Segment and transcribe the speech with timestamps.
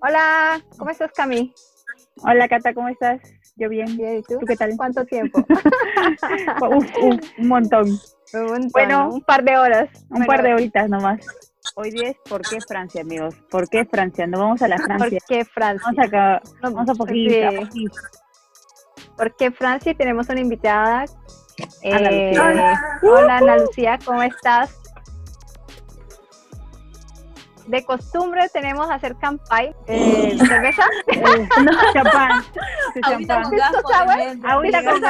[0.00, 1.52] Hola, ¿cómo estás, Cami?
[2.22, 3.20] Hola, Cata, ¿cómo estás?
[3.56, 3.96] Yo bien.
[3.96, 4.38] Bien, ¿y tú?
[4.38, 4.72] ¿Tú qué tal?
[4.76, 5.44] ¿Cuánto tiempo?
[6.70, 7.88] Uf, uf, un montón.
[8.34, 9.88] un montón, Bueno, un par de horas.
[10.10, 11.24] Un par de horitas nomás.
[11.74, 13.34] Hoy día es ¿por qué Francia, amigos?
[13.50, 14.26] ¿Por qué Francia?
[14.26, 15.18] No vamos a la ¿Por Francia.
[15.28, 15.86] qué Francia?
[15.86, 17.34] Vamos acá, vamos a poquito.
[17.34, 17.42] Sí.
[17.42, 17.96] a poquito.
[19.16, 19.94] ¿Por qué Francia?
[19.94, 21.04] Tenemos una invitada.
[21.84, 22.34] Ana Eh,
[23.02, 24.77] hola, Ana Lucía, ¿cómo estás?
[27.68, 29.74] De costumbre tenemos hacer campay.
[29.86, 30.84] Eh, ¿Cerveza?
[31.08, 32.42] Eh, no, champán.
[32.94, 33.42] Sí, Ahorita champán.
[33.42, 34.50] con gas, ¿Esto sour?
[34.50, 35.00] Ahorita con.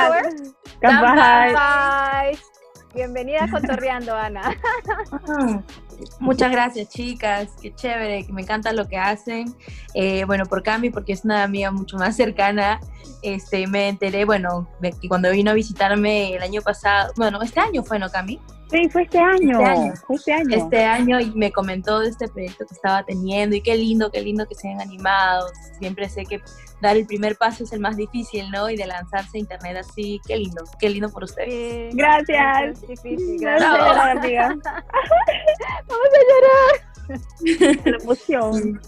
[0.80, 2.38] Campay.
[2.94, 4.56] Bienvenida a Cotorreando, Ana.
[6.18, 7.50] Muchas gracias, chicas.
[7.62, 9.54] Qué chévere, que me encanta lo que hacen.
[9.94, 12.80] Eh, bueno, por Cami, porque es una amiga mucho más cercana.
[13.22, 17.60] Este, me enteré, bueno, de que cuando vino a visitarme el año pasado, bueno, este
[17.60, 18.40] año fue, ¿no, Cami?
[18.70, 19.58] Sí, fue este año.
[19.60, 19.92] Este año.
[20.06, 20.56] Fue este año.
[20.56, 24.20] Este año y me comentó de este proyecto que estaba teniendo y qué lindo, qué
[24.20, 25.46] lindo que se hayan animado.
[25.78, 26.40] Siempre sé que
[26.82, 28.68] dar el primer paso es el más difícil, ¿no?
[28.68, 31.92] Y de lanzarse a internet así, qué lindo, qué lindo por ustedes.
[31.92, 32.82] Sí, Gracias.
[32.82, 33.72] es difícil, Vamos gracias.
[33.72, 34.48] a llorar, amiga.
[35.88, 37.80] Vamos a llorar.
[37.86, 38.80] La emoción.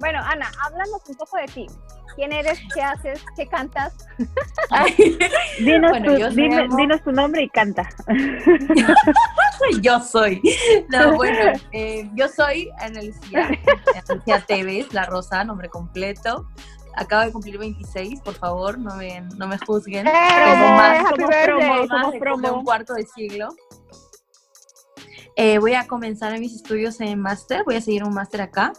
[0.00, 1.66] Bueno, Ana, háblanos un poco de ti.
[2.14, 2.60] ¿Quién eres?
[2.74, 3.24] ¿Qué haces?
[3.36, 3.94] ¿Qué cantas?
[5.58, 7.88] Dinos, Bueno, tu, dime- llamo- dinos tu nombre y canta.
[9.82, 10.40] yo soy.
[10.88, 16.46] No, bueno, eh, yo soy Ana Lucía, Ana Lucía Tevez, La Rosa, nombre completo.
[16.94, 20.06] Acabo de cumplir 26, por favor, no me, no me juzguen.
[20.06, 20.12] ¡Eh!
[20.12, 22.52] Tengo más, somos promo, somos promo.
[22.58, 23.48] un cuarto de siglo.
[25.36, 28.74] Eh, voy a comenzar mis estudios en máster, voy a seguir un máster acá,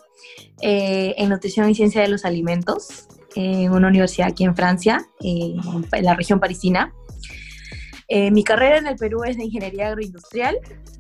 [0.61, 5.62] eh, en nutrición y ciencia de los alimentos, en una universidad aquí en Francia, en
[6.02, 6.94] la región parisina.
[8.08, 10.59] Eh, mi carrera en el Perú es de ingeniería agroindustrial,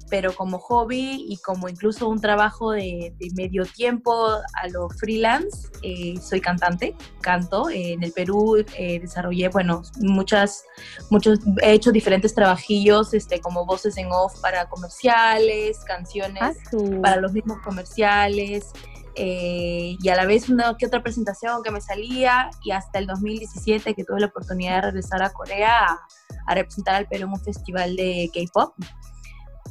[0.09, 5.69] pero como hobby y como incluso un trabajo de, de medio tiempo a lo freelance,
[5.81, 7.67] eh, soy cantante, canto.
[7.69, 10.65] Eh, en el Perú eh, desarrollé, bueno, muchas,
[11.09, 17.15] muchos, he hecho diferentes trabajillos, este, como voces en off para comerciales, canciones Ah, para
[17.17, 18.71] los mismos comerciales
[19.15, 23.07] eh, y a la vez una que otra presentación que me salía y hasta el
[23.07, 25.99] 2017 que tuve la oportunidad de regresar a Corea a,
[26.47, 28.73] a representar al Perú en un festival de K-pop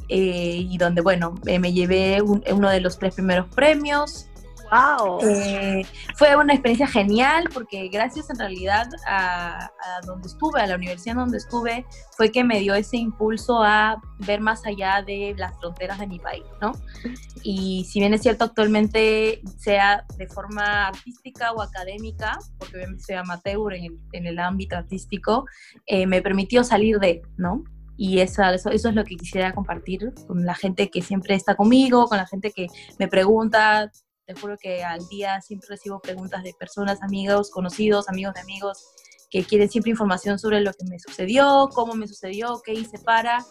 [0.09, 4.27] eh, y donde bueno eh, me llevé un- uno de los tres primeros premios
[4.73, 5.19] ¡Wow!
[5.21, 5.85] eh,
[6.15, 9.69] fue una experiencia genial porque gracias en realidad a,
[10.05, 11.85] donde estuve, a la universidad donde estuve,
[12.17, 16.17] fue que me dio ese impulso a ver más allá de las fronteras de mi
[16.17, 16.71] país, ¿no?
[17.43, 23.73] Y si bien es cierto actualmente, sea de forma artística o académica, porque soy amateur
[23.73, 25.45] en el, ámbito artístico,
[25.85, 27.63] eh, me permitió salir de, ¿no?
[27.95, 32.17] Y eso es lo que quisiera compartir con la gente que siempre está conmigo, con
[32.17, 32.67] la gente que
[32.97, 33.91] me pregunta,
[34.25, 38.93] te juro que al día siempre recibo preguntas de personas, amigos, conocidos, amigos de amigos,
[39.29, 43.43] que quieren siempre información sobre lo que me sucedió, cómo me sucedió, qué hice para,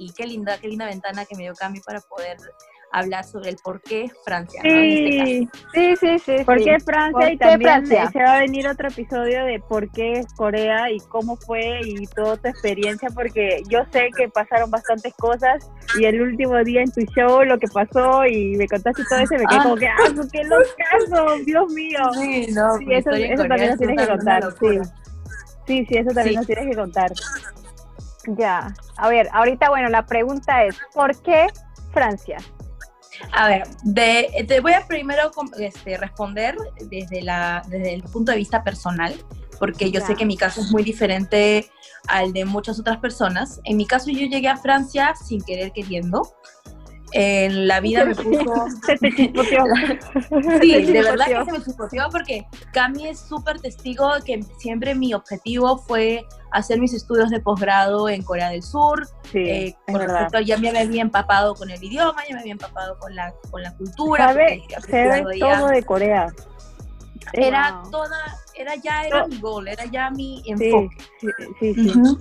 [0.00, 2.38] y qué linda, qué linda ventana que me dio Cami para poder
[2.92, 4.70] hablar sobre el por qué Francia, ¿no?
[4.70, 5.26] En este caso.
[5.30, 6.44] Sí, Sí, sí, sí.
[6.44, 6.64] ¿Por sí.
[6.64, 7.12] qué Francia?
[7.12, 8.10] ¿Por y qué también Francia?
[8.10, 12.36] se va a venir otro episodio de por qué Corea y cómo fue y toda
[12.36, 17.00] tu experiencia, porque yo sé que pasaron bastantes cosas y el último día en tu
[17.16, 19.62] show lo que pasó y me contaste todo eso y me quedé Ah.
[19.62, 19.96] como que, ¡ah,
[20.32, 21.36] qué locazo!
[21.44, 21.98] ¡Dios mío!
[22.14, 24.78] Sí, no, Sí, mi eso, eso también nos es tienes que contar, sí.
[25.66, 26.36] Sí, sí, eso también Sí.
[26.36, 27.12] nos tienes que contar.
[28.36, 28.74] Ya.
[28.96, 31.46] A ver, ahorita, bueno, la pregunta es, ¿por qué
[31.92, 32.38] Francia?
[33.32, 36.56] A ver, de, te voy a primero este, responder
[36.88, 39.14] desde, la, desde el punto de vista personal,
[39.58, 41.70] porque yo sé que mi caso es muy diferente
[42.08, 43.60] al de muchas otras personas.
[43.64, 46.22] En mi caso yo llegué a Francia sin querer queriendo.
[47.12, 48.54] En la vida me puso...
[48.86, 49.64] Se te chispoteó.
[50.60, 54.94] Sí, de verdad que se me chispoteó porque Cami es súper testigo de que siempre
[54.94, 60.00] mi objetivo fue hacer mis estudios de posgrado en Corea del Sur, Sí, eh, con
[60.00, 63.62] respecto ya me había empapado con el idioma, ya me había empapado con la, con
[63.62, 64.28] la cultura.
[64.28, 66.32] Sabe, se ve todo de Corea.
[67.32, 67.90] Era Wow.
[67.90, 68.16] toda,
[68.60, 70.96] era ya era mi gol, era ya mi enfoque.
[71.20, 71.28] sí,
[71.60, 71.74] sí.
[71.74, 71.90] sí.
[71.90, 72.18] Ujú.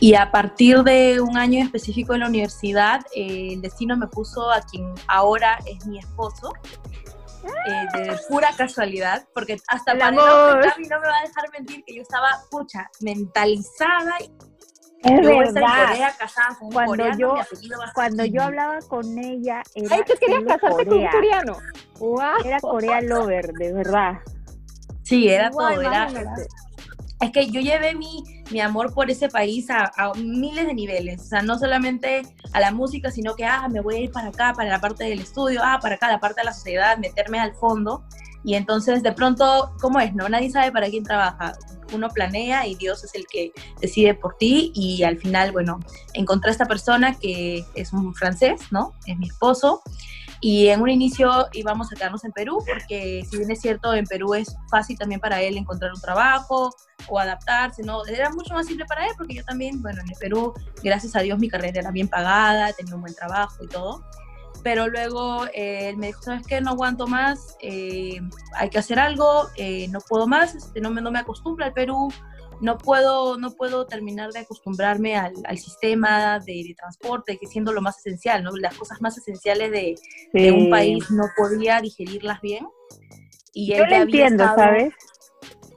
[0.00, 4.50] Y a partir de un año específico en la universidad, eh, el destino me puso
[4.50, 6.52] a quien ahora es mi esposo.
[7.66, 11.82] eh, de pura casualidad, porque hasta El para Cami no me va a dejar mentir
[11.84, 14.24] que yo estaba, pucha, mentalizada y
[15.04, 15.88] Es yo estar en verdad.
[15.88, 17.34] Corea casada con Cuando coreano, yo-
[17.94, 21.10] Cuando yo hablaba con ella, era Ay, tú querías casarte con un Corea.
[21.12, 21.58] coreano.
[22.00, 22.20] ¡Wow!
[22.44, 24.18] Era Corea Lover, de verdad.
[25.06, 26.08] Sí, era Igual, todo, era,
[27.20, 31.20] es que yo llevé mi, mi amor por ese país a, a miles de niveles,
[31.20, 32.22] o sea, no solamente
[32.52, 35.04] a la música, sino que, ah, me voy a ir para acá, para la parte
[35.04, 38.04] del estudio, ah, para acá, la parte de la sociedad, meterme al fondo.
[38.44, 40.12] Y entonces, de pronto, ¿cómo es?
[40.14, 41.54] No, nadie sabe para quién trabaja.
[41.92, 44.72] Uno planea y Dios es el que decide por ti.
[44.74, 45.80] Y al final, bueno,
[46.14, 48.92] encontré a esta persona que es un francés, ¿no?
[49.06, 49.82] Es mi esposo.
[50.40, 54.04] Y en un inicio íbamos a quedarnos en Perú, porque si bien es cierto, en
[54.04, 56.74] Perú es fácil también para él encontrar un trabajo
[57.08, 58.04] o adaptarse, ¿no?
[58.06, 60.52] Era mucho más simple para él, porque yo también, bueno, en el Perú,
[60.82, 64.04] gracias a Dios, mi carrera era bien pagada, tenía un buen trabajo y todo.
[64.62, 66.60] Pero luego eh, él me dijo, ¿sabes qué?
[66.60, 68.20] No aguanto más, eh,
[68.54, 71.72] hay que hacer algo, eh, no puedo más, este, no, me, no me acostumbro al
[71.72, 72.12] Perú,
[72.60, 77.82] no puedo, no puedo terminar de acostumbrarme al, al sistema de, transporte, que siendo lo
[77.82, 78.50] más esencial, ¿no?
[78.56, 79.94] Las cosas más esenciales de,
[80.32, 82.66] de un país no podía digerirlas bien.
[83.52, 84.92] Y Yo lo entiendo, ¿sabes?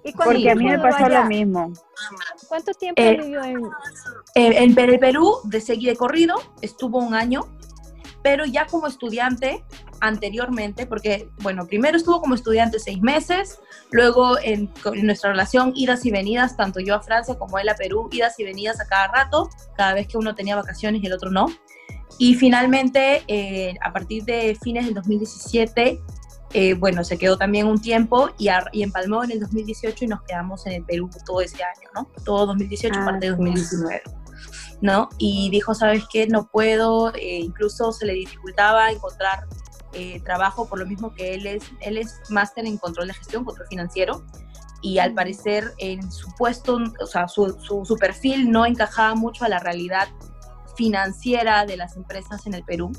[0.03, 1.73] ¿Y Porque a mí me pasó lo mismo.
[2.47, 3.63] ¿Cuánto tiempo eh, vivió en...?
[4.35, 7.41] Eh, en Perú, de seguir de corrido, estuvo un año,
[8.23, 9.63] pero ya como estudiante
[10.01, 13.59] anteriormente, porque, bueno, primero estuvo como estudiante seis meses,
[13.91, 14.71] luego en,
[15.03, 18.43] nuestra relación idas y venidas, tanto yo a Francia como él a Perú, idas y
[18.43, 21.47] venidas a cada rato, cada vez que uno tenía vacaciones y el otro no.
[22.17, 26.01] Y finalmente, eh, a partir de fines del 2017,
[26.53, 30.23] eh, bueno, se quedó también un tiempo y, y, empalmó en el 2018 y nos
[30.23, 32.09] quedamos en el Perú todo ese año, ¿no?
[32.25, 34.01] Todo 2018, ah, parte de 2019.
[34.81, 35.09] ¿No?
[35.17, 36.27] Y dijo, ¿sabes qué?
[36.27, 39.45] No puedo, eh, incluso se le dificultaba encontrar
[39.93, 43.43] eh, trabajo por lo mismo que él es, él es máster en control de gestión,
[43.43, 44.23] control financiero,
[44.81, 49.49] y al parecer en su puesto, o sea, su, su, perfil no encajaba mucho a
[49.49, 50.07] la realidad
[50.77, 52.91] financiera de las empresas en el Perú.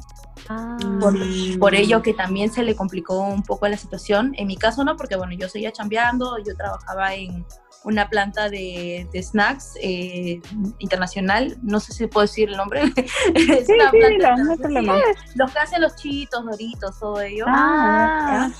[0.48, 0.76] Ah.
[1.00, 1.14] Por,
[1.58, 4.34] por, ello que también se le complicó un poco la situación.
[4.36, 7.46] En mi caso no, porque bueno, yo seguía chambeando, yo trabajaba en
[7.84, 10.40] una planta de, snacks eh,
[10.78, 12.82] internacional, no sé si puedo decir el nombre.
[13.34, 14.34] es sí, una planta
[14.68, 14.94] no,
[15.34, 17.44] Los que hacen los chitos, doritos, todo ello.
[17.48, 18.50] Ah.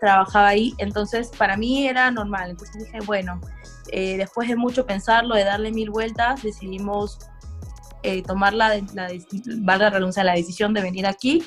[0.00, 2.50] Trabajaba ahí, entonces para mí era normal.
[2.50, 3.40] Entonces dije, bueno,
[3.90, 7.18] eh, después de mucho pensarlo, de darle mil vueltas, decidimos
[8.02, 9.08] eh, tomar la, la,
[9.58, 11.44] valga la, la decisión de venir aquí.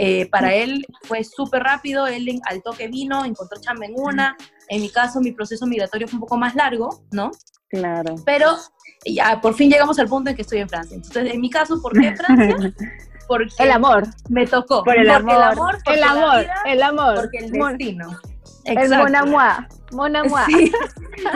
[0.00, 4.36] Eh, para él fue súper rápido, él al toque vino, encontró chamba en una.
[4.68, 7.32] En mi caso, mi proceso migratorio fue un poco más largo, ¿no?
[7.68, 8.14] Claro.
[8.24, 8.56] Pero
[9.04, 10.94] ya por fin llegamos al punto en que estoy en Francia.
[10.94, 12.72] Entonces, en mi caso, ¿por qué Francia?
[13.26, 14.04] Porque el amor.
[14.28, 14.84] Me tocó.
[14.84, 15.34] Por el amor.
[15.34, 17.14] El amor, el amor, el amor.
[17.16, 18.20] Porque el destino.
[18.64, 18.90] El
[19.90, 20.70] mon amour, Sí.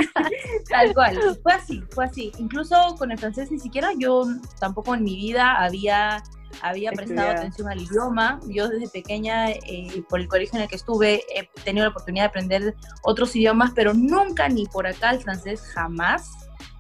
[0.71, 1.19] Tal cual.
[1.43, 2.31] Fue así, fue así.
[2.39, 4.25] Incluso con el francés ni siquiera yo
[4.61, 6.23] tampoco en mi vida había
[6.61, 8.41] había prestado atención al idioma.
[8.47, 12.25] Yo desde pequeña, eh, por el colegio en el que estuve, he tenido la oportunidad
[12.25, 16.31] de aprender otros idiomas, pero nunca ni por acá el francés, jamás.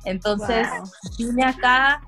[0.04, 0.66] Entonces
[1.18, 2.02] vine acá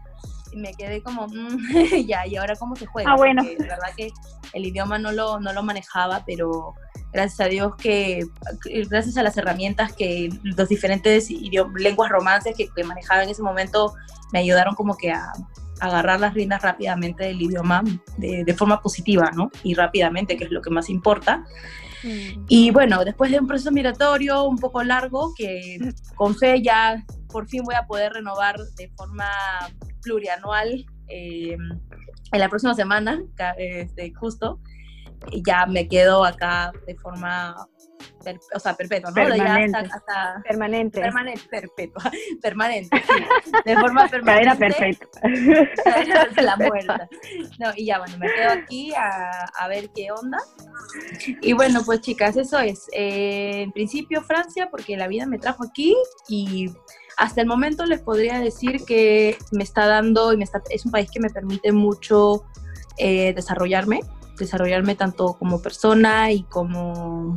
[0.53, 1.59] y me quedé como, mm,
[2.07, 3.13] ya, ¿y ahora cómo se juega?
[3.13, 3.43] Ah, bueno.
[3.43, 4.11] la verdad que
[4.53, 6.75] el idioma no lo, no lo manejaba, pero
[7.13, 8.27] gracias a Dios que,
[8.89, 13.95] gracias a las herramientas que los diferentes lenguas romances que, que manejaba en ese momento
[14.33, 15.33] me ayudaron como que a,
[15.81, 17.83] agarrar las riendas rápidamente del idioma
[18.19, 19.51] de, forma positiva, ¿no?
[19.63, 21.45] Y rápidamente, que es lo que más importa.
[22.03, 22.45] Mm.
[22.49, 25.79] Y bueno, después de un proceso migratorio un poco largo, que
[26.15, 29.29] con fe ya por fin voy a poder renovar de forma
[30.03, 31.57] plurianual eh,
[32.33, 33.23] en la próxima semana,
[33.59, 34.61] este, justo,
[35.45, 37.55] ya me quedo acá de forma
[38.55, 39.15] o sea, perpetua, ¿no?
[39.15, 39.79] Permanente.
[39.79, 41.01] hasta, permanente.
[41.01, 42.11] Permanente, perpetua,
[42.43, 43.53] permanente, sí.
[43.65, 44.45] De forma permanente.
[44.45, 46.43] Cadena perfecta.
[46.43, 46.55] la.
[47.59, 50.39] No, y ya, bueno, me quedo aquí a, a, ver qué onda.
[51.41, 52.87] Y bueno, pues chicas, eso es.
[52.93, 55.97] Eh, en principio Francia, porque la vida me trajo aquí
[56.29, 56.71] y
[57.17, 60.93] hasta el momento les podría decir que me está dando, y me está, es un
[60.93, 62.45] país que me permite mucho
[62.97, 64.01] eh, desarrollarme,
[64.39, 67.35] desarrollarme tanto como persona y como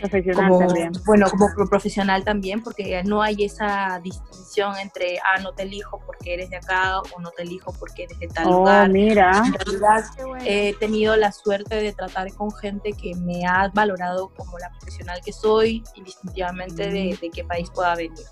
[0.00, 0.92] Profesional también.
[1.04, 6.34] Bueno, como profesional también, porque no hay esa distinción entre, ah, no te elijo porque
[6.34, 8.90] eres de acá o no te elijo porque eres de tal oh, lugar.
[8.90, 9.42] mira.
[9.44, 10.04] En realidad
[10.44, 15.20] he tenido la suerte de tratar con gente que me ha valorado como la profesional
[15.24, 17.20] que soy, indistintivamente de, mm.
[17.20, 18.24] de qué país pueda venir.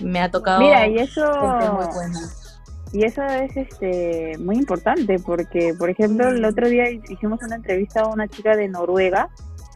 [0.00, 1.22] Me ha tocado mira, y eso...
[1.32, 1.82] muy
[2.92, 8.02] Y eso es este muy importante porque, por ejemplo, el otro día hicimos una entrevista
[8.02, 9.28] a una chica de Noruega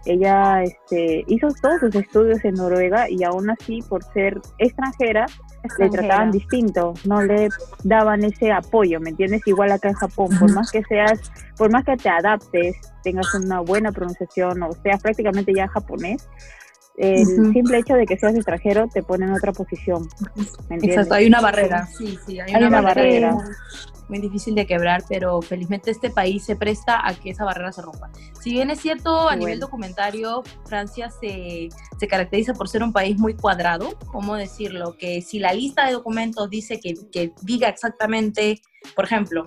[0.07, 5.27] ella este, hizo todos sus estudios en Noruega y aún así, por ser extranjera,
[5.79, 7.49] le trataban distinto, no le
[7.85, 9.47] daban ese apoyo, ¿me entiendes?
[9.47, 11.21] Igual acá en Japón, por más que seas,
[11.57, 16.29] por más que te adaptes, tengas una buena pronunciación o seas prácticamente ya japonés,
[16.97, 20.09] el simple hecho de que seas extranjero te pone en otra posición.
[20.71, 21.87] Exacto, hay una barrera.
[21.87, 23.37] Sí, sí, hay, una, barrera.
[24.09, 27.83] Muy difícil de quebrar, pero felizmente este país se presta a que esa barrera se
[27.83, 28.11] rompa.
[28.41, 31.69] Si bien es cierto, a nivel documentario, Francia se,
[31.99, 34.97] se, caracteriza por ser un país muy cuadrado, ¿cómo decirlo?
[34.99, 38.61] Que si la lista de documentos dice que, que diga exactamente,
[38.95, 39.47] por ejemplo,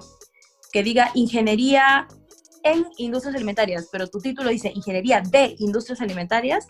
[0.72, 2.08] que diga ingeniería
[2.64, 6.68] en industrias alimentarias, pero tu título dice ingeniería de industrias alimentarias,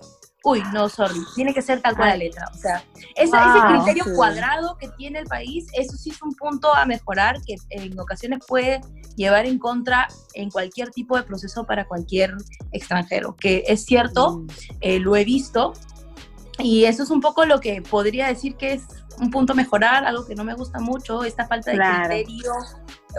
[0.47, 2.49] uy, no, sorry, tiene que ser tal cual la letra.
[2.53, 2.81] O sea,
[3.15, 3.35] ese
[3.67, 7.99] criterio cuadrado que tiene el país, eso sí es un punto a mejorar que en
[7.99, 8.79] ocasiones puede
[9.17, 12.33] llevar en contra en cualquier tipo de proceso para cualquier
[12.71, 14.47] extranjero, que es cierto, mm.
[14.79, 15.73] eh, lo he visto,
[16.59, 18.83] y eso es un poco lo que podría decir que es
[19.19, 22.53] un punto a mejorar, algo que no me gusta mucho, esta falta de criterio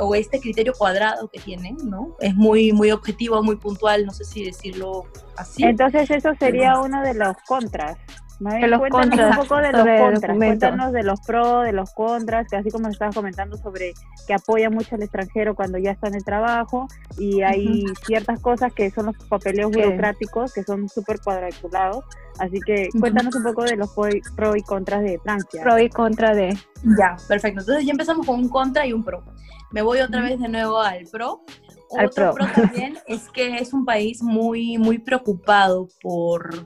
[0.01, 2.17] o este criterio cuadrado que tienen, ¿no?
[2.21, 5.05] Es muy, muy objetivo, muy puntual, no sé si decirlo
[5.37, 5.65] así.
[5.65, 7.97] Entonces eso sería uno de los contras.
[8.41, 12.47] De los contras, un poco de los contras, cuéntanos de los pros, de los contras,
[12.49, 13.95] que así como estabas comentando sobre
[14.29, 16.87] que apoya mucho al extranjero cuando ya está en el trabajo
[17.19, 22.05] y hay ciertas cosas que son los papeleos burocráticos que son súper cuadraculados,
[22.39, 25.65] así que cuéntanos un poco de los pros y contras de Francia.
[25.65, 26.57] Pro y contra de...
[26.97, 29.25] Ya, perfecto, entonces ya empezamos con un contra y un pro.
[29.71, 31.45] Me voy otra vez de nuevo al pro.
[31.91, 32.47] Otro pro.
[32.55, 36.65] también es que es un país muy, muy preocupado por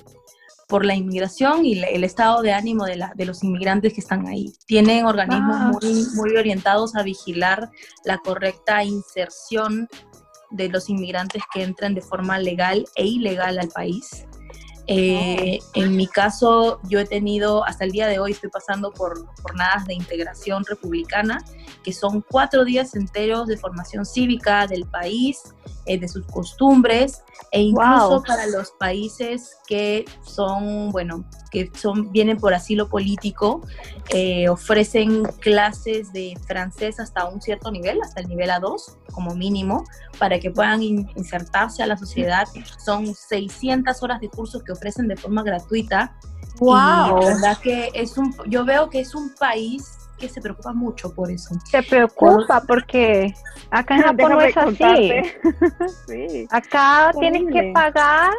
[0.72, 4.26] por la inmigración y el estado de ánimo de, la, de los inmigrantes que están
[4.26, 4.54] ahí.
[4.64, 5.70] Tienen organismos ah.
[5.70, 7.70] muy, muy orientados a vigilar
[8.06, 9.86] la correcta inserción
[10.50, 14.26] de los inmigrantes que entran de forma legal e ilegal al país.
[14.86, 19.26] Eh, en mi caso, yo he tenido, hasta el día de hoy estoy pasando por
[19.42, 21.38] jornadas de integración republicana,
[21.82, 25.54] que son cuatro días enteros de formación cívica del país,
[25.86, 32.38] eh, de sus costumbres, e incluso para los países que son, bueno, que son, vienen
[32.38, 33.60] por asilo político,
[34.10, 39.84] eh, ofrecen clases de francés hasta un cierto nivel, hasta el nivel A2 como mínimo,
[40.18, 42.48] para que puedan insertarse a la sociedad.
[42.82, 46.16] Son 600 horas de cursos que ofrecen de forma gratuita.
[46.58, 46.70] Wow.
[46.70, 50.72] Y la verdad que es un, yo veo que es un país que se preocupa
[50.72, 51.54] mucho por eso.
[51.68, 53.34] Se preocupa porque
[53.70, 55.12] acá en Japón no es así.
[56.06, 56.46] sí.
[56.50, 58.30] Acá tienes que pagar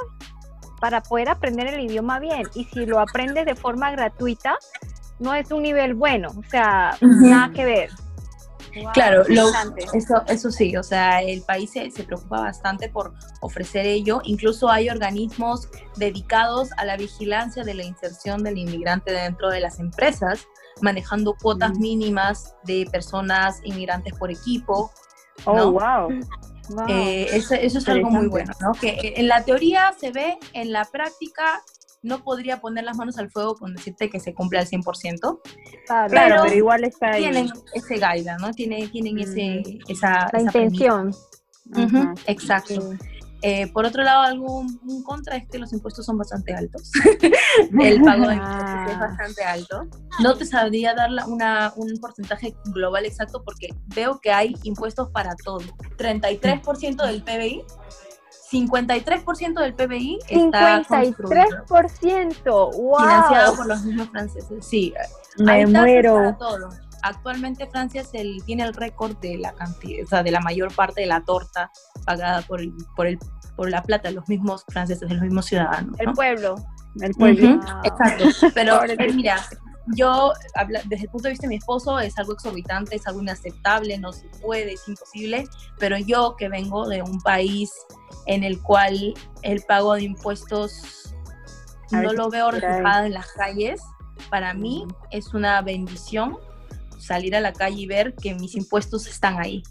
[0.79, 2.43] para poder aprender el idioma bien.
[2.55, 4.57] Y si lo aprendes de forma gratuita,
[5.19, 6.29] no es un nivel bueno.
[6.37, 7.89] O sea, nada que ver.
[8.93, 9.23] Claro,
[9.93, 14.21] eso, eso sí, o sea, el país se, se, preocupa bastante por ofrecer ello.
[14.23, 19.79] Incluso hay organismos dedicados a la vigilancia de la inserción del inmigrante dentro de las
[19.79, 20.47] empresas,
[20.81, 24.91] manejando cuotas mínimas de personas inmigrantes por equipo.
[25.45, 26.09] Oh, wow.
[26.87, 28.71] Eh, eso, es algo muy bueno, ¿no?
[28.73, 31.61] Que en la teoría se ve, en la práctica
[32.03, 35.39] no podría poner las manos al fuego con decirte que se cumple al 100%.
[35.87, 36.09] Claro,
[36.43, 37.21] pero, igual está ahí.
[37.23, 38.51] Tienen ese guide, ¿no?
[38.51, 41.15] Tienen, tienen ese, esa, la intención.
[42.27, 42.91] exacto.
[43.45, 46.89] Eh, por otro lado, algún un contra es que los impuestos son bastante altos.
[47.81, 49.81] el pago de impuestos es bastante alto.
[50.21, 55.35] No te sabría dar una, un porcentaje global exacto porque veo que hay impuestos para
[55.43, 55.59] todo.
[55.97, 57.65] 33% del PBI
[58.53, 62.99] 53% del PBI está 53%, wow.
[62.99, 64.65] Financiado por los mismos franceses.
[64.65, 64.93] Sí,
[65.37, 66.15] me muero.
[66.15, 66.69] Para todo
[67.03, 70.73] actualmente Francia es el, tiene el récord de la cantidad, o sea, de la mayor
[70.73, 71.69] parte de la torta
[72.05, 73.19] pagada por, el, por, el,
[73.55, 75.99] por la plata de los mismos franceses, de los mismos ciudadanos.
[75.99, 76.55] El pueblo.
[77.01, 77.59] El pueblo.
[77.83, 78.25] Exacto.
[78.53, 79.37] Pero eh, mira,
[79.87, 80.33] yo,
[80.85, 84.13] desde el punto de vista de mi esposo, es algo exorbitante, es algo inaceptable, no
[84.13, 85.45] se puede, es imposible,
[85.77, 87.71] pero yo que vengo de un país
[88.25, 91.13] en el cual el pago de impuestos
[91.91, 93.81] no lo veo reflejado en las calles,
[94.29, 96.37] para mí es una bendición
[96.97, 99.63] salir a la calle y ver que mis impuestos están ahí.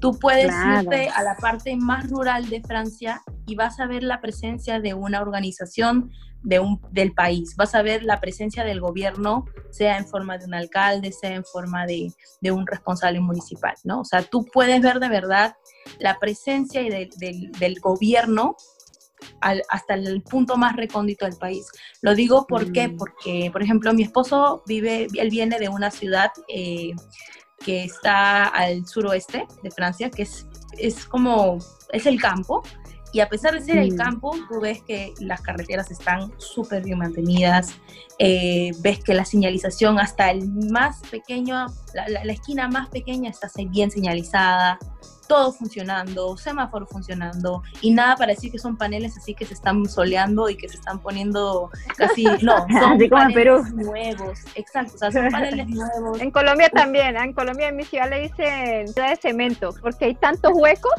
[0.00, 4.20] Tú puedes irte a la parte más rural de Francia y vas a ver la
[4.20, 6.10] presencia de una organización
[6.42, 10.46] de un, del país, vas a ver la presencia del gobierno, sea en forma de
[10.46, 14.00] un alcalde, sea en forma de, de un responsable municipal, ¿no?
[14.00, 15.56] O sea, tú puedes ver de verdad
[15.98, 17.10] la presencia del,
[17.58, 18.56] del gobierno
[19.40, 21.66] hasta el punto más recóndito del país.
[22.02, 22.96] Lo digo porque, mm.
[22.96, 26.92] porque, por ejemplo, mi esposo vive, él viene de una ciudad eh,
[27.64, 30.46] que está al suroeste de Francia, que es,
[30.78, 31.58] es como,
[31.92, 32.62] es el campo,
[33.12, 33.96] y a pesar de ser el mm.
[33.96, 37.74] campo, tú ves que las carreteras están súper bien mantenidas,
[38.18, 43.48] eh, ves que la señalización hasta el más pequeño, la, la, esquina más pequeña está
[43.70, 44.78] bien señalizada,
[45.28, 49.86] todo funcionando, semáforo funcionando y nada para decir que son paneles así que se están
[49.86, 55.30] soleando y que se están poniendo casi, no, son paneles nuevos, exacto, o sea, son
[55.30, 56.20] paneles nuevos.
[56.20, 60.14] En Colombia también, en Colombia en mi ciudad le dicen ciudad de cemento porque hay
[60.14, 60.92] tantos huecos.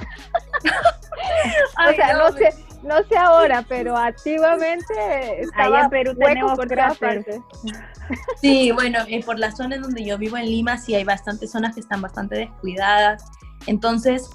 [1.89, 6.97] o sea, no, sé, no sé ahora, pero activamente estaba en Perú tenemos por todas
[6.97, 7.41] partes.
[8.41, 11.73] Sí, bueno, eh, por las zonas donde yo vivo en Lima sí hay bastantes zonas
[11.75, 13.23] que están bastante descuidadas
[13.67, 14.29] entonces,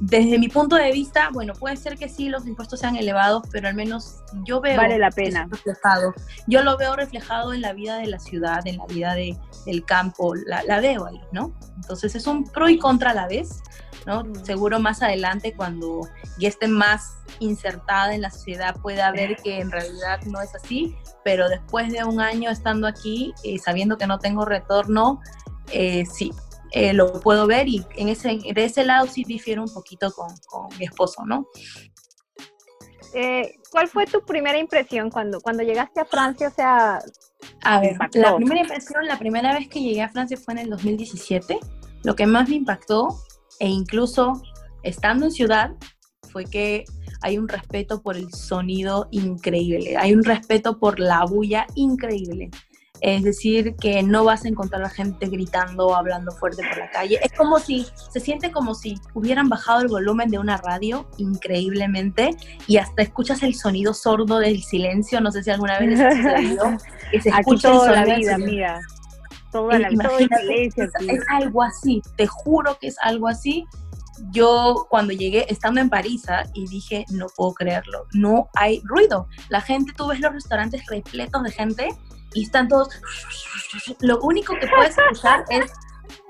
[0.00, 3.68] desde mi punto de vista, bueno, puede ser que sí los impuestos sean elevados, pero
[3.68, 5.46] al menos yo veo vale la pena.
[5.50, 6.14] reflejado.
[6.46, 9.84] Yo lo veo reflejado en la vida de la ciudad, en la vida de, del
[9.84, 11.52] campo, la, la, veo ahí, ¿no?
[11.76, 13.62] Entonces es un pro y contra a la vez,
[14.06, 14.24] ¿no?
[14.24, 14.44] Mm.
[14.44, 16.08] Seguro más adelante cuando
[16.38, 20.96] ya esté más insertada en la sociedad pueda ver que en realidad no es así,
[21.22, 25.20] pero después de un año estando aquí, y eh, sabiendo que no tengo retorno,
[25.70, 26.32] eh, sí,
[26.72, 30.28] eh, lo puedo ver y en ese, de ese lado sí difiero un poquito con,
[30.46, 31.46] con mi esposo, ¿no?
[33.12, 36.48] Eh, ¿Cuál fue tu primera impresión cuando, cuando llegaste a Francia?
[36.48, 37.00] O sea,
[37.62, 40.70] a ver, la primera impresión, la primera vez que llegué a Francia fue en el
[40.70, 41.58] 2017.
[42.04, 43.08] Lo que más me impactó,
[43.58, 44.40] e incluso
[44.82, 45.72] estando en ciudad,
[46.30, 46.84] fue que
[47.22, 52.50] hay un respeto por el sonido increíble, hay un respeto por la bulla increíble.
[53.00, 56.78] Es decir, que no vas a encontrar a la gente gritando o hablando fuerte por
[56.78, 57.18] la calle.
[57.22, 62.30] Es como si, se siente como si hubieran bajado el volumen de una radio increíblemente
[62.66, 65.20] y hasta escuchas el sonido sordo del silencio.
[65.20, 66.64] No sé si alguna vez les sucedido.
[67.10, 68.80] Que se escucha toda la vida, amiga.
[69.50, 70.08] Toda la, vida.
[71.08, 73.66] es algo así, te juro que es algo así
[74.30, 76.44] yo cuando llegué, estando en París, ¿ah?
[76.54, 79.28] y dije, no puedo creerlo, no hay ruido.
[79.48, 81.88] La gente, tú ves los restaurantes repletos de gente
[82.34, 82.88] y están todos.
[84.00, 85.72] Lo único que puedes escuchar es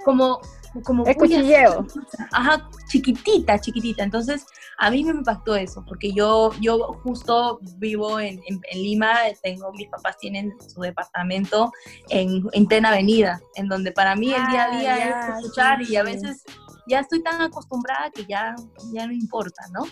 [0.05, 0.41] como.
[0.85, 1.87] como el cuchilleo.
[2.33, 4.03] Ajá, chiquitita, chiquitita.
[4.03, 4.45] Entonces,
[4.79, 9.89] a mí me impactó eso, porque yo, yo justo vivo en, en, Lima, tengo, mis
[9.89, 11.71] papás tienen su departamento
[12.09, 15.83] en, en Ten Avenida, en donde para mí el día a día ah, es escuchar
[15.83, 16.45] y a veces
[16.87, 18.55] ya estoy tan acostumbrada que ya,
[18.93, 19.83] ya no importa, ¿no?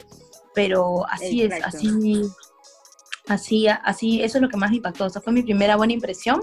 [0.54, 1.90] Pero así es, así
[3.28, 5.06] Así, así, eso es lo que más me impactó.
[5.06, 6.40] Esa fue mi primera buena impresión.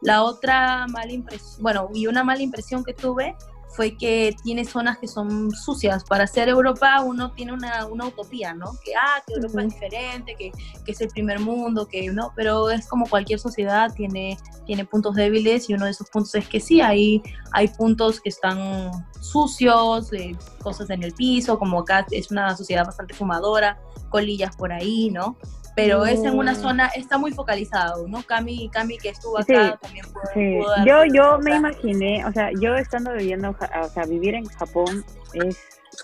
[0.00, 3.34] La otra mala impresión, bueno, y una mala impresión que tuve
[3.70, 6.04] fue que tiene zonas que son sucias.
[6.04, 8.72] Para ser Europa uno tiene una, una utopía, ¿no?
[8.84, 10.50] Que, ah, que Europa es diferente, que,
[10.84, 15.14] que, es el primer mundo, que no, pero es como cualquier sociedad, tiene, tiene puntos
[15.14, 20.10] débiles y uno de esos puntos es que sí, hay, hay puntos que están sucios,
[20.10, 25.10] de cosas en el piso, como acá es una sociedad bastante fumadora, colillas por ahí,
[25.10, 25.36] ¿no?
[25.78, 28.24] Pero es en una zona, está muy focalizado, ¿no?
[28.24, 33.12] Cami, Cami que estuvo acá también puede, Yo, yo me imaginé, o sea, yo estando
[33.12, 35.56] viviendo, o sea, vivir en Japón es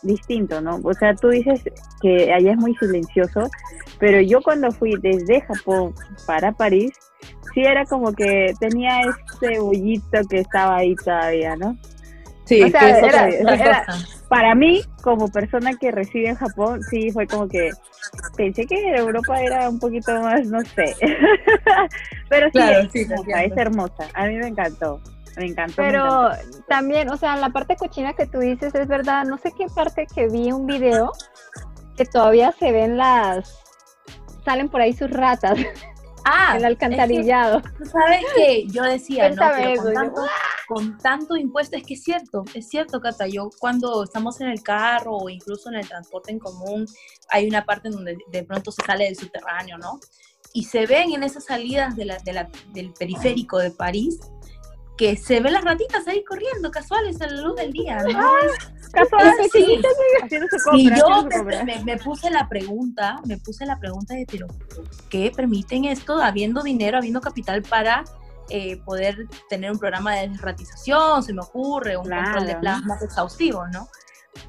[0.02, 0.80] distinto, ¿no?
[0.84, 1.60] O sea, tú dices
[2.00, 3.50] que allá es muy silencioso,
[3.98, 5.92] pero yo cuando fui desde Japón
[6.24, 6.92] para París,
[7.52, 11.76] sí era como que tenía ese bollito que estaba ahí todavía, ¿no?
[12.44, 13.84] Sí, o sea, era,
[14.34, 17.70] para mí, como persona que reside en Japón, sí fue como que
[18.36, 20.96] pensé que Europa era un poquito más, no sé.
[22.28, 24.08] Pero sí, es, hermosa, es hermosa.
[24.14, 25.00] A mí me encantó.
[25.36, 25.74] Me encantó.
[25.76, 26.30] Pero
[26.66, 29.24] también, o sea, la parte cochina que tú dices es verdad.
[29.24, 31.12] No sé qué parte que vi un video
[31.96, 33.62] que todavía se ven las.
[34.44, 35.58] Salen por ahí sus ratas.
[36.24, 37.62] Ah, el alcantarillado.
[37.84, 39.44] sabes que yo decía, ¿no?
[40.66, 43.26] con, tanto, impuesto, es que es cierto, es cierto, Cata.
[43.26, 46.86] Yo cuando estamos en el carro o incluso en el transporte en común,
[47.28, 50.00] hay una parte donde de pronto se sale del subterráneo, ¿no?
[50.54, 52.18] Y se ven en esas salidas de la,
[52.72, 54.20] del periférico de París
[54.96, 57.98] que se ven las ratitas ahí corriendo, casuales, a la luz del día.
[58.04, 58.18] ¿no?
[58.18, 58.40] Ah,
[58.92, 59.80] casuales, sí.
[60.74, 61.26] Y yo
[61.84, 64.46] me, puse la pregunta, me puse la pregunta de, pero
[65.10, 68.04] ¿qué permiten esto habiendo dinero, habiendo capital para
[68.50, 73.66] eh, poder tener un programa de desratización, se me ocurre, un control de plasma exhaustivo,
[73.68, 73.88] ¿no?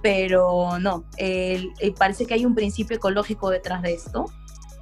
[0.02, 1.06] Pero no,
[1.98, 4.26] parece que hay un principio ecológico detrás de esto.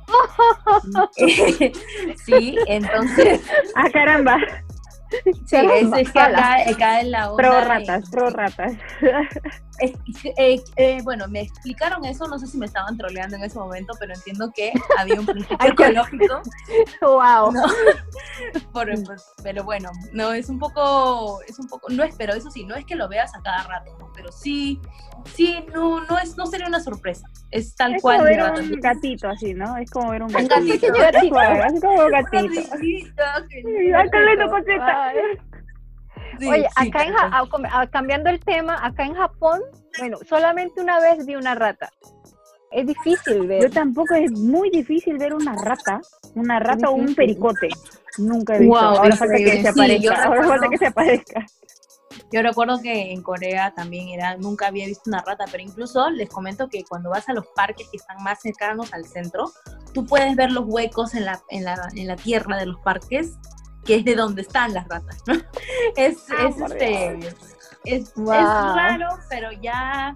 [2.25, 3.41] sí, entonces.
[3.75, 4.37] Ah, caramba.
[5.45, 8.73] Sí, es, que acá, en la Pro ratas, pro ratas.
[9.79, 13.93] Eh, eh, bueno, me explicaron eso, no sé si me estaban troleando en ese momento,
[13.99, 16.41] pero entiendo que había un principio ecológico.
[17.01, 17.53] wow.
[19.43, 22.75] pero bueno, no, es un poco, es un poco, no es, pero eso sí, no
[22.75, 24.79] es que lo veas a cada rato, pero sí,
[25.33, 28.27] sí, no, no es, no sería una sorpresa, es tal cual.
[28.27, 29.75] Es como ver un gatito así, ¿no?
[29.77, 30.55] Es como ver un gatito.
[30.55, 30.93] Un gatito.
[30.93, 32.61] Es como un gatito.
[36.39, 39.61] Oye, acá en cambiando el tema, acá en Japón,
[39.99, 41.91] bueno, solamente una vez vi una rata.
[42.71, 43.61] Es difícil ver.
[43.61, 46.01] Yo tampoco, es muy difícil ver una rata,
[46.35, 47.69] una rata o un pericote.
[48.17, 48.77] Nunca he visto.
[48.77, 50.23] ahora falta que se aparezca.
[50.23, 51.45] ahora falta que se aparezca.
[52.31, 56.29] Yo recuerdo que en Corea también era, nunca había visto una rata, pero incluso les
[56.29, 59.51] comento que cuando vas a los parques que están más cercanos al centro,
[59.93, 63.33] tú puedes ver los huecos en la, en la, en la tierra de los parques,
[63.85, 65.33] que es de donde están las ratas, ¿no?
[65.95, 67.19] Es, ah, es, este,
[67.85, 70.13] es, raro, pero ya,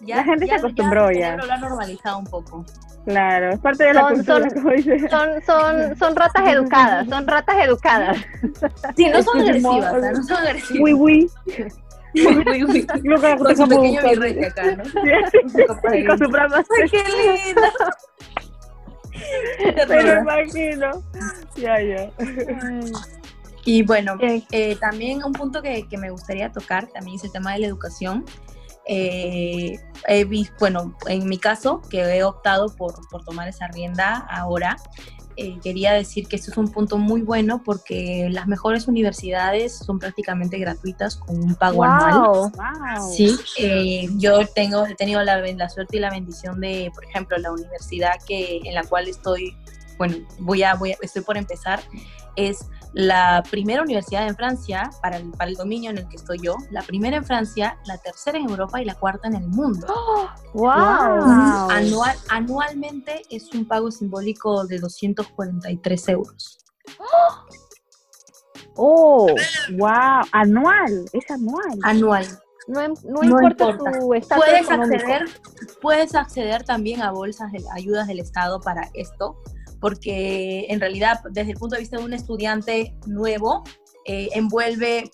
[0.00, 1.36] ya la gente se acostumbró ya.
[1.36, 2.64] Lo ha normalizado un poco.
[3.06, 4.50] Claro, es parte de la cultura,
[5.10, 8.18] son, Son, son, ratas educadas, son ratas educadas.
[8.96, 10.82] Sí, no son agresivas, no son agresivas.
[10.82, 11.30] Uy, uy.
[12.14, 12.86] Uy, uy.
[12.86, 14.84] Con su pequeño birrete acá, ¿no?
[16.06, 16.62] Con su brama.
[16.90, 17.02] ¡Qué
[17.46, 17.62] lindo!
[19.88, 21.02] Te lo imagino.
[21.56, 22.10] Ya, ya.
[23.64, 27.52] Y bueno, eh, también un punto que, que, me gustaría tocar también es el tema
[27.52, 28.24] de la educación.
[28.86, 29.78] Eh,
[30.08, 34.76] he visto, bueno, en mi caso, que he optado por, por tomar esa rienda ahora,
[35.36, 39.98] eh, quería decir que esto es un punto muy bueno porque las mejores universidades son
[39.98, 42.52] prácticamente gratuitas con un pago anual.
[43.14, 47.38] Sí, eh, yo tengo, he tenido la, la, suerte y la bendición de, por ejemplo,
[47.38, 49.56] la universidad que, en la cual estoy,
[49.98, 51.80] bueno, voy a, voy a, estoy por empezar,
[52.36, 56.38] es la primera universidad en Francia para el, para el dominio en el que estoy
[56.42, 59.86] yo, la primera en Francia, la tercera en Europa y la cuarta en el mundo.
[60.54, 60.70] wow.
[61.70, 66.58] Anual, anualmente es un pago simbólico de 243 euros.
[68.76, 69.26] Oh,
[69.72, 71.78] wow, anual, es anual.
[71.82, 72.26] Anual.
[72.68, 75.24] No, no, importa, tu estado puedes acceder,
[75.82, 79.36] puedes acceder también a bolsas de ayudas del Estado para esto,
[79.80, 83.64] porque en realidad desde el punto de vista de un estudiante nuevo,
[84.06, 85.10] eh, envuelve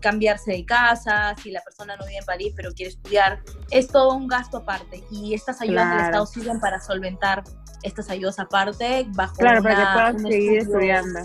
[0.00, 4.14] cambiarse de casa, si la persona no vive en París pero quiere estudiar, es todo
[4.14, 7.44] un gasto aparte y estas ayudas del Estado sirven para solventar
[7.82, 11.20] estas ayudas aparte bajo claro, para que puedas seguir estudiando.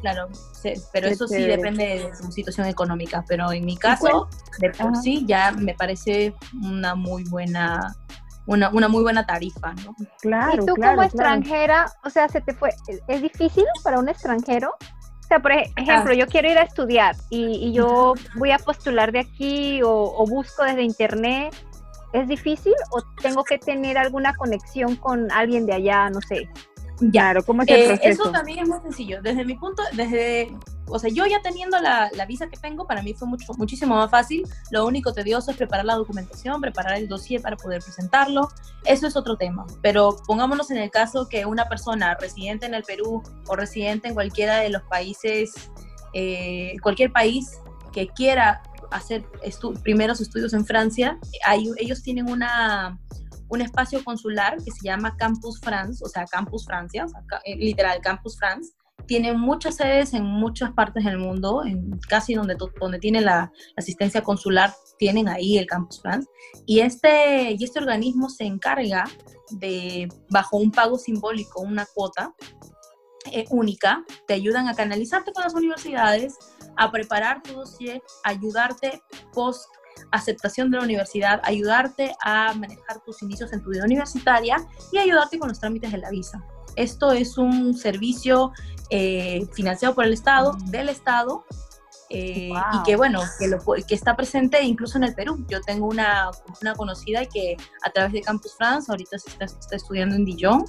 [0.00, 0.28] Claro,
[0.92, 4.28] pero eso sí depende de su situación económica, pero en mi caso,
[4.58, 7.94] de por sí, ya me parece una muy buena
[8.46, 9.94] una, una muy buena tarifa, ¿no?
[10.20, 10.62] Claro.
[10.62, 12.70] Y tú como extranjera, o sea, se te fue,
[13.08, 14.70] ¿es difícil para un extranjero?
[14.70, 16.14] O sea, por ejemplo, ah.
[16.14, 20.82] yo quiero ir a estudiar y, yo voy a postular de aquí o, busco desde
[20.82, 21.54] internet.
[22.12, 26.46] ¿Es difícil o tengo que tener alguna conexión con alguien de allá, no sé?
[27.10, 28.24] Claro, ¿cómo es el eh, proceso?
[28.24, 29.22] Eso también es muy sencillo.
[29.22, 30.54] Desde mi punto, desde,
[30.86, 34.10] o sea, yo ya teniendo la, visa que tengo, para mí fue mucho, muchísimo más
[34.10, 34.46] fácil.
[34.70, 38.48] Lo único tedioso es preparar la documentación, preparar el dossier para poder presentarlo.
[38.84, 39.66] Eso es otro tema.
[39.80, 44.14] Pero pongámonos en el caso que una persona residente en el Perú o residente en
[44.14, 45.70] cualquiera de los países,
[46.14, 47.58] eh, cualquier país
[47.92, 49.24] que quiera hacer
[49.82, 52.98] primeros estudios en Francia, hay, ellos tienen una
[53.52, 57.04] un espacio consular que se llama Campus France, o sea, Campus Francia,
[57.44, 58.72] eh, literal Campus France.
[59.06, 64.22] Tiene muchas sedes en muchas partes del mundo, en casi donde, donde tiene la, asistencia
[64.22, 66.28] consular, tienen ahí el Campus France.
[66.66, 69.04] Y este, y este organismo se encarga
[69.50, 72.34] de, bajo un pago simbólico, una cuota,
[73.30, 76.36] eh, única, te ayudan a canalizarte con las universidades,
[76.76, 79.00] a preparar tu dossier, ayudarte
[79.32, 79.68] post
[80.10, 84.56] aceptación de la universidad, ayudarte a manejar tus inicios en tu vida universitaria
[84.90, 86.44] y ayudarte con los trámites de la visa.
[86.76, 88.52] Esto es un servicio
[88.94, 91.46] eh, financiado por el Estado, del Estado,
[92.10, 95.42] eh, y que bueno, que, lo, que está presente incluso en el Perú.
[95.48, 100.14] Yo tengo una, una conocida que a través de Campus France, ahorita está, está estudiando
[100.14, 100.66] en Dijon,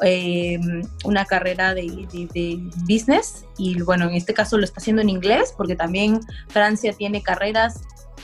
[0.00, 0.58] eh,
[1.04, 5.10] una carrera de, de, de, business, y bueno, en este caso lo está haciendo en
[5.10, 7.82] inglés, porque también Francia tiene carreras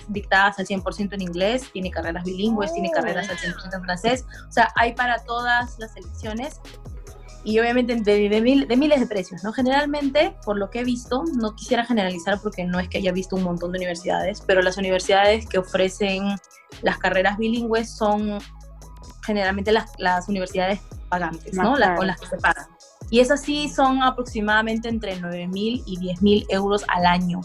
[0.08, 4.52] dictadas al 100% en inglés, tiene carreras bilingües, tiene carreras al 100% en francés, o
[4.52, 6.60] sea, hay para todas las selecciones
[7.44, 9.52] y obviamente de, de, miles de precios, ¿no?
[9.52, 13.36] Generalmente, por lo que he visto, no quisiera generalizar porque no es que haya visto
[13.36, 16.36] un montón de universidades, pero las universidades que ofrecen
[16.82, 18.38] las carreras bilingües son
[19.24, 21.74] generalmente las, las universidades pagantes, ¿no?
[21.96, 22.66] con las que se pagan.
[23.10, 27.40] Y esas sí son aproximadamente entre 9 mil y 10 mil euros al año.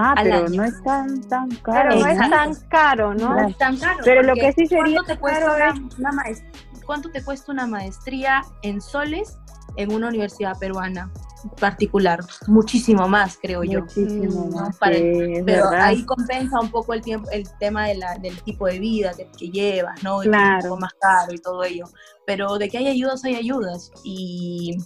[0.00, 1.88] Ah, pero no es tan, tan caro.
[1.90, 3.34] Pero no es tan caro, ¿no?
[3.34, 3.98] No es tan caro.
[4.04, 8.40] Pero lo que sí sería ¿cuánto te cuesta una, maestría, ¿Cuánto te cuesta una maestría
[8.62, 9.36] en soles
[9.76, 11.12] en una universidad peruana
[11.60, 12.20] particular?
[12.46, 13.82] Muchísimo más, creo yo.
[13.82, 14.78] Muchísimo mm, más.
[14.80, 19.12] pero ahí compensa un poco el tiempo, el tema de la, del tipo de vida
[19.14, 20.20] que, llevas, ¿no?
[20.20, 20.56] claro.
[20.56, 21.84] Un poco más caro y todo ello.
[22.24, 23.92] Pero de que hay ayudas, hay ayudas.
[24.02, 24.78] Y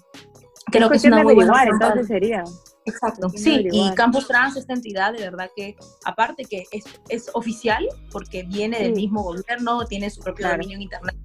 [0.73, 2.43] creo que es una muy buena entonces sería.
[2.85, 7.87] Exacto, sí, y Campus Trans, esta entidad, de verdad que, aparte que es, es oficial,
[8.11, 11.17] porque viene del mismo gobierno, tiene su propio dominio en Internet,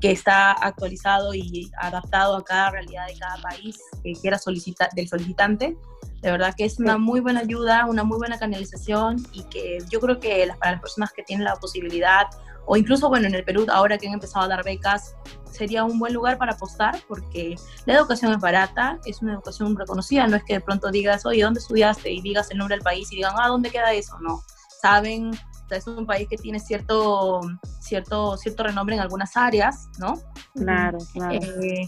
[0.00, 5.08] que está actualizado y adaptado a cada realidad de cada país que quiera solicitar, del
[5.08, 5.76] solicitante.
[6.20, 10.00] De verdad que es una muy buena ayuda, una muy buena canalización y que yo
[10.00, 12.26] creo que las, para las personas que tienen la posibilidad,
[12.66, 15.14] o incluso, bueno, en el Perú, ahora que han empezado a dar becas,
[15.50, 17.56] sería un buen lugar para apostar porque
[17.86, 21.42] la educación es barata, es una educación reconocida, no es que de pronto digas, oye,
[21.42, 22.10] ¿dónde estudiaste?
[22.10, 24.18] Y digas el nombre del país y digan, ah, ¿dónde queda eso?
[24.20, 24.42] No,
[24.82, 25.30] saben
[25.76, 27.40] es un país que tiene cierto,
[27.80, 30.14] cierto, cierto renombre en algunas áreas, ¿no?
[30.54, 31.34] Claro, claro.
[31.34, 31.86] Eh,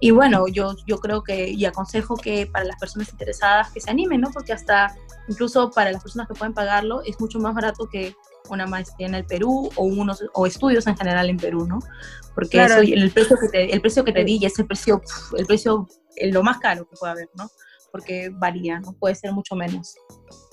[0.00, 3.90] y bueno, yo, yo creo que y aconsejo que para las personas interesadas que se
[3.90, 4.30] animen, ¿no?
[4.30, 4.94] Porque hasta
[5.28, 8.14] incluso para las personas que pueden pagarlo es mucho más barato que
[8.48, 11.80] una maestría en el Perú o unos o estudios en general en Perú, ¿no?
[12.34, 15.02] Porque eso, el precio que te, el precio que te di es el precio
[15.36, 15.88] el precio
[16.22, 17.48] lo más caro que puede haber, ¿no?
[17.90, 19.94] Porque varía, no puede ser mucho menos.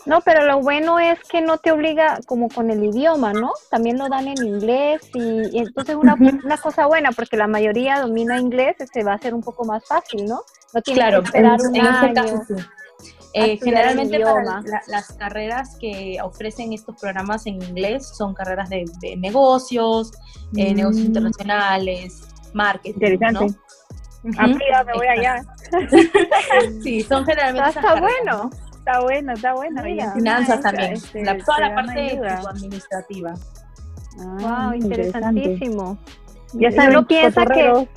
[0.05, 3.51] No, pero lo bueno es que no te obliga como con el idioma, ¿no?
[3.71, 8.39] También lo dan en inglés y, entonces una, una cosa buena porque la mayoría domina
[8.39, 10.41] inglés, se va a hacer un poco más fácil, ¿no?
[10.73, 12.13] No tienes claro, que esperar un en año.
[12.13, 12.53] Caso, sí.
[13.37, 18.85] Eh, generalmente para las carreras que ofrecen estos programas en inglés son carreras de,
[19.17, 20.13] negocios,
[20.55, 21.07] eh, negocios mm.
[21.07, 22.21] internacionales,
[22.53, 22.93] marketing.
[22.93, 23.45] Interesante.
[24.23, 24.41] ¿no?
[24.41, 25.45] Amiga, me voy allá.
[26.81, 27.69] sí, son generalmente.
[27.69, 28.49] Está bueno.
[28.85, 29.87] Está bueno, está bueno.
[29.87, 30.93] Y finanzas también.
[30.93, 33.33] Este, la, toda la parte administrativa.
[34.15, 35.97] wow, ah, interesantísimo.
[36.53, 37.87] Ya saben, uno piensa que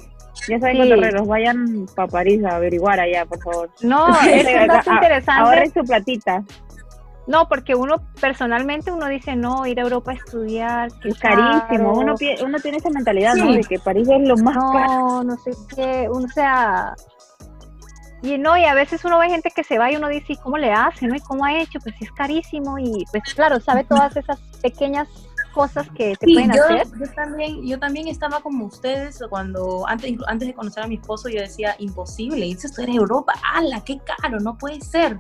[0.49, 1.27] ya saben, sí.
[1.27, 3.71] vayan para París a averiguar allá, por favor.
[3.83, 5.43] No, es un interesante.
[5.43, 6.43] Ahora es su platita.
[7.27, 11.93] No, porque uno personalmente uno dice, no, ir a Europa a estudiar, es carísimo.
[11.93, 13.53] Uno, uno tiene esa mentalidad, ¿no?
[13.53, 16.95] De que París es lo más no, No, sé qué, o sea,
[18.23, 20.37] y no, y a veces uno ve gente que se va y uno dice, ¿y
[20.37, 21.07] cómo le hace?
[21.07, 21.15] ¿no?
[21.15, 21.79] ¿Y cómo ha hecho?
[21.81, 25.09] Pues es carísimo y pues claro, sabe todas esas pequeñas
[25.59, 26.87] cosas que te pueden hacer.
[26.99, 31.29] Yo también, yo también estaba como ustedes cuando antes, antes de conocer a mi esposo
[31.29, 34.41] yo decía, imposible, irse a estudiar Europa, ¡hala, qué caro!
[34.41, 35.19] No puede ser.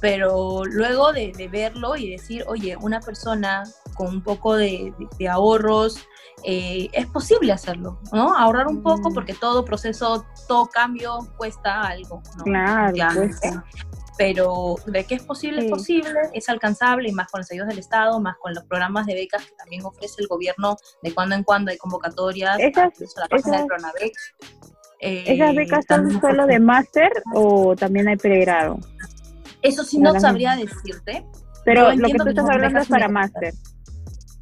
[0.00, 3.64] Pero luego de, verlo y decir, oye, una persona
[3.94, 4.92] con un poco de
[5.28, 6.06] ahorros,
[6.44, 8.34] eh, es posible hacerlo, ¿no?
[8.34, 9.14] Ahorrar un poco mm.
[9.14, 12.44] porque todo proceso, todo cambio cuesta algo, ¿no?
[12.44, 13.20] Claro,
[14.20, 17.78] Pero de que es posible, es posible, es alcanzable y más con los ayudas del
[17.78, 21.42] Estado, más con los programas de becas que también ofrece el gobierno, de cuando en
[21.42, 23.66] cuando hay convocatorias, esas, la página
[25.00, 28.78] eh, ¿Esas becas son solo de máster o también hay pregrado?
[29.62, 31.24] Eso sí no sabría decirte.
[31.64, 33.54] Pero lo que tú estás hablando es para máster.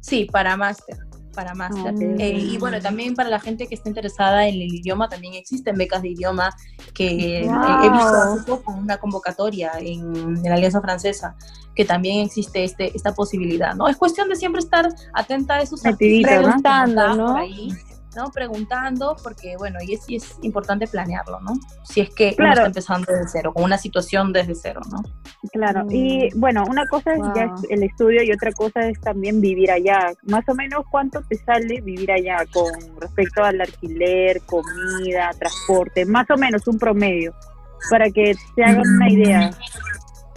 [0.01, 1.08] Sí, para máster
[1.39, 1.95] para máster.
[1.97, 5.35] Ah, eh, y bueno, también para la gente que está interesada en el idioma, también
[5.35, 6.53] existen becas de idioma
[6.93, 11.37] que he visto con una convocatoria en, la Alianza Francesa,
[11.73, 13.87] que también existe este, esta posibilidad, ¿no?
[13.87, 17.37] Es cuestión de siempre estar atenta a esos preguntando, ¿no?
[18.19, 18.31] ¿No?
[18.31, 21.53] Preguntando, porque bueno, y es, es importante planearlo, ¿no?
[21.83, 22.51] Si es que claro.
[22.51, 25.01] uno está empezando desde cero, con una situación desde cero, ¿no?
[25.53, 26.39] Claro, y mm.
[26.39, 30.13] bueno, una cosa es ya el estudio y otra cosa es también vivir allá.
[30.23, 36.05] Más o menos, ¿cuánto te sale vivir allá con respecto al alquiler, comida, transporte?
[36.05, 37.33] Más o menos un promedio,
[37.89, 39.51] para que se hagan una idea.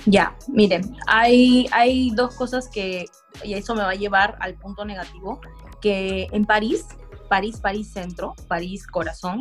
[0.06, 3.06] Ya, miren, hay, hay dos cosas que,
[3.44, 5.40] y eso me va a llevar al punto negativo,
[5.80, 6.86] que en París
[7.32, 9.40] París, París Centro, París Corazón.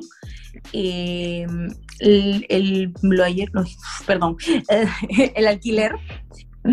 [0.71, 1.45] Eh,
[1.99, 2.93] el, el,
[4.07, 4.37] perdón,
[5.35, 5.91] el alquiler,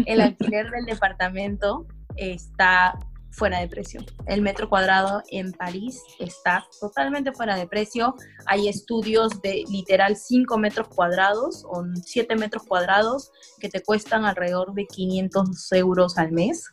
[0.07, 2.97] el alquiler del departamento está
[3.33, 4.01] fuera de precio.
[4.27, 8.15] El metro cuadrado en París está totalmente fuera de precio.
[8.47, 14.73] Hay estudios de literal 5 metros cuadrados o 7 metros cuadrados que te cuestan alrededor
[14.73, 16.71] de 500 euros al mes.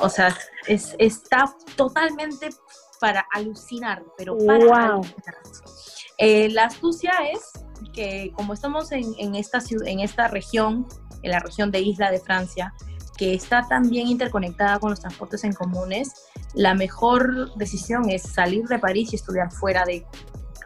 [0.00, 0.34] O sea,
[0.66, 2.48] es, está totalmente
[3.00, 5.36] para alucinar, pero para alucinar.
[6.18, 7.52] Eh, la astucia es
[7.92, 10.86] que como estamos en, en, esta, en esta región,
[11.22, 12.72] en la región de Isla de Francia,
[13.16, 18.64] que está tan bien interconectada con los transportes en comunes, la mejor decisión es salir
[18.66, 20.06] de París y estudiar fuera de,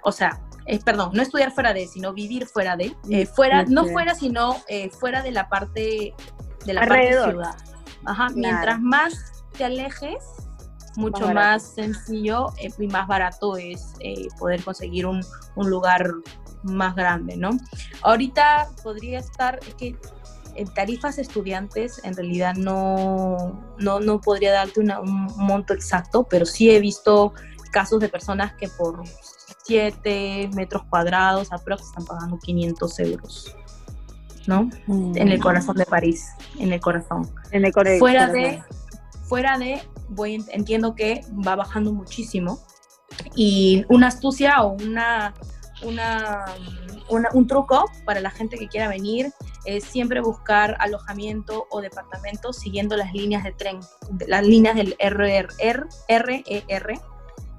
[0.02, 3.86] o sea, eh, perdón, no estudiar fuera de, sino vivir fuera de, eh, fuera, no
[3.86, 4.56] fuera, sino
[4.98, 6.14] fuera de la parte
[6.64, 7.56] de la parte ciudad.
[8.04, 10.24] Ajá, mientras más te alejes,
[10.96, 15.24] mucho más, sencillo eh, y más barato es eh, poder conseguir un,
[15.56, 16.10] un, lugar
[16.62, 17.50] más grande, ¿no?
[18.02, 19.96] Ahorita podría estar, es que
[20.56, 24.92] en tarifas estudiantes en realidad no, no, no podría darte un
[25.36, 27.32] monto exacto, pero sí he visto
[27.70, 29.02] casos de personas que por
[29.64, 33.56] 7 metros cuadrados aproximadamente están pagando 500 euros.
[34.46, 34.68] ¿no?
[34.88, 36.26] En el corazón de París,
[36.58, 37.30] en el corazón.
[37.52, 38.00] En el corazón.
[38.00, 38.62] Fuera de,
[39.22, 42.60] fuera de, voy, entiendo que va bajando muchísimo
[43.34, 45.34] y una astucia o una,
[45.82, 46.44] una,
[47.32, 49.32] un truco para la gente que quiera venir
[49.64, 53.80] es siempre buscar alojamiento o departamento siguiendo las líneas de tren,
[54.26, 57.00] las líneas del RRR, RER.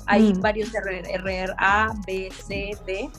[0.07, 0.41] Hay mm.
[0.41, 3.09] varios RR, A, B, C, D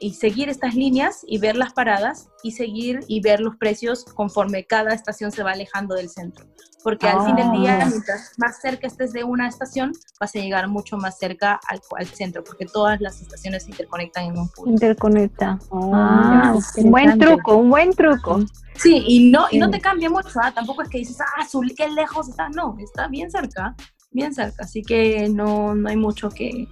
[0.00, 4.64] y seguir estas líneas y ver las paradas y seguir y ver los precios conforme
[4.64, 6.46] cada estación se va alejando del centro.
[6.82, 7.86] Porque al fin del día, ah.
[7.88, 12.06] mientras más cerca estés de una estación, vas a llegar mucho más cerca al, al
[12.06, 14.70] centro, porque todas las estaciones se interconectan en un punto.
[14.70, 15.58] Interconecta.
[15.70, 18.40] Oh, ah, un buen truco, un buen truco.
[18.76, 20.52] Sí, y no, y no te cambia mucho, ¿ah?
[20.52, 23.74] tampoco es que dices, ah, qué lejos está, no, está bien cerca,
[24.10, 26.68] bien cerca, así que no, no hay mucho que,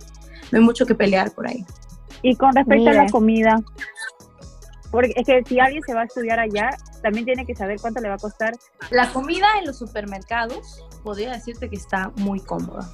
[0.51, 1.65] no hay mucho que pelear por ahí.
[2.23, 3.63] Y con respecto a la comida,
[4.91, 6.71] porque es que si alguien se va a estudiar allá,
[7.03, 8.55] también tiene que saber cuánto le va a costar.
[8.91, 12.91] La comida en los supermercados, podría decirte que está muy cómoda.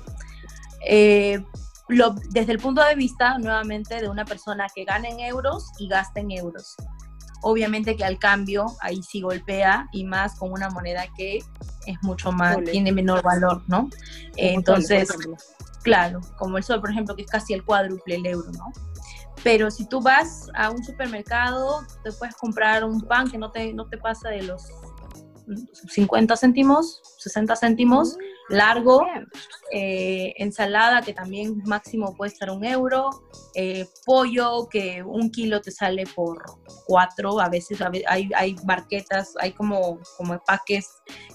[0.87, 1.43] Eh,
[1.89, 5.89] lo, desde el punto de vista, nuevamente, de una persona que gana en euros y
[5.89, 6.77] gasta en euros.
[7.43, 11.39] Obviamente que al cambio ahí sí golpea y más con una moneda que
[11.87, 13.89] es mucho más, tiene menor valor, ¿no?
[14.37, 15.09] Entonces,
[15.83, 18.73] claro, como el sol, por ejemplo, que es casi el cuádruple el euro, ¿no?
[19.47, 23.73] Pero si tú vas a un supermercado, te puedes comprar un pan que no te,
[23.73, 24.65] no te pasa de los
[25.89, 29.07] 50 céntimos, 60 céntimos, mm, largo,
[29.71, 33.09] eh, ensalada que también máximo puede estar un euro,
[33.55, 36.43] eh, pollo que un kilo te sale por
[36.85, 37.79] cuatro, a veces
[38.09, 40.89] hay, hay barquetas, hay como, como empaques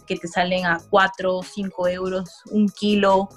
[0.05, 3.29] que te salen a cuatro, cinco euros, un kilo,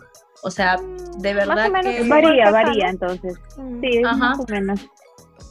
[0.44, 0.76] o sea,
[1.18, 2.07] de verdad que...
[2.07, 3.38] Varía, varía entonces.
[3.57, 3.80] Mm.
[3.80, 4.80] Sí, más o menos.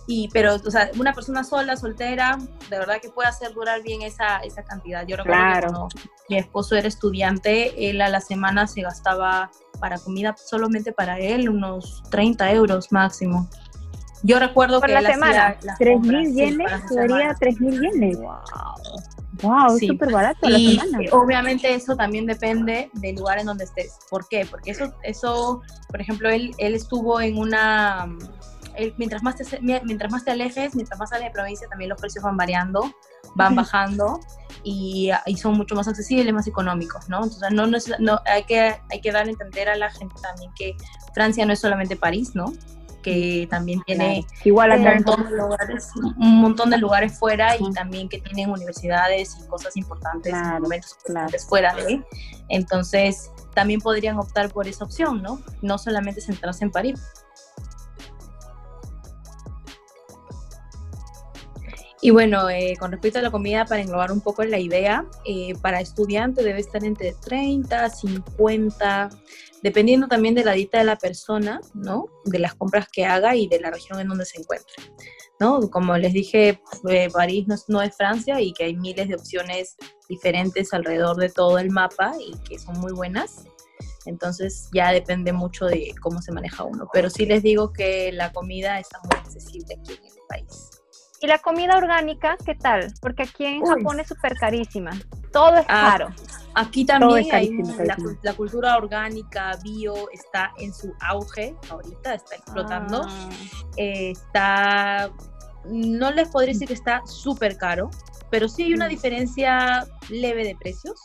[0.06, 2.38] Y, pero, o sea, una persona sola, soltera,
[2.70, 5.06] de verdad que puede hacer durar bien esa, esa cantidad.
[5.08, 5.88] Yo recuerdo que cuando
[6.30, 11.50] mi esposo era estudiante, él a la semana se gastaba para comida solamente para él
[11.50, 13.50] unos 30 euros máximo.
[14.24, 18.18] Yo recuerdo Por que la semana, 3.000 yenes, sería 3.000 yenes.
[18.18, 18.40] Wow.
[19.42, 21.10] Wow, es súper barato y la semana.
[21.12, 24.00] Obviamente eso también depende del lugar en donde estés.
[24.10, 24.46] ¿Por qué?
[24.50, 28.08] Porque eso, eso por ejemplo, él, él estuvo en una...
[28.98, 32.24] mientras, más te, mientras más te alejes, mientras más sales de provincia, también los precios
[32.24, 32.92] van variando,
[33.36, 34.20] van bajando
[34.64, 37.18] y, y, son mucho más accesibles, más económicos, ¿no?
[37.18, 40.52] Entonces, no, no, no, hay, que, hay que dar a entender a la gente también
[40.56, 40.76] que
[41.14, 42.46] Francia no es solamente París, ¿no?
[43.04, 48.10] Que también tiene Igual un, montón de lugares, un montón de lugares fuera y también
[48.10, 50.98] que tienen universidades y cosas importantes, momentos
[51.48, 52.02] fuera de.
[52.50, 55.40] Entonces, también podrían optar por esa opción, ¿no?
[55.62, 57.00] No solamente centrarse en París.
[62.04, 65.54] Y bueno, eh, con respecto a la comida, para englobar un poco la idea, eh,
[65.62, 69.10] para estudiante debe estar entre 30, 50,
[69.62, 72.08] dependiendo también de la dieta de la persona, ¿no?
[72.26, 74.76] De las compras que haga y de la región en donde se encuentre,
[75.40, 75.70] ¿no?
[75.70, 79.78] Como les dije, eh, París no es, Francia y que hay miles de opciones
[80.10, 83.46] diferentes alrededor de todo el mapa y que son muy buenas.
[84.06, 86.90] Entonces ya depende mucho de cómo se maneja uno.
[86.92, 90.73] Pero sí les digo que la comida está muy accesible aquí en el país.
[91.24, 92.94] ¿Y la comida orgánica qué tal?
[93.00, 94.92] Porque aquí en Japón es súper carísima.
[95.32, 96.10] Todo es ah, caro.
[96.54, 97.50] Aquí también hay
[98.22, 103.04] la, cultura orgánica, bio, está en su auge ahorita, está explotando.
[103.08, 103.30] Ah.
[103.78, 105.12] está,
[105.64, 107.90] no les podría decir que está súper caro,
[108.30, 108.90] pero sí hay una mm.
[108.90, 111.00] diferencia leve de precios.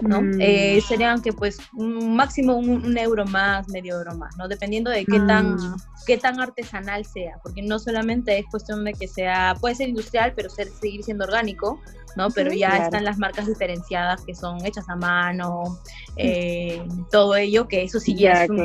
[0.00, 0.22] ¿No?
[0.22, 0.40] Mm.
[0.40, 4.48] Eh, serían que pues un máximo un, euro más, medio euro más, ¿no?
[4.48, 5.76] Dependiendo de qué tan, mm.
[6.06, 10.32] qué tan artesanal sea, porque no solamente es cuestión de que sea, puede ser industrial,
[10.34, 11.80] pero ser, seguir siendo orgánico,
[12.16, 12.30] ¿no?
[12.30, 15.78] Pero ya están las marcas diferenciadas que son hechas a mano,
[16.16, 18.64] eh, todo ello, que eso sí ya, es un,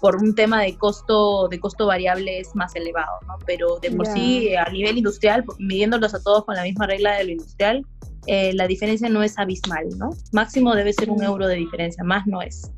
[0.00, 3.36] por un tema de costo, de costo variable es más elevado, ¿no?
[3.44, 7.24] Pero de por sí, a nivel industrial, midiéndolos a todos con la misma regla de
[7.24, 7.86] lo industrial,
[8.26, 10.10] eh, la diferencia no es abismal, ¿no?
[10.32, 12.70] Máximo debe ser un euro de diferencia, más no es.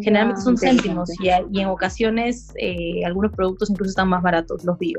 [0.00, 4.78] Generalmente son céntimos y, y, en ocasiones eh, algunos productos incluso están más baratos, los
[4.78, 4.98] bio.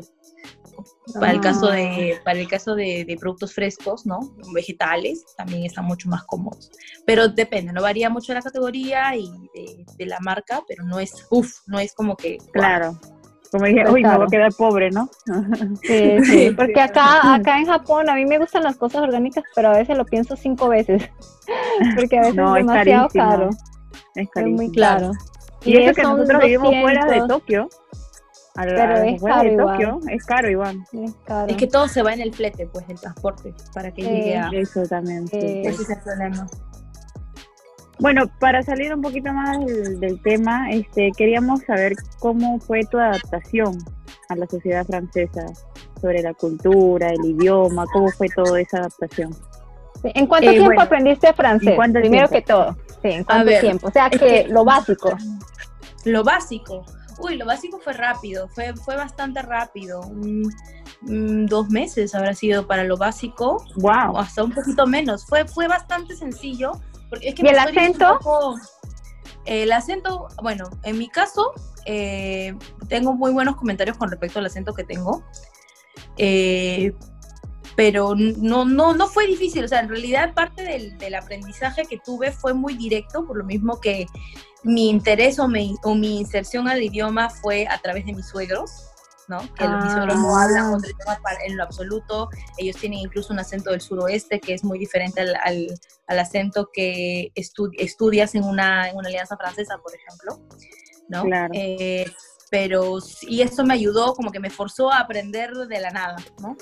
[1.20, 2.22] Para el caso, de, ah.
[2.24, 4.20] para el caso de, productos frescos, ¿no?
[4.54, 6.70] Vegetales, también están mucho más cómodos.
[7.06, 9.30] Pero depende, no varía mucho la categoría y
[9.98, 12.38] de, la marca, pero no es, uff, no es como que...
[12.54, 13.00] Claro.
[13.52, 15.10] Como dije, uy, me voy a quedar pobre, ¿no?
[15.81, 19.69] Sí, sí, porque acá, acá en Japón a mí me gustan las cosas orgánicas, pero
[19.69, 21.10] a veces lo pienso cinco veces,
[21.95, 23.50] porque a veces es demasiado caro.
[24.15, 25.12] Es, muy claro.
[25.63, 27.69] Y, eso, que nosotros vivimos fuera de Tokio,
[28.56, 30.83] Pero es caro, Tokio, es caro igual.
[30.91, 31.48] Es, caro.
[31.48, 34.50] es que todo se va en el flete, pues, el transporte, para que llegue a...
[34.52, 36.48] Eso también, Ese es el problema.
[38.00, 43.77] Bueno, para salir un poquito más del, tema, este, queríamos saber cómo fue tu adaptación
[44.29, 45.45] a la sociedad francesa,
[46.00, 49.35] sobre la cultura, el idioma, cómo fue toda esa adaptación.
[50.04, 51.75] ¿En cuánto eh, tiempo aprendiste francés?
[51.93, 52.77] Primero que todo.
[53.02, 53.87] Sí, ¿en cuánto tiempo?
[53.87, 55.17] O sea, que, lo básico.
[56.06, 56.85] Lo básico.
[57.19, 60.02] Uy, lo básico fue rápido, fue, fue bastante rápido.
[61.02, 63.63] dos meses habrá sido para lo básico.
[63.75, 64.12] Wow.
[64.13, 65.25] O hasta un poquito menos.
[65.25, 66.73] Fue, fue bastante sencillo.
[67.10, 68.20] Porque es que ¿Y el acento?
[69.46, 71.54] el acento, bueno, en mi caso,
[71.86, 72.54] eh,
[72.90, 75.24] tengo muy buenos comentarios con respecto al acento que tengo.
[76.18, 76.94] Eh,
[77.78, 82.00] pero no, no, no fue difícil, o sea, en realidad parte del, del, aprendizaje que
[82.00, 84.08] tuve fue muy directo, por lo mismo que
[84.64, 88.72] mi interés o mi, o mi inserción al idioma fue a través de mis suegros,
[89.28, 89.40] ¿no?
[89.56, 90.44] Que mis suegros no ah.
[90.44, 94.63] hablan otro idioma en lo absoluto, ellos tienen incluso un acento del suroeste que es
[94.63, 95.67] muy diferente al, al,
[96.08, 100.40] al acento que estudias en una, en una alianza francesa, por ejemplo,
[101.10, 101.23] ¿no?
[101.23, 101.54] Claro.
[101.54, 102.06] Eh,
[102.50, 106.56] pero, y eso me ayudó, como que me forzó a aprender de la nada, ¿no?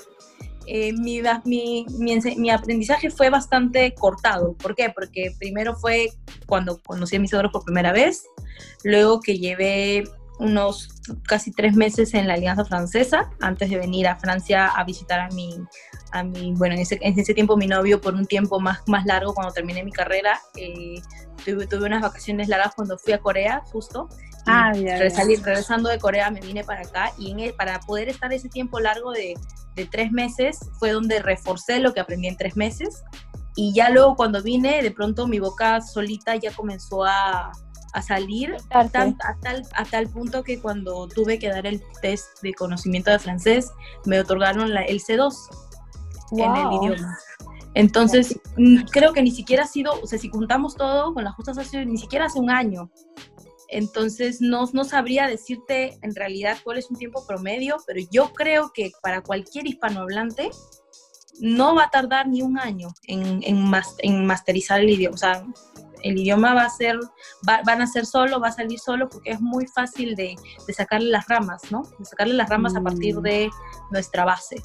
[0.66, 1.86] Eh, mi, mi,
[2.36, 4.54] mi, aprendizaje fue bastante cortado.
[4.54, 4.90] ¿Por qué?
[4.90, 6.08] Porque primero fue
[6.46, 8.24] cuando conocí a mis suegros por primera vez,
[8.82, 10.02] luego que llevé
[10.38, 10.88] unos
[11.26, 15.28] casi tres meses en la Alianza Francesa antes de venir a Francia a visitar a
[15.30, 15.58] mi,
[16.12, 19.06] a mi bueno, en ese, en ese tiempo mi novio por un tiempo más, más
[19.06, 20.40] largo cuando terminé mi carrera.
[20.56, 21.00] Eh,
[21.44, 24.08] tuve, tuve unas vacaciones largas cuando fui a Corea, justo,
[24.48, 28.78] Ah, regresando de Corea me vine para acá y en para poder estar ese tiempo
[28.78, 29.34] largo de,
[29.74, 33.02] de, tres meses fue donde reforcé lo que aprendí en tres meses
[33.56, 37.50] y ya luego cuando vine de pronto mi boca solita ya comenzó a,
[37.96, 39.16] a salir a tal,
[39.74, 43.72] a tal punto que cuando tuve que dar el test de conocimiento de francés
[44.04, 45.34] me otorgaron la, el C2
[46.32, 47.18] en el idioma.
[47.74, 48.38] Entonces,
[48.90, 51.98] creo que ni siquiera ha sido, o sea, si juntamos todo con las justas, ni
[51.98, 52.90] siquiera hace un año
[53.68, 58.70] entonces no, no sabría decirte en realidad cuál es un tiempo promedio, pero yo creo
[58.72, 60.50] que para cualquier hispanohablante
[61.40, 65.14] no va a tardar ni un año en, en, masterizar el idioma.
[65.14, 65.46] O sea,
[66.02, 66.96] el idioma va a ser,
[67.48, 70.36] va, van a ser solo, va a salir solo, porque es muy fácil de,
[70.74, 71.82] sacarle las ramas, ¿no?
[71.98, 73.22] De sacarle las ramas a partir mm.
[73.22, 73.50] de
[73.90, 74.56] nuestra base.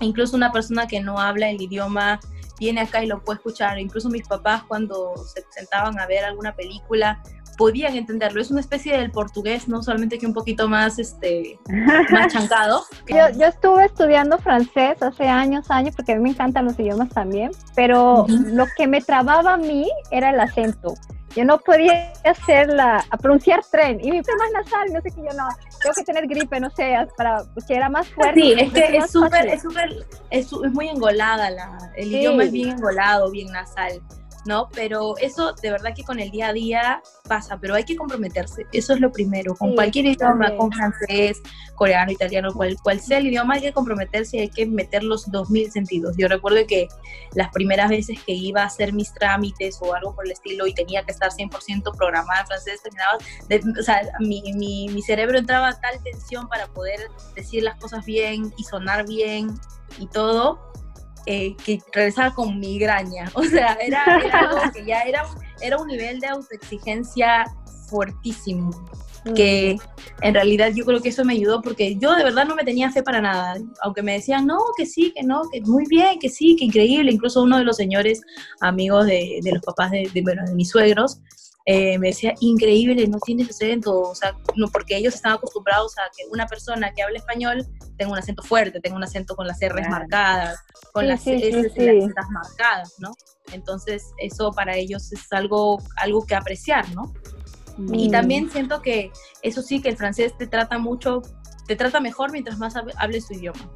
[0.00, 2.20] Incluso una persona que no habla el idioma
[2.58, 3.78] viene acá y lo puede escuchar.
[3.78, 7.22] Incluso mis papás cuando se sentaban a ver alguna película
[7.56, 8.40] podían entenderlo.
[8.40, 11.58] Es una especie del portugués, no solamente que un poquito más, este,
[12.10, 12.84] más chancado.
[13.08, 17.08] Yo, yo, estuve estudiando francés hace años, años, porque a mí me encantan los idiomas
[17.10, 20.94] también, pero lo que me trababa a mí era el acento.
[21.36, 25.10] Yo no podía hacer la, a pronunciar tren, y mi es más nasal, no sé
[25.10, 25.46] qué, yo no,
[25.82, 28.40] tengo que tener gripe, no sé, para, que era más fuerte.
[28.40, 29.62] Sí, es que es súper, es,
[30.30, 34.00] es, es, muy engolada, la, el idioma es bien engolado, bien nasal.
[34.46, 34.68] ¿No?
[34.74, 38.66] Pero eso de verdad que con el día a día pasa, pero hay que comprometerse,
[38.72, 41.42] eso es lo primero, con cualquier idioma, con francés,
[41.74, 45.30] coreano, italiano, cual, cual sea el idioma, hay que comprometerse y hay que meter los
[45.30, 46.16] dos mil sentidos.
[46.16, 46.88] Yo recuerdo que
[47.34, 50.74] las primeras veces que iba a hacer mis trámites o algo por el estilo y
[50.74, 53.18] tenía que estar 100% programada en francés, terminaba,
[53.78, 58.04] o sea, mi, mi, mi cerebro entraba a tal tensión para poder decir las cosas
[58.04, 59.58] bien y sonar bien
[59.98, 60.72] y todo,
[61.26, 63.30] eh, que regresaba con migraña.
[63.34, 65.24] O sea, era, algo que ya era,
[65.60, 67.44] era un nivel de autoexigencia
[67.88, 68.70] fuertísimo
[69.34, 69.76] que
[70.22, 72.90] en realidad yo creo que eso me ayudó porque yo de verdad no me tenía
[72.90, 76.28] fe para nada, aunque me decían, no, que sí, que no, que muy bien, que
[76.28, 78.20] sí, que increíble, incluso uno de los señores
[78.60, 81.20] amigos de, de los papás de, de, bueno, de mis suegros,
[81.68, 86.02] eh, me decía, increíble, no tienes acento, o sea, no, porque ellos están acostumbrados a
[86.16, 87.66] que una persona que habla español
[87.98, 90.60] tenga un acento fuerte, tenga un acento con las R's marcadas,
[90.92, 93.10] con las S y las marcadas, ¿no?
[93.52, 97.12] Entonces, eso para ellos es algo, algo que apreciar, ¿no?
[97.92, 98.12] Y mm.
[98.12, 99.10] también siento que
[99.42, 101.22] eso sí, que el francés te trata mucho,
[101.66, 103.72] te trata mejor mientras más hables su idioma.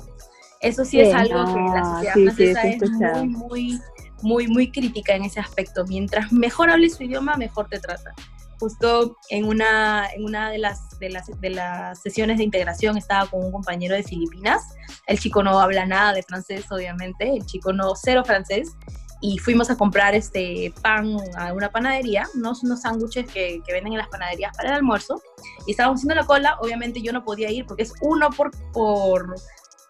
[0.60, 3.80] Eso sí, es algo que la ah, sociedad francesa es muy, muy
[4.22, 5.84] muy, muy crítica en ese aspecto.
[5.86, 8.14] Mientras mejor hables su idioma, mejor te trata.
[8.58, 13.28] Justo en una, en una de, las, de, las, de las sesiones de integración estaba
[13.28, 14.62] con un compañero de Filipinas.
[15.06, 17.34] El chico no habla nada de francés, obviamente.
[17.34, 18.76] El chico no, cero francés.
[19.22, 23.92] Y fuimos a comprar este pan a una panadería, unos, unos sándwiches que, que, venden
[23.92, 25.20] en las panaderías para el almuerzo.
[25.66, 26.56] Y estábamos haciendo la cola.
[26.60, 29.34] Obviamente yo no podía ir porque es uno por, por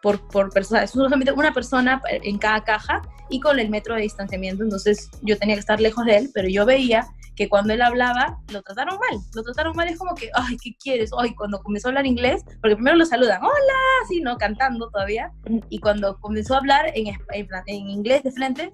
[0.02, 4.02] por, por persona, es solamente una persona en cada caja y con el metro de
[4.02, 7.06] distanciamiento, entonces yo tenía que estar lejos de él, pero yo veía
[7.40, 10.76] que cuando él hablaba, lo trataron mal, lo trataron mal, es como que, ay, ¿qué
[10.78, 11.10] quieres?
[11.18, 14.36] Ay, cuando comenzó a hablar inglés, porque primero lo saludan, hola, así, ¿no?
[14.36, 15.32] Cantando todavía,
[15.70, 17.06] y cuando comenzó a hablar en,
[17.66, 18.70] en, inglés de frente,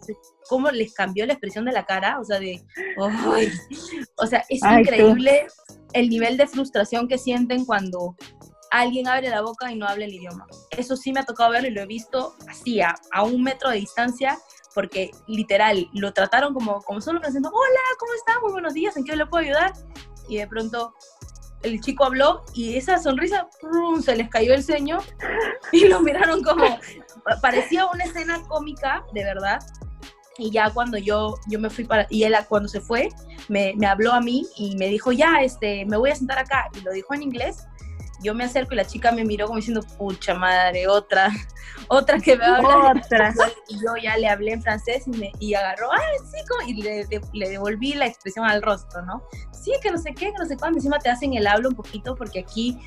[0.48, 2.60] cómo les cambió la expresión de la cara, o sea, de,
[2.98, 3.52] ay,
[4.16, 5.46] o sea, es increíble
[5.92, 8.16] el nivel de frustración que sienten cuando
[8.80, 10.46] alguien abre la boca y no habla el idioma.
[10.70, 13.76] Eso sí me ha tocado verlo y lo he visto así, a, un metro de
[13.76, 14.38] distancia,
[14.74, 18.40] porque literal, lo trataron como, como solo diciendo, hola, ¿cómo está?
[18.40, 19.72] Muy buenos días, ¿en qué le puedo ayudar?
[20.28, 20.94] Y de pronto
[21.62, 23.48] el chico habló y esa sonrisa
[24.04, 24.98] se les cayó el ceño
[25.72, 26.64] y lo miraron como,
[27.40, 29.60] parecía una escena cómica, de verdad.
[30.38, 33.08] Y ya cuando yo, yo me fui para, y él cuando se fue,
[33.48, 36.68] me, me habló a mí y me dijo, ya, este, me voy a sentar acá.
[36.74, 37.66] Y lo dijo en inglés
[38.22, 41.30] yo me acerco y la chica me miró como diciendo, pucha madre, otra,
[41.88, 42.94] otra que me habla.
[43.04, 43.34] Otra.
[43.68, 47.06] Y yo ya le hablé en francés y, me, y agarró, ay, sí, y le,
[47.32, 49.22] le, devolví la expresión al rostro, ¿no?
[49.52, 51.74] Sí, que no sé qué, que no sé cuándo, encima te hacen el hablo un
[51.74, 52.78] poquito, porque aquí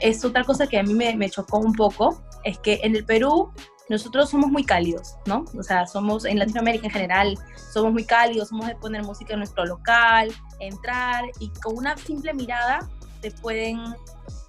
[0.00, 3.04] es otra cosa que a mí me, me chocó un poco, es que en el
[3.04, 3.52] Perú
[3.88, 5.44] nosotros somos muy cálidos, ¿no?
[5.56, 7.38] O sea, somos en Latinoamérica en general,
[7.72, 12.34] somos muy cálidos, somos de poner música en nuestro local, entrar y con una simple
[12.34, 12.88] mirada
[13.20, 13.78] te pueden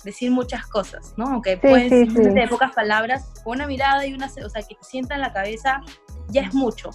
[0.08, 1.26] decir muchas cosas, ¿no?
[1.26, 4.84] Aunque pueden ser de pocas palabras, con una mirada y una, o sea, que te
[4.84, 5.82] sienta en la cabeza,
[6.30, 6.90] ya es mucho.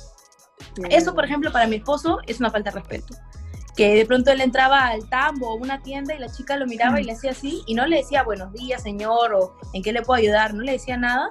[0.89, 3.15] Eso, por ejemplo, para mi esposo es una falta de respeto.
[3.77, 7.01] Que de pronto él entraba al tambo o una tienda y la chica lo miraba
[7.01, 10.03] y le hacía así y no le decía buenos días, señor, o en qué le
[10.03, 11.29] puedo ayudar, no le decía nada.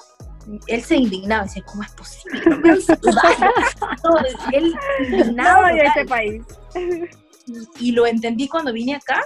[0.68, 2.42] Él se indignaba, decía, ¿cómo es posible?
[2.46, 2.70] No me
[4.58, 4.74] él
[5.04, 5.72] indignaba.
[5.72, 6.44] No, este país.
[7.80, 9.24] Y lo entendí cuando vine acá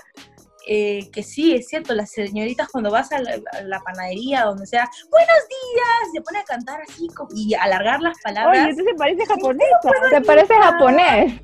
[0.67, 5.37] eh, que sí, es cierto, las señoritas cuando vas a la, panadería, donde sea, buenos
[5.47, 8.67] días, se pone a cantar así y alargar las palabras.
[8.67, 9.67] Oye, se parece japonés.
[10.09, 11.41] Se parece japonés.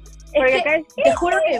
[0.95, 1.59] te juro que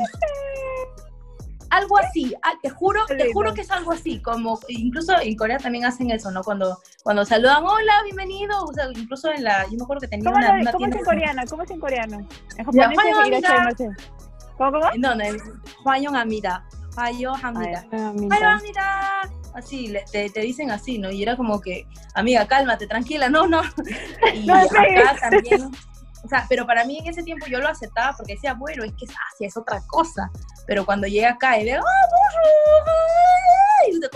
[1.72, 5.58] algo así, ah, te juro, te juro que es algo así, como incluso en Corea
[5.58, 6.44] también hacen eso, ¿no?
[6.44, 10.26] Cuando, cuando saludan, hola, bienvenido, o sea, incluso en la, yo me acuerdo que tenía
[10.26, 11.42] ¿Cómo, una, ¿cómo es en coreano?
[11.50, 12.28] ¿Cómo es en coreano?
[12.58, 12.98] En japonés
[13.32, 13.86] es
[14.58, 14.90] ¿Cómo, cómo?
[14.98, 16.66] No, no, Amida.
[16.98, 17.86] Hayo Hamida.
[17.92, 19.30] Hayo Hamida.
[19.54, 21.12] Así, te, te, dicen así, ¿no?
[21.12, 21.86] Y era como que,
[22.16, 23.62] amiga, cálmate, tranquila, no, no.
[24.34, 25.72] Y acá también.
[26.24, 28.94] O sea, pero para mí en ese tiempo yo lo aceptaba porque decía, bueno, es
[28.94, 30.30] que es Asia, es otra cosa.
[30.68, 32.02] Pero cuando llega acá y veo, ¡ah,
[33.90, 34.10] y se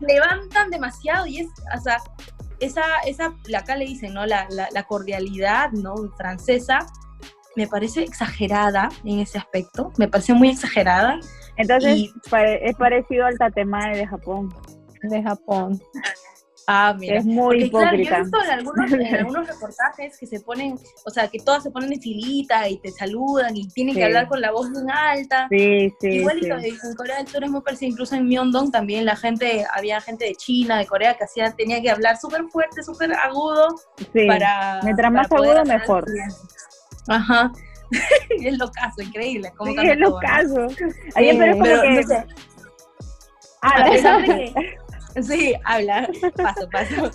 [0.06, 1.98] levantan demasiado y es, o sea,
[2.60, 4.26] esa, esa, acá le dicen, ¿no?
[4.26, 5.94] La, la, la cordialidad, ¿no?
[6.16, 6.86] Francesa,
[7.56, 11.18] me parece exagerada en ese aspecto, me parece muy exagerada.
[11.56, 14.54] Entonces es parecido al tatemae de Japón.
[15.02, 15.80] De Japón.
[16.66, 17.18] Ah, mira.
[17.18, 18.10] Es muy hipócrita.
[18.10, 21.92] yo he visto en algunos, reportajes que se ponen, o sea, que todas se ponen
[21.92, 25.48] en filita y te saludan y tienen que hablar con la voz bien alta.
[25.50, 26.08] Sí, sí.
[26.08, 30.00] Igual en Corea del Sur es muy parecido, incluso en Myeongdong también la gente, había
[30.00, 33.68] gente de China, de Corea, que hacía, tenía que hablar súper fuerte, súper agudo.
[34.12, 34.26] Sí.
[34.26, 36.04] Para, Mientras más agudo, mejor.
[37.08, 37.52] Ajá.
[38.30, 39.52] es lo caso, increíble.
[39.64, 40.66] sí, es lo caso.
[41.14, 42.06] Ahí pero como que...
[43.62, 44.82] Ah, a pesar de que...
[45.20, 47.10] Sí, habla, paso, paso.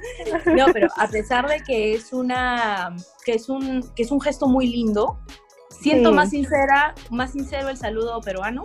[0.56, 4.48] No, pero a pesar de que es una, que es un, que es un gesto
[4.48, 5.20] muy lindo,
[5.82, 8.64] siento más sincera, más sincero el saludo peruano,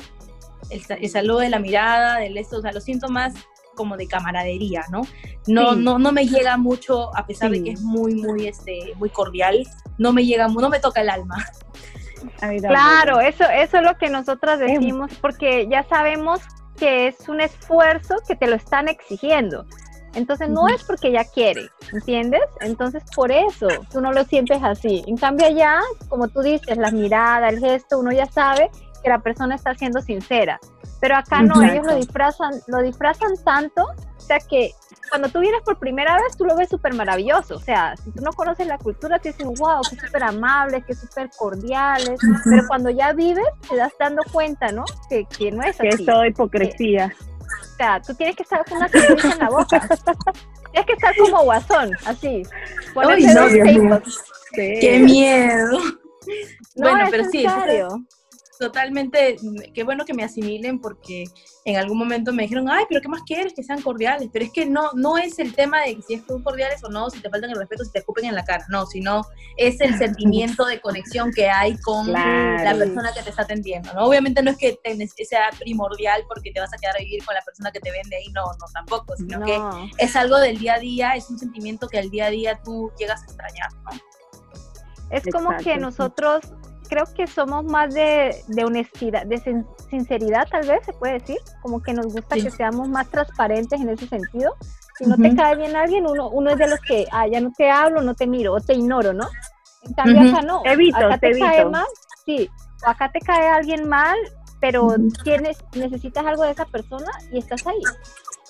[0.69, 3.35] el, saludo de la mirada, del esto, o sea, lo siento más
[3.75, 5.03] como de camaradería, ¿no?
[5.47, 9.11] No, no, no me llega mucho, a pesar de que es muy, muy, este, muy
[9.11, 9.67] cordial,
[9.99, 11.37] no me llega, no me toca el alma.
[12.39, 16.41] Claro, eso, eso es lo que nosotras decimos, porque ya sabemos
[16.79, 19.67] que es un esfuerzo que te lo están exigiendo.
[20.15, 22.43] Entonces no es porque ella quiere, ¿entiendes?
[22.61, 25.03] Entonces por eso tú no lo sientes así.
[25.07, 28.71] En cambio allá, como tú dices, la mirada, el gesto, uno ya sabe
[29.03, 30.59] que la persona está siendo sincera.
[31.01, 34.73] Pero acá no, ellos lo disfrazan, lo disfrazan tanto, o sea que
[35.11, 37.57] cuando tú vienes por primera vez, tú lo ves súper maravilloso.
[37.57, 40.95] O sea, si tú no conoces la cultura, te dicen, wow, que súper amables, que
[40.95, 42.19] súper cordiales.
[42.45, 44.85] Pero cuando ya vives, te das dando cuenta, ¿no?
[45.11, 45.83] Que, que no es así.
[45.83, 47.13] Que es todo hipocresía.
[47.21, 49.81] o sea, tú tienes que estar con una sonrisa en la boca.
[50.73, 52.43] tienes que estar como guasón, así.
[52.97, 54.01] Ay, no,
[54.55, 55.79] Qué miedo.
[56.77, 57.45] bueno, pero sí.
[57.47, 58.03] Serio
[58.63, 59.39] totalmente,
[59.75, 61.25] qué bueno que me asimilen porque
[61.65, 63.55] en algún momento me dijeron, ay, pero ¿qué más quieres?
[63.55, 64.29] Que sean cordiales.
[64.33, 67.19] Pero es que no, no es el tema de si es cordiales o no, si
[67.19, 69.23] te faltan el respeto, si te escupen en la cara, no, sino
[69.57, 74.07] es el sentimiento de conexión que hay con la persona que te está atendiendo, ¿no?
[74.07, 77.43] Obviamente no es que sea primordial porque te vas a quedar a vivir con la
[77.43, 79.61] persona que te vende ahí, no, no tampoco, sino que
[79.99, 82.93] es algo del día a día, es un sentimiento que al día a día tú
[82.97, 83.91] llegas a extrañar, ¿no?
[85.11, 86.43] Es como que nosotros
[86.93, 91.95] creo que somos más de, honestidad, de sinceridad tal vez se puede decir, como que
[91.95, 94.55] nos gusta que seamos más transparentes en ese sentido.
[94.99, 97.51] Si no te cae bien alguien, uno, uno es de los que, ah, ya no
[97.57, 99.27] te hablo, no te miro, o te ignoro, ¿no?
[99.85, 101.87] En cambio acá no, evito, acá te, cae mal,
[102.27, 102.51] sí,
[102.87, 104.19] o acá te cae alguien mal,
[104.61, 107.81] pero tienes, necesitas algo de esa persona y estás ahí.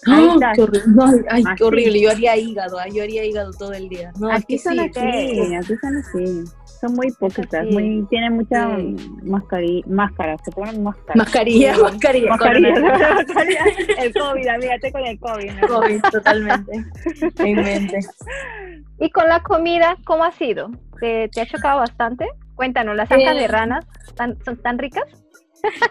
[0.04, 1.24] Ay, qué horrible.
[1.30, 2.00] ay, qué horrible.
[2.00, 4.12] Yo haría hígado, yo haría hígado todo el día.
[4.18, 4.98] No, aquí son así,
[5.54, 6.44] aquí son así.
[6.82, 8.76] Son muy hipócritas, muy, tienen mucha
[9.22, 11.12] mascarilla, máscara, se ponen máscara.
[11.14, 12.30] Mascarilla, mascarilla.
[12.30, 13.64] Mascarilla,
[13.98, 15.50] el COVID, amígate con el COVID.
[15.52, 15.68] ¿no?
[15.68, 16.84] COVID, totalmente.
[17.38, 18.00] en mente.
[18.98, 20.72] ¿Y con la comida, cómo ha sido?
[20.98, 22.26] ¿Te, te ha chocado bastante?
[22.56, 23.86] Cuéntanos, ¿las ancas de eh, ranas
[24.44, 25.04] son tan ricas?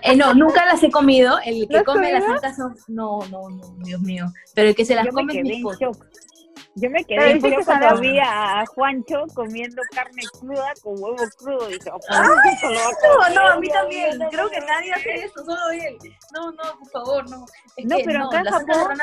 [0.01, 1.39] Eh, no, nunca las he comido.
[1.45, 2.75] El que come las ancas son.
[2.89, 4.25] No, no, no, Dios mío.
[4.53, 5.91] Pero el que se las come es mi esposo.
[6.75, 11.69] Yo me quedé en shock cuando vi a Juancho comiendo carne cruda con huevo crudo.
[11.69, 11.99] Y dije, oh,
[13.29, 14.19] no, no, a mí también.
[14.31, 15.97] Creo que nadie hace eso, solo él.
[16.33, 17.45] No, no, por favor, no.
[17.75, 18.97] Es no, que, pero acá en Japón,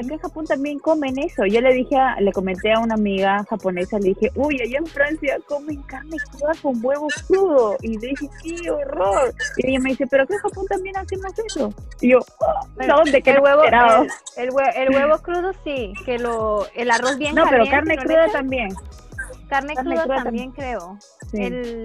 [0.00, 1.46] acá en Japón también comen eso.
[1.46, 5.38] Yo le dije, le comenté a una amiga japonesa, le dije, uy, allá en Francia
[5.46, 7.76] comen carne cruda con huevo crudo.
[7.82, 9.34] Y le dije, qué horror.
[9.58, 11.74] Y ella me dice, pero acá en Japón también hacemos eso.
[12.00, 13.22] Y yo, oh, ¿dónde?
[13.22, 14.50] Que el huevo, el,
[14.90, 18.68] huevo, crudo sí, que lo, el arroz bien No, pero carne cruda también.
[19.48, 20.98] Carne, cruda, también, creo.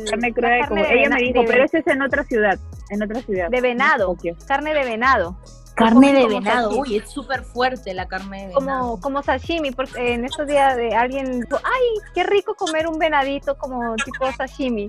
[0.10, 2.58] carne cruda, como, ella me dijo, pero ese es en otra ciudad,
[2.90, 3.50] en otra ciudad.
[3.50, 4.16] De venado,
[4.48, 5.38] carne de venado.
[5.80, 8.90] Carne de venado, uy, es súper fuerte la carne de venado.
[8.90, 13.00] Como, como sashimi, porque en estos días de alguien dijo, ay, qué rico comer un
[13.00, 14.88] venadito como tipo sashimi.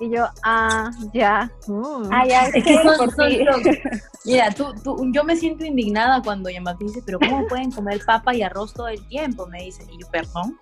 [0.00, 1.50] Y yo, ah, ya.
[1.68, 2.08] Mm.
[2.10, 2.76] Ah, ya, es, que
[4.24, 8.34] Mira, tú, tú, yo me siento indignada cuando me dice, pero ¿cómo pueden comer papa
[8.34, 9.46] y arroz todo el tiempo?
[9.46, 10.58] Me dice, y yo, perdón.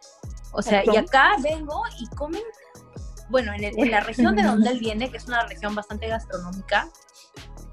[0.52, 2.42] O sea, y acá vengo y comen,
[3.28, 6.88] bueno, en, en la región de donde él viene, que es una región bastante gastronómica,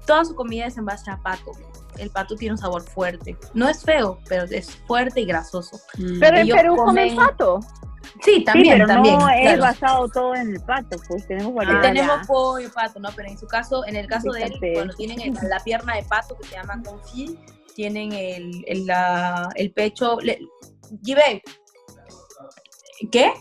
[0.06, 1.52] toda su comida es en base a pato
[1.96, 3.36] el pato tiene un sabor fuerte.
[3.54, 5.80] No es feo, pero es fuerte y grasoso.
[5.96, 6.20] Mm.
[6.20, 7.60] Pero en Perú comen pato.
[8.24, 9.18] Sí, también, también.
[9.18, 13.10] No es basado todo en el pato, pues tenemos ah, tenemos pollo, pato, ¿no?
[13.14, 16.36] Pero en su caso, en el caso de él, cuando tienen la pierna de pato
[16.36, 17.38] que se llama confit,
[17.74, 20.18] tienen el, el, la, el pecho.
[20.20, 20.40] Le,
[23.12, 23.32] ¿Qué?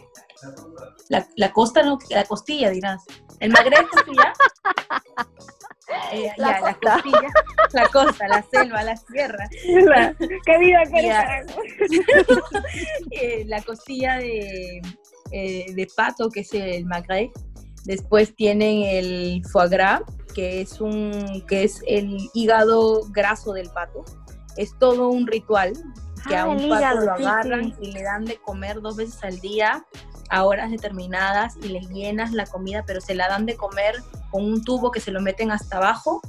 [1.09, 3.03] La, la costa, no, la costilla, dirás.
[3.39, 4.33] ¿El magre costilla?
[6.11, 7.29] Eh, la, la, costilla,
[7.73, 9.49] la costa, la selva, la sierra.
[10.45, 10.83] ¡Qué vida
[13.11, 14.81] eh, La costilla de,
[15.31, 17.31] eh, de pato, que es el magret.
[17.85, 20.01] Después tienen el foie gras,
[20.35, 24.03] que es, un, que es el hígado graso del pato.
[24.57, 25.73] Es todo un ritual
[26.27, 29.39] que a ah, un pato lo agarran y le dan de comer dos veces al
[29.39, 29.85] día
[30.29, 33.95] a horas determinadas y les llenas la comida, pero se la dan de comer
[34.31, 36.21] con un tubo que se lo meten hasta abajo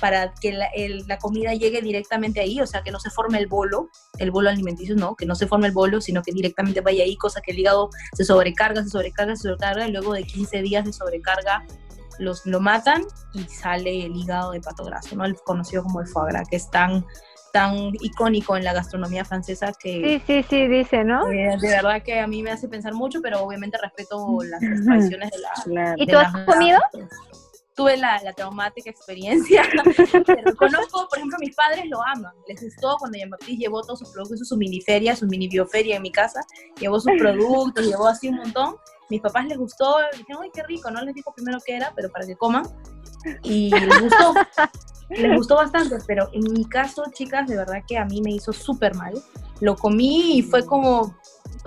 [0.00, 3.88] para que la, comida llegue directamente ahí, o sea, que no se forme el bolo,
[4.18, 7.16] el bolo alimenticio, no, que no se forme el bolo, sino que directamente vaya ahí,
[7.16, 10.84] cosa que el hígado se sobrecarga, se sobrecarga, se sobrecarga, y luego de 15 días
[10.84, 11.64] de sobrecarga
[12.18, 13.04] los, lo matan
[13.34, 15.24] y sale el hígado de pato graso, ¿no?
[15.24, 17.04] El conocido como el foie que es tan
[17.56, 20.20] tan icónico en la gastronomía francesa que...
[20.26, 21.26] Sí, sí, sí, dice, ¿no?
[21.26, 25.72] de verdad que a mí me hace pensar mucho, pero obviamente respeto las tradiciones de
[25.74, 25.94] la...
[25.96, 26.78] ¿Y tú has comido?
[27.74, 29.62] tuve la, la, traumática experiencia,
[30.26, 34.10] pero conozco, por ejemplo, mis padres lo aman, les gustó cuando Jean-Baptiste llevó todos sus
[34.12, 36.40] productos, su mini feria, su mini bioferia en mi casa,
[36.80, 38.76] llevó sus productos, llevó así un montón,
[39.10, 42.08] mis papás les gustó, dijeron, ay, qué rico, no les dijo primero qué era, pero
[42.10, 42.64] para que coman,
[43.42, 44.32] y les gustó,
[45.08, 48.52] les gustó bastante, pero en mi caso, chicas, de verdad que a mí me hizo
[48.52, 49.14] súper mal.
[49.60, 51.16] Lo comí y fue como,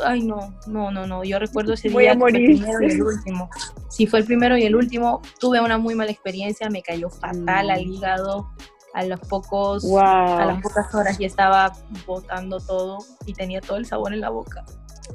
[0.04, 3.50] ay no, no, no, no, yo recuerdo ese día fue el primero y el último.
[3.90, 5.22] Sí, fue el primero y el último.
[5.40, 7.94] Tuve una muy mala experiencia, me cayó fatal al mm.
[7.94, 8.50] hígado.
[8.96, 11.72] A los pocos, a las pocas horas ya estaba
[12.08, 14.66] botando todo y tenía todo el sabor en la boca.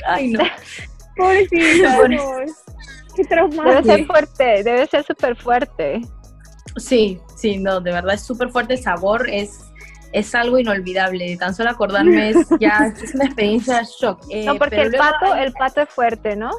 [0.06, 0.38] Ay no.
[1.16, 1.98] Pobrecita,
[3.16, 3.82] qué traumático.
[3.82, 6.02] Debe ser fuerte, debe ser súper fuerte.
[6.76, 9.60] Sí, sí, no, de verdad es súper fuerte el sabor, es,
[10.12, 11.36] es algo inolvidable.
[11.36, 14.22] Tan solo acordarme es ya es una experiencia shock.
[14.22, 16.50] no, eh, porque el pato, el pato es fuerte, ¿no?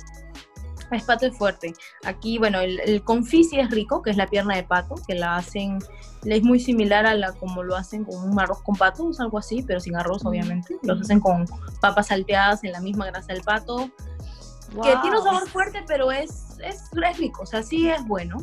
[0.91, 1.73] Es pato es fuerte.
[2.05, 5.35] Aquí, bueno, el, el sí es rico, que es la pierna de pato, que la
[5.35, 5.79] hacen,
[6.23, 9.39] es muy similar a la como lo hacen con un arroz con pato, es algo
[9.39, 10.77] así, pero sin arroz, obviamente.
[10.83, 11.45] Los hacen con
[11.81, 13.89] papas salteadas en la misma grasa del pato,
[14.83, 18.37] que tiene un sabor fuerte, pero es, es, rico, o sea, sí es bueno.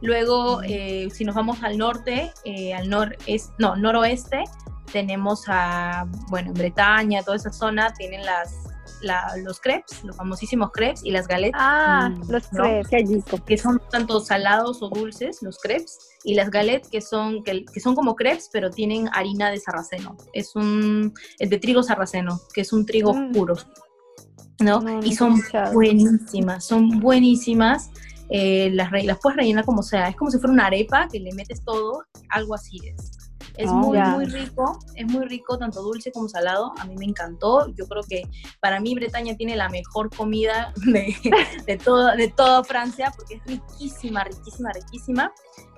[0.00, 3.16] Luego, eh, si nos vamos al norte, eh, al nor
[3.58, 4.44] no, noroeste,
[4.92, 8.68] tenemos a, bueno, en Bretaña, toda esa zona, tienen las
[9.44, 11.60] los crepes, los famosísimos crepes y las galetas.
[11.62, 16.88] Ah, mm, los crepes, Que son tanto salados o dulces, los crepes, y las galettes
[16.88, 20.16] que son, que, son como crepes, pero tienen harina de sarraceno.
[20.32, 23.32] Es un, es de trigo sarraceno, que es un trigo mm.
[23.32, 23.54] puro.
[24.60, 24.82] ¿no?
[25.04, 25.40] y son
[25.72, 27.90] buenísimas, son buenísimas.
[28.30, 31.32] Eh, las, las puedes rellenar como sea, es como si fuera una arepa que le
[31.32, 33.17] metes todo, algo así es.
[33.58, 36.72] Es ah, muy, muy rico, es muy rico, tanto dulce como salado.
[36.78, 37.66] A mí me encantó.
[37.74, 38.22] Yo creo que
[38.60, 41.12] para mí Bretaña tiene la mejor comida de,
[41.66, 45.32] de, todo, de toda Francia porque es riquísima, riquísima, riquísima.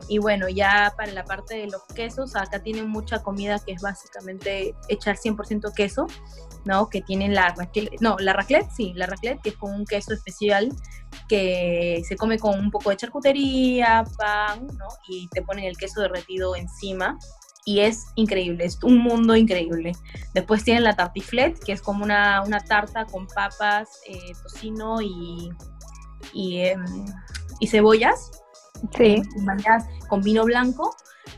[0.08, 3.80] Y bueno, ya para la parte de los quesos, acá tienen mucha comida que es
[3.80, 6.06] básicamente echar 100% queso,
[6.66, 6.90] ¿no?
[6.90, 10.12] Que tienen la raclette, no, la raclette, sí, la raclette, que es con un queso
[10.12, 10.68] especial
[11.28, 14.88] que se come con un poco de charcutería, pan, ¿no?
[15.08, 17.18] Y te ponen el queso derretido encima
[17.64, 19.92] y es increíble, es un mundo increíble.
[20.34, 25.50] Después tienen la tartiflette, que es como una, una tarta con papas, eh, tocino y,
[26.32, 26.84] y, em,
[27.60, 28.30] y cebollas,
[28.96, 29.22] sí.
[30.08, 30.94] con vino blanco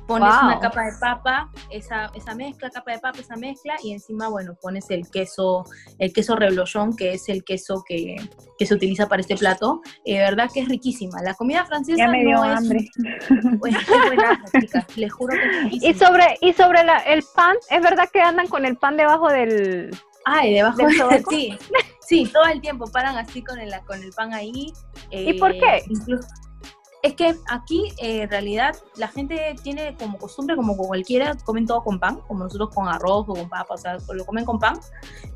[0.07, 4.29] pones una capa de papa, esa, esa mezcla, capa de papa, esa mezcla, y encima,
[4.29, 5.65] bueno, pones el queso,
[5.99, 8.17] el queso reblochón, que es el queso que,
[8.59, 9.81] que se utiliza para este plato.
[10.05, 11.23] de verdad que es riquísima.
[11.23, 12.89] La comida francesa ya me dio no hambre.
[14.53, 15.91] Es, les juro que es riquísima.
[15.91, 19.91] Y sobre, y sobre el pan, ¿es verdad que andan con el pan debajo del...
[20.25, 21.59] Ay, debajo del sí,
[22.01, 24.73] sí, todo el tiempo paran así con el, con el pan ahí.
[25.11, 25.77] ¿Y por qué?
[25.77, 26.29] Eh, incluso,
[27.03, 31.83] es que aquí eh, en realidad la gente tiene como costumbre, como cualquiera, comen todo
[31.83, 34.79] con pan, como nosotros con arroz o con papa, o sea, lo comen con pan.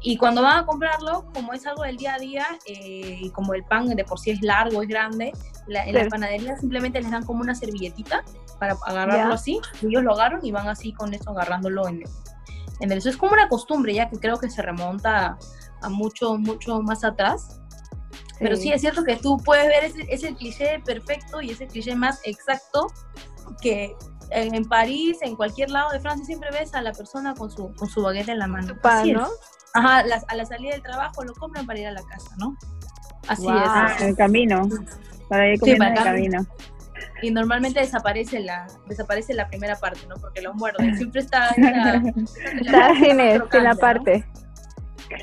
[0.01, 3.53] Y cuando van a comprarlo, como es algo del día a día, eh, y como
[3.53, 5.33] el pan de por sí es largo, es grande,
[5.67, 8.23] en la panadería simplemente les dan como una servilletita
[8.61, 9.61] para agarrarlo así.
[9.83, 12.05] ellos lo agarran y van así con eso agarrándolo en,
[12.79, 12.99] en el...
[12.99, 15.37] Eso es como una costumbre ya que creo que se remonta
[15.83, 17.61] a mucho, mucho más atrás
[18.39, 21.95] pero sí es cierto que tú puedes ver ese, ese cliché perfecto y ese cliché
[21.95, 22.89] más exacto
[23.61, 23.95] que
[24.31, 27.89] en, París, en cualquier lado de Francia, siempre ves a la persona con su, con
[27.89, 28.75] su baguette en la mano.
[29.13, 29.29] ¿no?
[29.75, 32.57] Ajá, a la salida del trabajo lo compran para ir a la casa, ¿no?
[33.29, 34.01] Así es.
[34.01, 34.69] En el camino,
[35.29, 36.47] para ir comiendo en el camino.
[37.23, 40.17] Y normalmente desaparece la, desaparece la primera parte, ¿no?
[40.17, 40.97] Porque lo muerde.
[40.97, 42.03] Siempre está en la,
[42.61, 44.27] está en, la parte.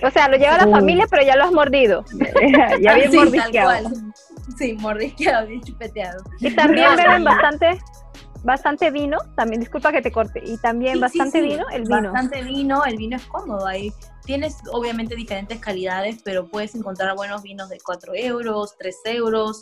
[0.01, 2.05] O sea, lo lleva la familia, pero ya lo has mordido.
[2.81, 3.89] ya bien mordisqueado.
[4.57, 6.23] Sí, mordisqueado, bien chupeteado.
[6.39, 7.79] Y también beben bastante,
[8.43, 12.11] bastante vino, también, disculpa que te corte, y también bastante vino, el vino.
[12.11, 13.91] Bastante vino, el vino es cómodo ahí.
[14.25, 19.61] Tienes obviamente diferentes calidades, pero puedes encontrar buenos vinos de 4 euros, 3 euros.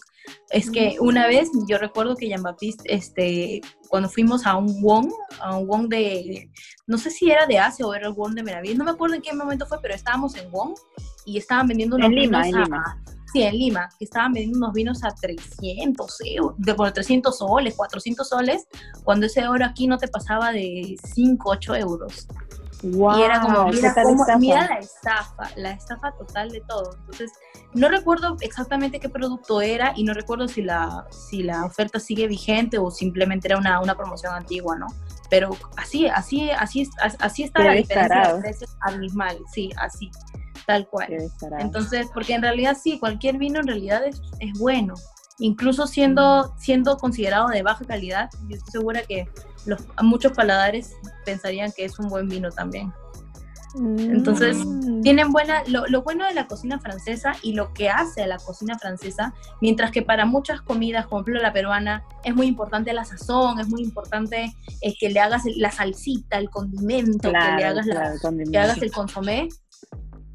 [0.50, 5.12] Es que una vez yo recuerdo que Jean Baptiste, este, cuando fuimos a un Wong,
[5.40, 6.52] a un Wong de,
[6.86, 9.16] no sé si era de Asia o era el Wong de Meravies, no me acuerdo
[9.16, 10.76] en qué momento fue, pero estábamos en Wong
[11.26, 13.02] y estaban vendiendo unos en Lima, en Lima.
[13.32, 17.76] Sí, en Lima, que estaban vendiendo unos vinos a 300 euros, de por 300 soles,
[17.76, 18.68] 400 soles,
[19.04, 22.28] cuando ese oro aquí no te pasaba de 5, 8 euros.
[22.84, 23.68] y era como,
[24.38, 26.94] mira, la estafa, la estafa total de todo.
[27.00, 27.32] Entonces,
[27.74, 32.28] no recuerdo exactamente qué producto era y no recuerdo si la, si la oferta sigue
[32.28, 34.88] vigente o simplemente era una, una promoción antigua, ¿no?
[35.30, 40.12] Pero así, así, así, así está la diferencia de precios abismal, sí, así.
[40.66, 41.30] Tal cual.
[41.60, 44.96] Entonces, porque en realidad sí, cualquier vino en realidad es, es bueno.
[45.40, 49.28] Incluso siendo, siendo considerado de baja calidad, yo estoy segura que
[49.66, 50.96] los, muchos paladares
[51.26, 52.94] pensarían que es un buen vino también.
[53.74, 55.02] Entonces, mm.
[55.02, 58.38] tienen buena, lo, lo, bueno de la cocina francesa y lo que hace a la
[58.38, 62.92] cocina francesa, mientras que para muchas comidas, como por ejemplo la peruana, es muy importante
[62.92, 67.64] la sazón, es muy importante eh, que le hagas la salsita, el condimento, que le
[67.64, 67.88] hagas,
[68.52, 69.48] que hagas el consomé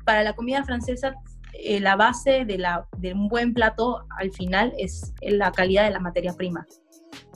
[0.07, 1.15] para la comida francesa,
[1.53, 5.91] eh, la base de, la, de, un buen plato al final es la calidad de
[5.91, 6.67] la materia prima.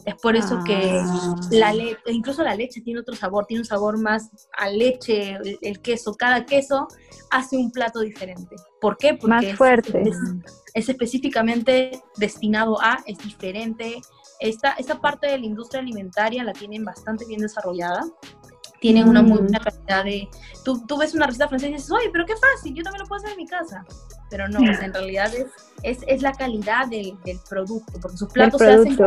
[0.06, 1.36] Es por eso que ah.
[1.50, 1.74] la
[2.06, 6.46] incluso la leche tiene otro sabor, tiene un sabor más a leche, el, queso, cada
[6.46, 6.88] queso
[7.30, 8.56] hace un plato diferente.
[8.80, 9.14] ¿Por qué?
[9.14, 10.02] Porque más fuerte.
[10.72, 14.00] Es, específicamente destinado a, es diferente.
[14.38, 18.02] Esta, esta parte de la industria alimentaria la tienen bastante bien desarrollada
[18.80, 19.42] tienen una muy mm.
[19.42, 20.28] buena calidad de...
[20.64, 23.08] Tú, tú ves una receta francesa y dices, oye, pero qué fácil, yo también lo
[23.08, 23.84] puedo hacer en mi casa.
[24.30, 25.32] pero no, en realidad
[25.82, 28.98] es, es, la calidad del, del, producto, porque sus platos se hacen...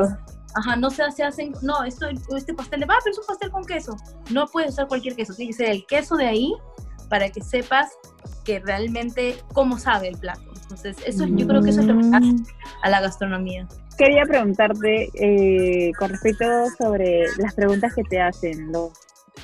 [0.56, 2.06] Ajá, no se, se hacen, no, esto,
[2.36, 3.98] este pastel de, ah, pero es un pastel con queso.
[4.30, 6.54] No puedes usar cualquier queso, tiene que ser el queso de ahí
[7.10, 7.90] para que sepas
[8.44, 10.44] que realmente cómo sabe el plato.
[10.62, 12.36] Entonces, eso yo creo que eso es lo que hace
[12.84, 13.68] a la gastronomía.
[13.98, 16.46] Quería preguntarte eh, con respecto
[16.78, 18.92] sobre las preguntas que te hacen los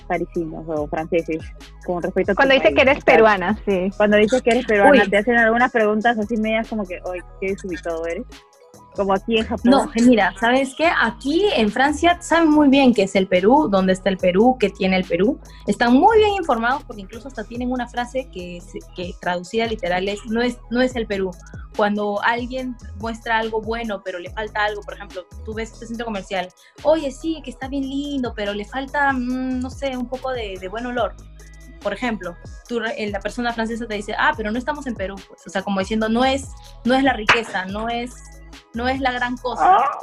[0.07, 1.43] parisinos o franceses
[1.85, 3.89] con respecto a cuando dice que eres peruana sí.
[3.97, 7.51] Cuando dices que eres peruana te hacen algunas preguntas así medias como que hoy qué
[7.51, 8.25] desubicado eres
[8.99, 9.71] como aquí en Japón.
[9.71, 10.91] No, mira, ¿sabes qué?
[11.01, 14.69] Aquí en Francia saben muy bien qué es el Perú, dónde está el Perú, qué
[14.69, 15.39] tiene el Perú.
[15.67, 18.61] Están muy bien informados porque incluso hasta tienen una frase que,
[18.97, 21.31] que traducida literal es no, es, no es el Perú.
[21.77, 26.05] Cuando alguien muestra algo bueno, pero le falta algo, por ejemplo, tú ves este centro
[26.05, 26.49] comercial,
[26.83, 30.57] oye, sí, que está bien lindo, pero le falta, mm, no sé, un poco de,
[30.59, 31.15] de buen olor
[31.81, 32.35] por ejemplo,
[32.67, 35.61] tú, la persona francesa te dice, ah, pero no estamos en Perú, pues, o sea,
[35.61, 36.49] como diciendo, no es,
[36.83, 38.38] no es la riqueza, no es
[38.73, 39.77] no es la gran cosa.
[39.77, 39.99] Ah,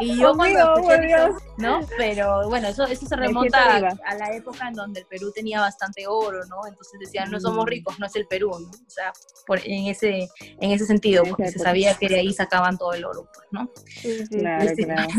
[0.00, 1.80] y yo cuando escuché ¿no?
[1.96, 6.06] Pero bueno, eso, eso se remonta a, la época en donde el Perú tenía bastante
[6.06, 6.66] oro, ¿no?
[6.66, 7.68] Entonces decían, no somos mm.
[7.68, 8.68] ricos, no es el Perú, ¿no?
[8.68, 9.12] O sea,
[9.46, 13.04] por, en, ese, en ese sentido, porque se sabía que de ahí sacaban todo el
[13.04, 13.70] oro, pues, ¿no?
[13.86, 15.10] Sí, sí, claro, claro.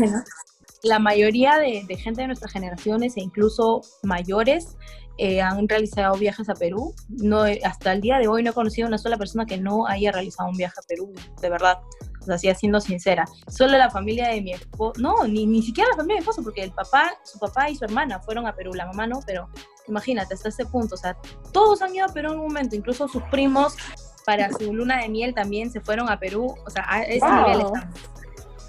[0.82, 4.76] La mayoría de, de gente de nuestras generaciones e incluso mayores
[5.22, 6.94] eh, han realizado viajes a Perú.
[7.08, 10.12] No, hasta el día de hoy no he conocido una sola persona que no haya
[10.12, 11.78] realizado un viaje a Perú, de verdad.
[12.20, 13.24] O sea, así siendo sincera.
[13.48, 16.42] Solo la familia de mi esposo, no, ni, ni siquiera la familia de mi esposo,
[16.42, 19.48] porque el papá, su papá y su hermana fueron a Perú, la mamá no, pero
[19.88, 20.94] imagínate, hasta ese punto.
[20.94, 21.16] O sea,
[21.52, 23.76] todos han ido a Perú en un momento, incluso sus primos
[24.24, 26.54] para su luna de miel también se fueron a Perú.
[26.66, 27.82] O sea, a ese nivel estamos.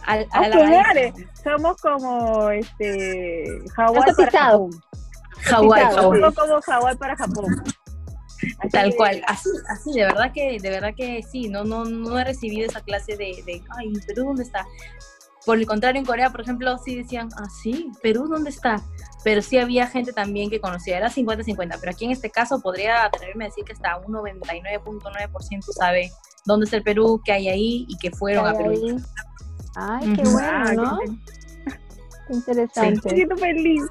[0.08, 3.45] A, a Somos como este
[3.76, 4.14] Hawái
[5.43, 6.34] Hawái.
[6.34, 7.64] como Hawái para Japón.
[8.72, 12.24] Tal cual, así, así, de verdad que, de verdad que sí, no, no, no he
[12.24, 14.66] recibido esa clase de, de ay, Perú, ¿dónde está?
[15.46, 18.82] Por el contrario, en Corea, por ejemplo, sí decían, ah, sí, Perú, ¿dónde está?
[19.24, 23.06] Pero sí había gente también que conocía, era 50-50, pero aquí en este caso podría
[23.06, 26.12] atreverme a decir que hasta un 99.9% sabe
[26.46, 29.02] dónde está el Perú, qué hay ahí y que fueron a Perú.
[29.76, 31.00] Ay, qué bueno, ¿no?
[32.32, 33.10] Interesante.
[33.10, 33.84] Me siento feliz.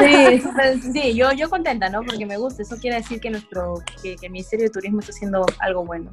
[0.00, 0.42] Sí,
[0.92, 2.02] sí, yo, yo contenta, ¿no?
[2.02, 2.62] Porque me gusta.
[2.62, 6.10] Eso quiere decir que nuestro, que, el Ministerio de Turismo está haciendo algo bueno.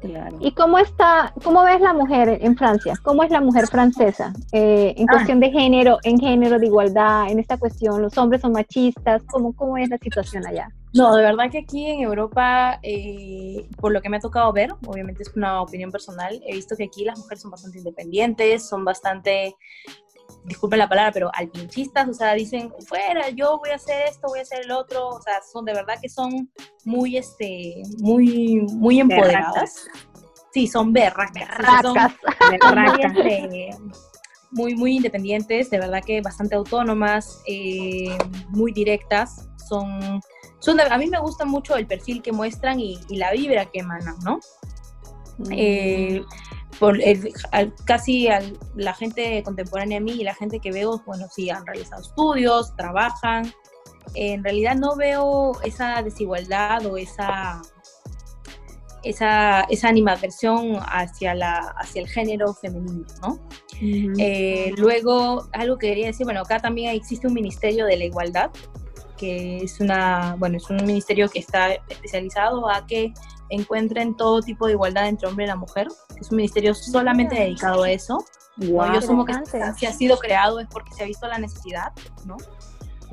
[0.00, 0.36] Claro.
[0.40, 2.94] ¿Y cómo está, cómo ves la mujer en Francia?
[3.02, 5.12] ¿Cómo es la mujer francesa eh, en ah.
[5.14, 8.00] cuestión de género, en género de igualdad, en esta cuestión?
[8.00, 9.22] ¿Los hombres son machistas?
[9.24, 10.70] ¿Cómo, cómo es la situación allá?
[10.94, 14.72] No, de verdad que aquí en Europa, eh, por lo que me ha tocado ver,
[14.86, 18.84] obviamente es una opinión personal, he visto que aquí las mujeres son bastante independientes, son
[18.84, 19.54] bastante
[20.44, 24.40] disculpen la palabra, pero alpinchistas, o sea, dicen, fuera, yo voy a hacer esto, voy
[24.40, 26.50] a hacer el otro, o sea, son de verdad que son
[26.84, 29.86] muy, este, muy, muy empoderadas.
[30.52, 31.48] Sí, son berracas.
[32.50, 33.70] Este,
[34.50, 38.16] muy, muy, independientes, de verdad que bastante autónomas, eh,
[38.48, 40.20] muy directas, son,
[40.58, 44.16] son a mí me gusta mucho el perfil que muestran y, la vibra que emanan,
[44.24, 44.40] ¿no?
[45.38, 45.52] Mm.
[45.52, 46.24] Eh,
[46.78, 46.98] por
[47.84, 48.28] casi
[48.76, 52.74] la gente contemporánea a mí y la gente que veo, bueno, sí, han realizado estudios,
[52.76, 53.52] trabajan.
[54.14, 57.60] En realidad no veo esa desigualdad o esa,
[59.02, 63.40] esa, esa animadversión hacia, la, hacia el género femenino, ¿no?
[63.80, 68.50] Eh, luego, algo que quería decir, bueno, acá también existe un Ministerio de la Igualdad,
[69.16, 73.12] que es una, bueno, es un ministerio que está especializado a que
[73.50, 75.88] encuentren todo tipo de igualdad entre hombre y la mujer.
[76.20, 78.24] Es un ministerio solamente dedicado a eso.
[78.56, 79.34] yo asumo que
[79.76, 81.92] si ha sido creado es porque se ha visto la necesidad,
[82.24, 82.36] ¿no?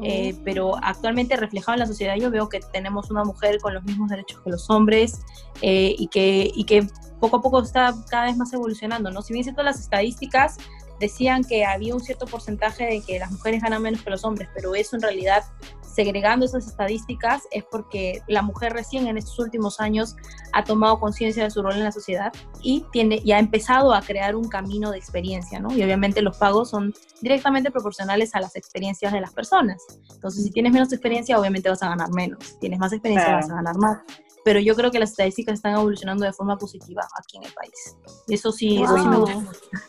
[0.03, 3.83] Eh, pero actualmente reflejado en la sociedad yo veo que tenemos una mujer con los
[3.86, 5.21] mismos derechos que los hombres
[5.61, 6.86] eh, y, que, y que
[7.21, 9.21] poco a poco está cada vez más evolucionando, ¿no?
[9.21, 10.57] Si bien cierto las estadísticas
[10.99, 14.49] decían que había un cierto porcentaje de que las mujeres ganan menos que los hombres,
[14.53, 15.43] pero eso en realidad,
[15.81, 20.15] segregando esas estadísticas, es porque la mujer recién en estos últimos años
[20.53, 22.31] ha tomado conciencia de su rol en la sociedad
[22.61, 25.71] y, tiene, y ha empezado a crear un camino de experiencia, ¿no?
[25.73, 29.81] Y obviamente los pagos son directamente proporcionales a las experiencias de las personas.
[30.13, 32.43] Entonces, si tienes menos experiencia, obviamente vas a ganar menos.
[32.43, 33.99] Si tienes más experiencia, vas a ganar más
[34.45, 37.97] pero yo creo que las estadísticas están evolucionando de forma positiva aquí en el país.
[38.27, 39.41] Eso sí, eso sí me gusta.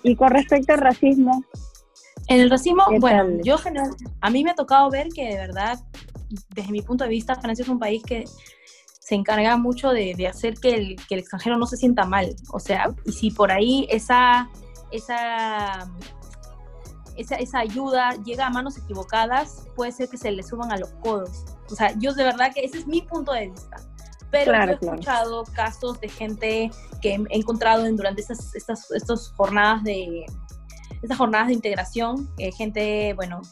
[0.02, 1.44] Y con respecto al racismo.
[2.28, 3.90] En el racismo, bueno, yo general,
[4.22, 5.78] a mí me ha tocado ver que de verdad,
[6.54, 8.24] desde mi punto de vista, Francia es un país que
[8.98, 12.34] se encarga mucho de, de hacer que el, que el, extranjero no se sienta mal.
[12.50, 14.48] O sea, y si por ahí esa,
[14.90, 15.86] esa,
[17.14, 20.88] esa, esa ayuda llega a manos equivocadas, puede ser que se le suban a los
[21.02, 21.44] codos.
[21.70, 23.76] O sea, yo de verdad que ese es mi punto de vista
[24.45, 26.70] pero he escuchado casos de gente
[27.01, 30.26] que he encontrado en, durante estas, estas, estas jornadas de
[31.03, 33.43] estas jornadas de integración, eh, gente, bueno,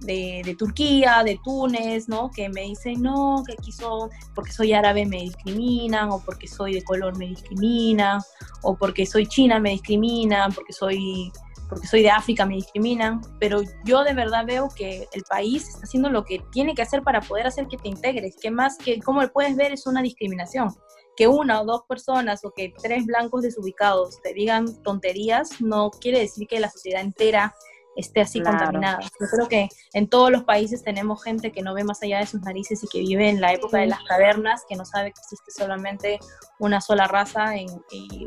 [0.00, 2.30] de, de, Turquía, de Túnez, ¿no?
[2.30, 6.74] Que me dicen, no, que aquí son, porque soy árabe me discriminan, o porque soy
[6.74, 8.20] de color me discriminan,
[8.62, 11.32] o porque soy china me discriminan, porque soy
[11.72, 15.84] porque soy de África me discriminan, pero yo de verdad veo que el país está
[15.84, 19.00] haciendo lo que tiene que hacer para poder hacer que te integres, que más que
[19.00, 20.68] como puedes ver es una discriminación.
[21.16, 26.18] Que una o dos personas o que tres blancos desubicados te digan tonterías no quiere
[26.18, 27.54] decir que la sociedad entera
[27.96, 29.00] esté así contaminada.
[29.00, 32.26] Yo creo que en todos los países tenemos gente que no ve más allá de
[32.26, 35.20] sus narices y que vive en la época de las cavernas, que no sabe que
[35.20, 36.18] existe solamente
[36.58, 37.66] una sola raza y,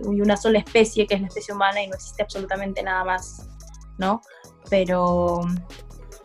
[0.06, 3.48] una sola especie, que es la especie humana, y no existe absolutamente nada más,
[3.98, 4.22] ¿no?
[4.70, 5.42] Pero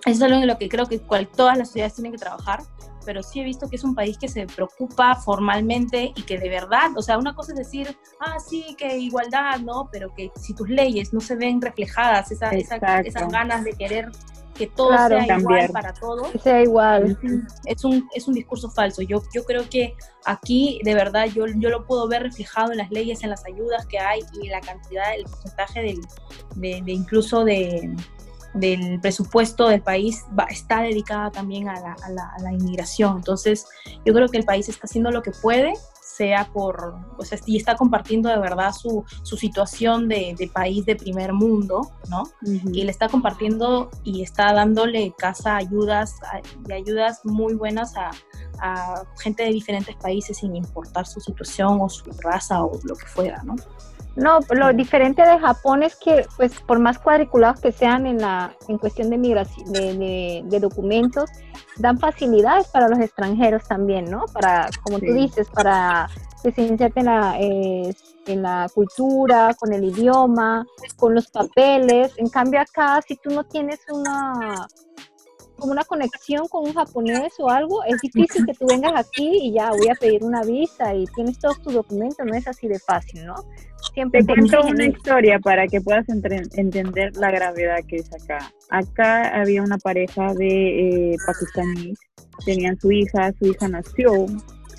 [0.07, 2.63] eso es algo en lo que creo que todas las sociedades tienen que trabajar
[3.05, 6.49] pero sí he visto que es un país que se preocupa formalmente y que de
[6.49, 9.89] verdad, o sea, una cosa es decir, ah, sí, que igualdad, ¿no?
[9.91, 14.11] Pero que si tus leyes no se ven reflejadas, esa, esas ganas de querer
[14.61, 16.29] que todo sea igual para todos.
[16.43, 17.19] sea igual.
[17.65, 19.01] Es un, es un discurso falso.
[19.01, 19.95] Yo, yo creo que
[20.27, 23.87] aquí, de verdad, yo, yo lo puedo ver reflejado en las leyes, en las ayudas
[23.87, 26.01] que hay y en la cantidad, el porcentaje del,
[26.57, 27.91] de incluso de,
[28.55, 33.17] del presupuesto del país está dedicada también a la, a, la, inmigración.
[33.17, 33.67] Entonces,
[34.05, 35.73] yo creo que el país está haciendo lo que puede,
[36.03, 40.85] sea por, o sea, y está compartiendo de verdad su, su situación de, de, país
[40.85, 42.25] de primer mundo, ¿no?
[42.43, 46.17] Y le está compartiendo y está dándole casa, ayudas,
[46.69, 48.11] y ayudas muy buenas a,
[48.61, 53.07] a gente de diferentes países sin importar su situación o su raza o lo que
[53.07, 53.55] fuera, ¿no?
[54.17, 58.55] No, lo diferente de Japón es que, pues, por más cuadriculados que sean en la
[58.69, 61.31] en cuestión de migración, de, de, documentos,
[61.79, 64.25] dan facilidades para los extranjeros también, ¿no?
[64.33, 66.09] Para, como tú dices, para
[66.43, 67.95] que se inserten en la, eh,
[68.27, 72.13] en la cultura, con el idioma, con los papeles.
[72.17, 74.67] En cambio acá, si tú no tienes una
[75.61, 79.53] como una conexión con un japonés o algo, es difícil que tú vengas aquí y
[79.53, 82.79] ya voy a pedir una visa y tienes todos tus documentos, no es así de
[82.81, 83.35] fácil, ¿no?
[83.95, 88.53] Siempre te cuento una historia para que puedas entender la gravedad que es acá.
[88.71, 91.99] Acá había una pareja de eh, pakistaníes,
[92.45, 94.27] tenían su hija, su hija nació,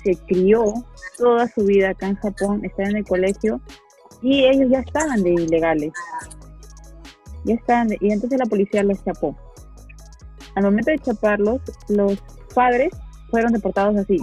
[0.04, 0.74] se crió
[1.16, 3.60] toda su vida acá en Japón, está en el colegio
[4.20, 5.92] y ellos ya estaban de ilegales.
[7.44, 9.36] Ya estaban, y entonces la policía los chapó
[10.54, 12.18] al momento de chaparlos, los
[12.54, 12.92] padres
[13.30, 14.18] fueron deportados así.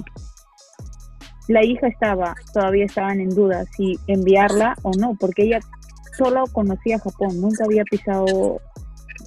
[1.47, 5.59] La hija estaba, todavía estaban en duda si enviarla o no, porque ella
[6.17, 8.61] solo conocía Japón, nunca había pisado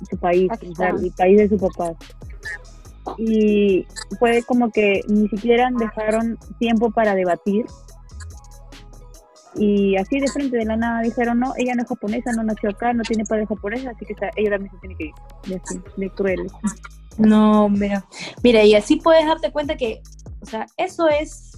[0.09, 1.95] su país, el país de su papá.
[3.19, 3.87] Y
[4.19, 7.67] fue como que ni siquiera dejaron tiempo para debatir.
[9.55, 12.71] Y así de frente de la nada dijeron, no, ella no es japonesa, no nació
[12.71, 15.15] acá, no tiene padre japonés, así que ella también se tiene que ir.
[15.47, 16.53] Y así, de crueles.
[17.19, 18.05] No, mira,
[18.43, 20.03] mira, y así puedes darte cuenta que,
[20.41, 21.53] o sea, eso es,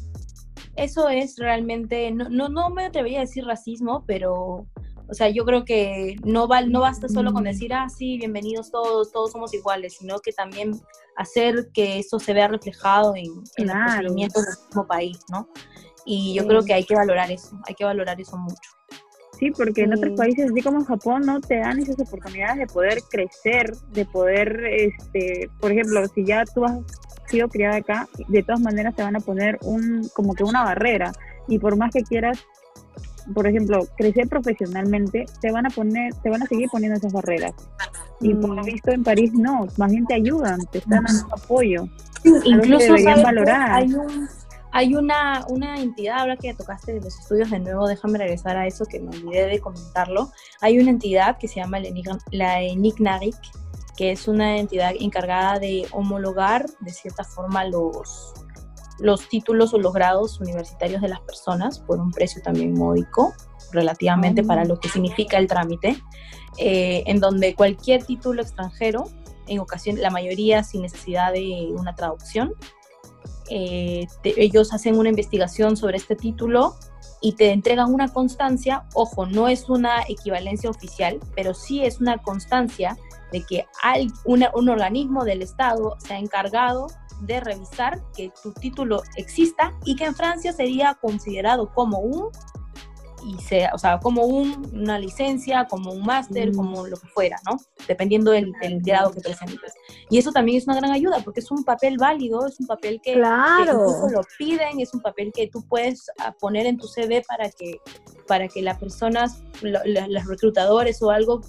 [0.76, 4.66] eso es realmente, no, no, no me atrevería a decir racismo, pero,
[5.08, 8.72] o sea, yo creo que no, va, no basta solo con decir, ah, sí, bienvenidos
[8.72, 10.72] todos, todos somos iguales, sino que también
[11.16, 13.26] hacer que eso se vea reflejado en,
[13.56, 15.48] en los procedimientos del mismo país, ¿no?
[16.04, 18.70] Y yo creo que hay que valorar eso, hay que valorar eso mucho.
[19.38, 22.66] Sí, porque en otros países, así como en Japón, no te dan esas oportunidades de
[22.66, 26.78] poder crecer, de poder, este, por ejemplo, si ya tú has
[27.28, 31.12] sido criada acá, de todas maneras te van a poner un, como que una barrera.
[31.48, 32.38] Y por más que quieras,
[33.32, 37.54] por ejemplo, crecer profesionalmente, te van a poner, te van a seguir poniendo esas barreras.
[38.20, 38.66] Y por lo mm.
[38.66, 41.88] visto en París no, más bien te ayudan, te están dando apoyo.
[42.44, 43.72] Incluso valorar.
[43.72, 44.28] hay un
[44.76, 48.66] hay una, una entidad, ahora que tocaste de los estudios de nuevo, déjame regresar a
[48.66, 50.32] eso que me olvidé de comentarlo.
[50.60, 51.78] Hay una entidad que se llama
[52.32, 53.36] la ENICNARIC,
[53.96, 58.34] que es una entidad encargada de homologar de cierta forma los,
[58.98, 63.32] los títulos o los grados universitarios de las personas por un precio también módico
[63.70, 66.02] relativamente para lo que significa el trámite,
[66.58, 69.04] eh, en donde cualquier título extranjero,
[69.46, 72.54] en ocasión, la mayoría sin necesidad de una traducción,
[73.50, 76.74] eh, ellos hacen una investigación sobre este título
[77.20, 82.18] y te entregan una constancia, ojo, no es una equivalencia oficial, pero sí es una
[82.18, 82.96] constancia
[83.32, 86.86] de que hay un organismo del Estado se ha encargado
[87.22, 92.30] de revisar que tu título exista y que en Francia sería considerado como un
[93.24, 96.56] y sea, o sea, como una licencia, como un máster, Mm.
[96.56, 97.56] como lo que fuera, ¿no?
[97.88, 99.72] Dependiendo del, del grado que presentes.
[100.10, 103.00] Y eso también es una gran ayuda porque es un papel válido, es un papel
[103.02, 103.72] que, que Claro.
[103.80, 107.50] incluso lo piden, es un papel que tú puedes ah, poner en tu CV para
[107.50, 107.78] que,
[108.26, 111.40] para que las personas, lo- la- los reclutadores o algo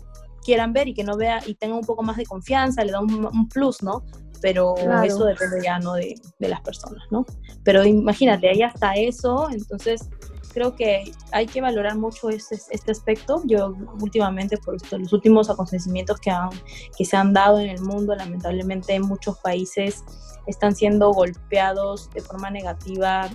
[0.43, 3.01] quieran ver y que no vea y tengan un poco más de confianza, le da
[3.01, 4.03] un, un plus, ¿no?
[4.41, 5.03] Pero Claro.
[5.03, 7.25] eso depende ya no de, de las personas, ¿no?
[7.63, 10.07] Pero imagínate, ahí hasta eso, entonces
[10.55, 13.41] creo que hay que valorar mucho este, este aspecto.
[13.45, 16.49] Yo últimamente, por esto, los últimos acontecimientos que, han,
[16.97, 20.03] que se han dado en el mundo, lamentablemente muchos países
[20.47, 23.29] están siendo golpeados de forma negativa,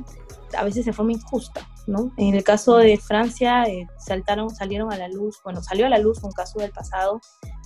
[0.57, 2.11] a veces de forma injusta, ¿no?
[2.16, 5.99] En el caso de Francia, eh, saltaron, salieron a la luz, bueno, salió a la
[5.99, 7.21] luz un caso del pasado,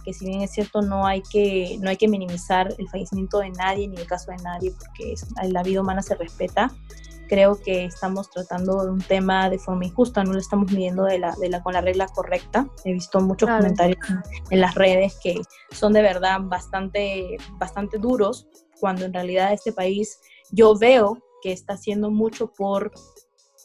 [0.05, 3.51] que si bien es cierto, no hay que, no hay que minimizar el fallecimiento de
[3.51, 5.15] nadie ni el caso de nadie, porque
[5.49, 6.75] la vida humana se respeta,
[7.29, 11.19] creo que estamos tratando de un tema de forma injusta, no lo estamos midiendo de
[11.19, 12.69] la, de la, con la regla correcta.
[12.85, 13.63] He visto muchos Claro.
[13.63, 15.41] comentarios en, en las redes que
[15.73, 18.47] son de verdad bastante, bastante duros,
[18.81, 20.19] cuando en realidad este país
[20.51, 22.93] yo veo que está haciendo mucho por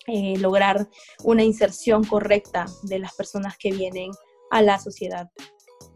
[0.08, 0.88] eh, lograr
[1.24, 4.12] una inserción correcta de las personas que vienen
[4.52, 5.30] a la sociedad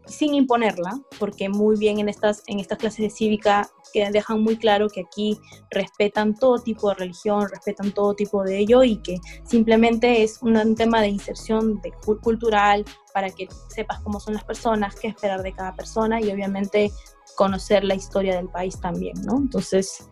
[0.06, 4.56] sin imponerla, porque muy bien en estas, en estas clases de cívica que dejan muy
[4.56, 5.38] claro que aquí
[5.70, 10.74] respetan todo tipo de religión, respetan todo tipo de ello y que simplemente es un,
[10.74, 15.42] tema de inserción de cu- cultural para que sepas cómo son las personas, qué esperar
[15.42, 16.90] de cada persona y obviamente
[17.36, 19.36] conocer la historia del país también, ¿no?
[19.36, 20.08] Entonces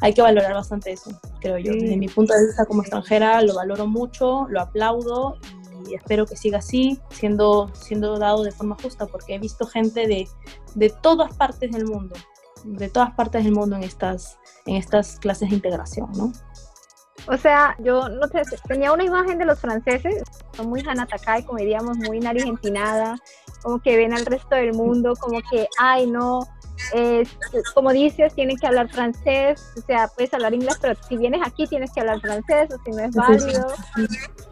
[0.00, 1.10] hay que valorar bastante eso,
[1.40, 1.72] creo yo.
[1.72, 5.57] Desde mi punto de vista como extranjera lo valoro mucho, lo aplaudo y
[5.94, 10.28] espero que siga así, siendo, siendo dado de forma justa, porque he visto gente de,
[10.74, 12.16] de todas partes del mundo,
[12.64, 16.32] de todas partes del mundo en estas, en estas clases de integración, ¿no?
[17.28, 20.22] O sea, yo no sé, tenía una imagen de los franceses,
[20.56, 23.16] son muy Hanatakai, como diríamos, muy nariz empinada,
[23.62, 26.40] como que ven al resto del mundo, como que, ay, no,
[26.94, 27.26] eh,
[27.74, 31.66] como dices, tienen que hablar francés, o sea, puedes hablar inglés, pero si vienes aquí
[31.66, 33.66] tienes que hablar francés, o si no es válido,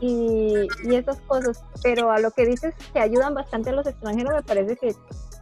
[0.01, 1.63] y, y esas cosas.
[1.83, 4.95] Pero a lo que dices que ayudan bastante a los extranjeros, me parece que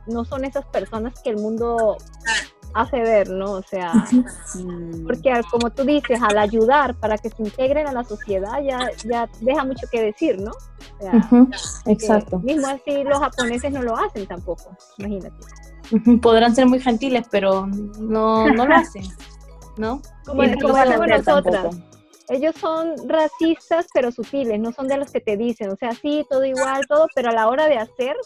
[0.07, 1.97] no son esas personas que el mundo
[2.75, 3.53] hace ver, ¿no?
[3.53, 3.93] O sea,
[4.55, 8.89] Mm, porque como tú dices, al ayudar para que se integren a la sociedad ya,
[9.05, 10.51] ya deja mucho que decir, ¿no?
[10.51, 11.29] O sea,
[11.87, 12.39] Exacto.
[12.41, 15.37] mismo así los japoneses no lo hacen tampoco, imagínate.
[16.23, 19.05] Podrán ser muy gentiles, pero no, no lo hacen,
[19.77, 20.01] ¿no?
[20.25, 21.77] Como, como hacer nosotras, tampoco.
[22.29, 26.25] ellos son racistas pero sutiles, no son de los que te dicen, o sea, sí,
[26.31, 28.17] todo igual, todo, pero a la hora de hacer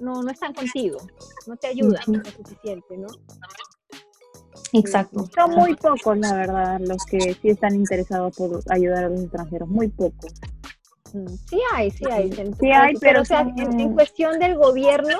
[0.00, 0.98] no, no están contigo,
[1.46, 3.08] no te ayudan lo suficiente, ¿no?
[4.74, 5.26] Exacto.
[5.34, 9.68] Son muy pocos, la verdad, los que sí están interesados por ayudar a los extranjeros,
[9.68, 10.32] muy pocos.
[11.12, 12.32] Mm, Sí hay, sí hay.
[12.32, 15.16] Sí hay, pero o sea, son- en, en cuestión del gobierno,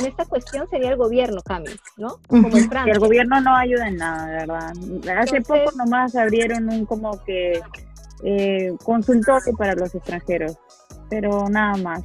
[0.00, 2.18] en esta cuestión sería el gobierno, Cami, ¿no?
[2.26, 2.92] Como Y Francia.
[2.92, 4.70] el gobierno no ayuda en nada, verdad.
[5.18, 7.60] Hace Entonces- poco nomás abrieron un como que
[8.24, 10.56] eh, consultorio para los extranjeros,
[11.10, 12.02] pero nada más.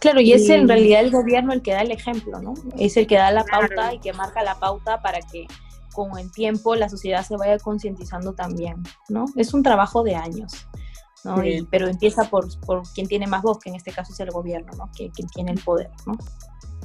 [0.00, 2.54] Claro, y es en realidad el gobierno el que da el ejemplo, ¿no?
[2.78, 3.68] Es el que da la Claro.
[3.68, 5.46] pauta y que marca la pauta para que
[5.94, 9.24] con el tiempo la sociedad se vaya concientizando también, ¿no?
[9.36, 10.52] Es un trabajo de años,
[11.24, 11.44] ¿no?
[11.44, 14.30] Y- pero empieza por, por quien tiene más voz, que en este caso es el
[14.30, 14.90] gobierno, ¿no?
[14.96, 16.16] Que, quien tiene el poder, ¿no?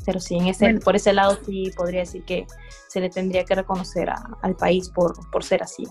[0.05, 0.79] Pero sí, en ese, Bueno.
[0.81, 2.45] por ese lado sí podría decir que
[2.89, 5.83] se le tendría que reconocer a- al país por, por ser así.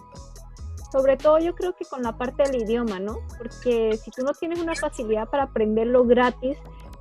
[0.92, 3.16] Sobre todo yo creo que con la parte del idioma, ¿no?
[3.36, 6.56] Porque si tú no tienes una facilidad para aprenderlo gratis,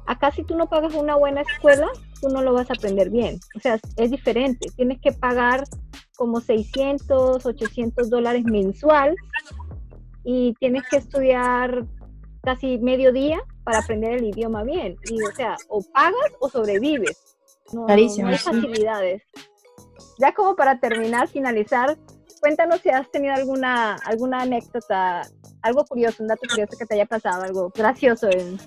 [0.07, 1.87] acá si tú no pagas una buena escuela,
[2.19, 3.39] tú no lo vas a aprender bien.
[3.55, 4.69] O sea, es diferente.
[4.75, 5.65] Tienes que pagar
[6.15, 9.15] como 600, 800 dólares mensual
[10.23, 11.85] y tienes que estudiar
[12.43, 14.97] casi medio día para aprender el idioma bien.
[15.09, 17.17] Y o sea, o pagas o sobrevives.
[17.71, 19.23] No, no- hay facilidades.
[20.19, 21.97] Ya como para terminar, finalizar,
[22.39, 25.21] cuéntanos si has tenido alguna, alguna anécdota,
[25.61, 28.29] algo curioso, un dato curioso que te haya pasado, algo gracioso.
[28.29, 28.57] En...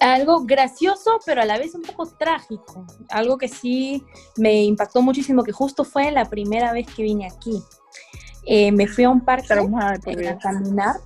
[0.00, 2.86] algo gracioso, pero a la vez un poco trágico.
[3.08, 4.04] Algo que sí
[4.36, 7.62] me impactó muchísimo, que justo fue la primera vez que vine aquí.
[8.44, 10.96] Eh, me fui a un parque eh, a caminar,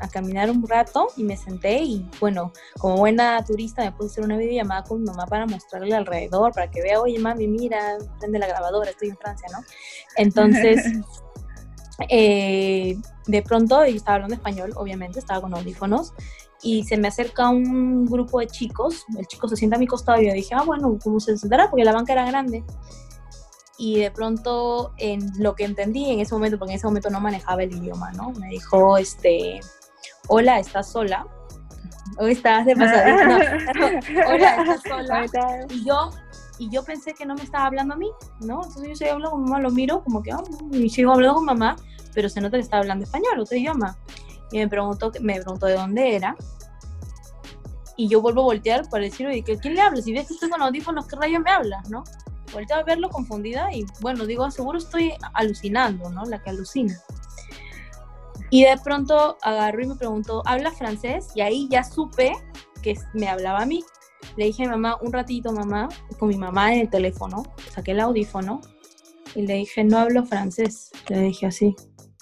[0.00, 4.10] a caminar un rato y me senté y bueno, como buena turista me puse a
[4.10, 7.96] hacer una videollamada con mi mamá para mostrarle alrededor, para que vea, oye mami, mira,
[8.18, 9.64] prende la grabadora, estoy en Francia, ¿no?
[10.16, 10.84] Entonces,
[12.10, 16.12] eh, de pronto, yo estaba hablando español, obviamente, estaba con audífonos,
[16.62, 20.20] y se me acerca un grupo de chicos, el chico se sienta a mi costado
[20.20, 21.70] y yo dije, ah, bueno, ¿cómo se sentará?
[21.70, 22.64] Porque la banca era grande.
[23.78, 27.20] Y de pronto, en lo que entendí en ese momento, porque en ese momento no
[27.20, 28.30] manejaba el idioma, ¿no?
[28.32, 29.60] Me dijo, este,
[30.28, 31.26] hola, ¿estás sola?
[32.18, 33.26] hoy estás de pasadita.
[33.26, 35.66] No, ahora estás sola.
[35.70, 36.10] Y yo,
[36.58, 38.10] y yo pensé que no me estaba hablando a mí,
[38.40, 38.62] ¿no?
[38.64, 41.44] Entonces yo seguí hablando con mamá, lo miro como que, oh, y sigo hablando con
[41.44, 41.76] mamá,
[42.14, 43.96] pero se nota que estaba hablando español, otro idioma.
[44.52, 46.36] Y me preguntó, me preguntó de dónde era.
[47.96, 50.00] Y yo vuelvo a voltear para decirle, ¿quién le habla?
[50.00, 52.04] Si ves que estoy con audífonos, ¿qué rayo me hablas, no?
[52.52, 56.24] Volteo a verlo confundida y bueno, digo, seguro estoy alucinando, ¿no?
[56.24, 56.98] La que alucina.
[58.48, 61.28] Y de pronto agarró y me preguntó, ¿habla francés?
[61.36, 62.32] Y ahí ya supe
[62.82, 63.84] que me hablaba a mí.
[64.36, 67.92] Le dije a mi mamá, un ratito mamá, con mi mamá en el teléfono, saqué
[67.92, 68.60] el audífono
[69.34, 70.90] y le dije, no hablo francés.
[71.08, 71.76] Le dije así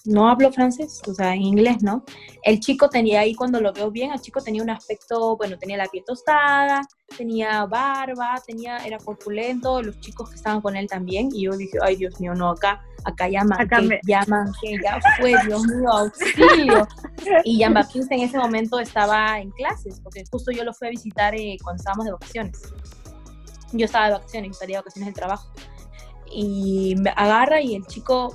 [0.08, 2.02] no hablo francés, o sea, en inglés, ¿no?
[2.42, 5.76] El chico tenía ahí, cuando lo veo bien, el chico tenía un aspecto, bueno, tenía
[5.76, 6.80] la piel tostada,
[7.16, 11.76] tenía barba, tenía, era corpulento, los chicos que estaban con él también, y yo dije,
[11.82, 15.90] ay, Dios mío, no, acá, acá llaman, acá que llaman, que ya fue, Dios mío,
[15.90, 16.88] auxilio.
[17.44, 21.34] Y Jean-Baptiste en ese momento estaba en clases, porque justo yo lo fui a visitar
[21.34, 22.62] eh, cuando estábamos de vacaciones.
[23.72, 25.50] Yo estaba de vacaciones, estaría de vacaciones del trabajo.
[26.30, 28.34] Y me agarra y el chico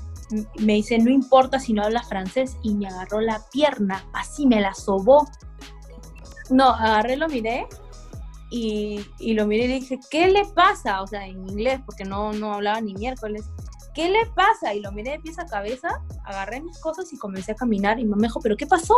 [0.60, 4.62] me dice, no importa si no hablas francés, y me agarró la pierna, así me
[4.62, 5.28] la sobó.
[6.50, 7.68] No, agarré, lo miré,
[8.50, 11.02] y, y, lo miré y le dije, ¿qué le pasa?
[11.02, 13.50] O sea, en inglés, porque no, no hablaba ni miércoles.
[13.94, 14.74] ¿Qué le pasa?
[14.74, 18.00] Y lo miré de pies a cabeza, agarré mis cosas y comencé a caminar.
[18.00, 18.96] Y mamá me dijo, ¿pero qué pasó?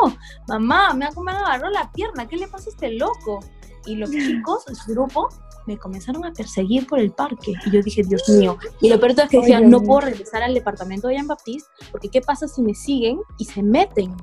[0.48, 3.40] Mamá, me, me agarró la pierna, ¿qué le pasa a este loco?
[3.86, 5.30] Y los chicos, su grupo,
[5.66, 7.54] me comenzaron a perseguir por el parque.
[7.66, 8.58] Y yo dije, Dios mío.
[8.82, 12.10] Y lo peor es que decían, no puedo regresar al departamento de Jean Baptiste, porque
[12.10, 14.16] ¿qué pasa si me siguen y se meten?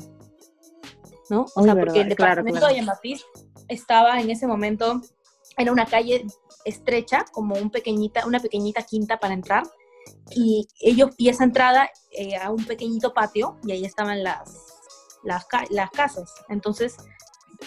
[1.30, 1.46] ¿No?
[1.54, 3.26] O sea, porque el departamento de Jean Baptiste
[3.68, 5.00] estaba en ese momento,
[5.56, 6.26] era una calle
[6.64, 9.64] estrecha, como un pequeñita, una pequeñita quinta para entrar.
[10.30, 14.50] Y ellos, y esa entrada eh, a un pequeñito patio, y ahí estaban las,
[15.24, 16.32] las, las casas.
[16.48, 16.96] Entonces,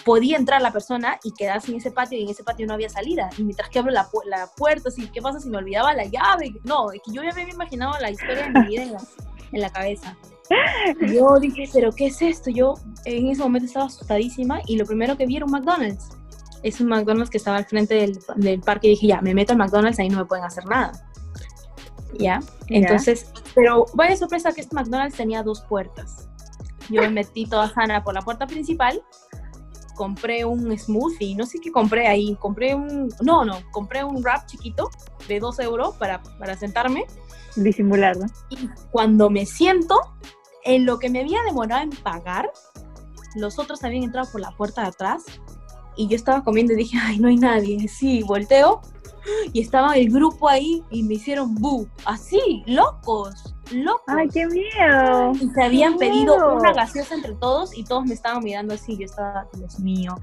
[0.04, 2.88] podía entrar la persona y quedarse en ese patio y en ese patio no había
[2.88, 3.30] salida.
[3.38, 6.54] Y mientras que abro la, la puerta, así, ¿qué pasa si me olvidaba la llave?
[6.64, 9.00] No, es que yo ya me había imaginado la historia de mi vida en la,
[9.52, 10.16] en la cabeza.
[11.00, 12.50] Yo dije, ¿pero qué es esto?
[12.50, 12.74] Yo
[13.04, 16.08] en ese momento estaba asustadísima y lo primero que vi era un McDonald's.
[16.62, 19.52] Es un McDonald's que estaba al frente del, del parque y dije, ya, me meto
[19.52, 20.92] al McDonald's, ahí no me pueden hacer nada.
[22.18, 22.40] ¿Ya?
[22.68, 26.28] Entonces, pero vaya sorpresa que este McDonald's tenía dos puertas.
[26.88, 29.02] Yo me metí toda sana por la puerta principal
[29.96, 34.46] compré un smoothie, no sé qué compré ahí, compré un, no, no, compré un wrap
[34.46, 34.90] chiquito
[35.26, 37.06] de 2 euros para, para sentarme.
[37.56, 38.26] Disimular, ¿no?
[38.50, 39.98] Y cuando me siento,
[40.64, 42.52] en lo que me había demorado en pagar,
[43.34, 45.24] los otros habían entrado por la puerta de atrás
[45.96, 47.88] y yo estaba comiendo y dije, ay, no hay nadie.
[47.88, 48.82] Sí, volteo
[49.52, 54.04] y estaba el grupo ahí y me hicieron bu, así, locos, locos.
[54.06, 55.32] ¡Ay, qué miedo!
[55.32, 58.96] Y se habían pedido una gaseosa entre todos y todos me estaban mirando así.
[58.96, 60.14] Yo estaba, Dios mío,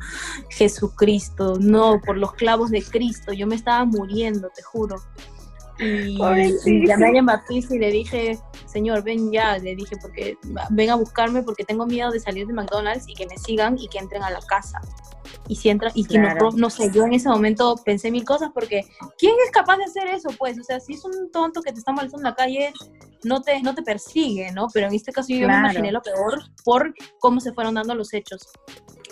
[0.50, 4.96] Jesucristo, no, por los clavos de Cristo, yo me estaba muriendo, te juro.
[5.80, 6.20] Y,
[6.66, 10.38] y llamé a Baptiste y le dije, señor, ven ya, le dije, porque
[10.70, 13.88] ven a buscarme porque tengo miedo de salir de McDonald's y que me sigan y
[13.88, 14.80] que entren a la casa
[15.48, 18.52] y si entra y que no, no sé, yo en ese momento pensé mil cosas
[18.54, 18.86] porque
[19.18, 20.30] ¿quién es capaz de hacer eso?
[20.38, 22.74] Pues, o sea, si es un tonto que te está molestando en la calle,
[23.24, 24.68] no te, no te persigue, ¿no?
[24.74, 28.14] Pero en este caso yo me imaginé lo peor por cómo se fueron dando los
[28.14, 28.48] hechos.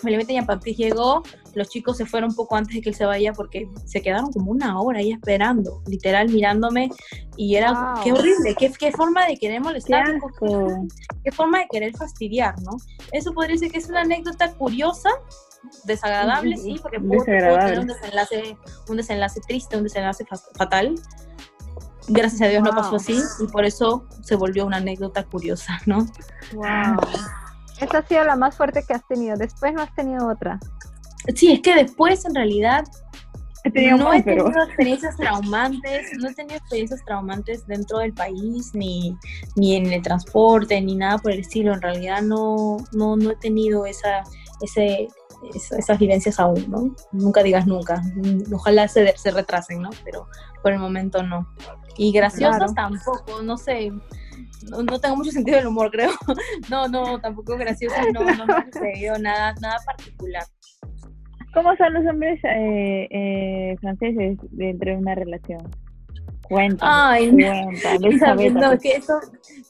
[0.00, 1.22] Felizmente ya Papi llegó,
[1.54, 4.32] los chicos se fueron un poco antes de que él se vaya porque se quedaron
[4.32, 6.90] como una hora ahí esperando, literal mirándome
[7.36, 10.04] y era, qué horrible, qué, qué, forma de querer molestar,
[10.40, 10.48] qué,
[11.24, 12.72] qué forma de querer fastidiar, ¿no?
[13.12, 15.10] Eso podría ser que es una anécdota curiosa,
[15.84, 18.56] desagradable, sí, porque pudo, tener un desenlace,
[18.88, 20.24] un desenlace triste, un desenlace
[20.56, 20.94] fatal.
[22.08, 26.06] Gracias a Dios no pasó así y por eso se volvió una anécdota curiosa, ¿no?
[26.52, 26.96] Wow.
[27.80, 29.36] Esa ha sido la más fuerte que has tenido.
[29.36, 30.58] Después no has tenido otra.
[31.34, 32.84] Sí, es que después en realidad
[33.64, 39.16] no he tenido experiencias traumantes, no he tenido experiencias traumantes dentro del país, ni,
[39.54, 41.72] ni en el transporte, ni nada por el estilo.
[41.72, 44.24] En realidad no, no, no he tenido esa,
[44.60, 45.08] ese,
[45.50, 46.94] esas vivencias aún, ¿no?
[47.12, 48.02] Nunca digas nunca.
[48.52, 49.90] Ojalá se, se retrasen, ¿no?
[50.04, 50.28] Pero
[50.62, 51.46] por el momento no.
[51.96, 53.92] Y graciosos tampoco, no sé.
[54.70, 56.10] No, tengo mucho sentido del humor, creo.
[56.70, 60.44] No, no, tampoco graciosos, no, no me ha sucedido nada, nada particular.
[61.52, 65.60] ¿Cómo son los hombres eh, eh, franceses dentro de una relación?
[66.52, 69.18] Cuéntame, cuéntame, no, que eso,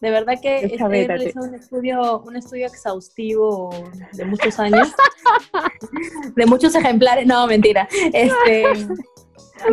[0.01, 3.71] de verdad que he realizado un estudio, un estudio exhaustivo
[4.15, 4.89] de muchos años,
[6.35, 8.65] de muchos ejemplares, no, mentira, este,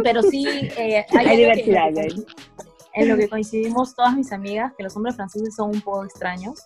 [0.03, 0.45] pero sí,
[0.77, 1.89] eh, hay, diversidad.
[2.93, 6.59] en lo que coincidimos todas mis amigas, que los hombres franceses son un poco extraños,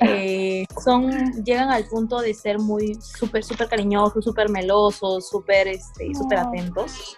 [0.00, 6.14] eh, son, llegan al punto de ser muy súper, súper cariñosos, súper melosos, súper este,
[6.14, 7.16] super atentos.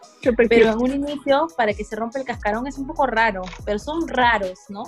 [0.48, 3.78] pero en un inicio, para que se rompa el cascarón es un poco raro, pero
[3.78, 4.82] son raros, ¿no?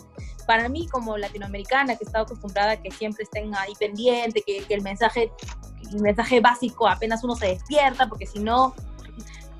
[0.46, 4.64] Para mí, como latinoamericana, que he estado acostumbrada a que siempre estén ahí pendiente, que,
[4.64, 5.30] que el mensaje
[5.92, 8.74] el mensaje básico apenas uno se despierta, porque si no,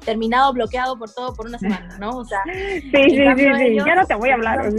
[0.04, 2.10] terminado bloqueado por todo por una semana, ¿no?
[2.10, 4.72] O sea, sí, sí, sí, ya no te voy a hablar.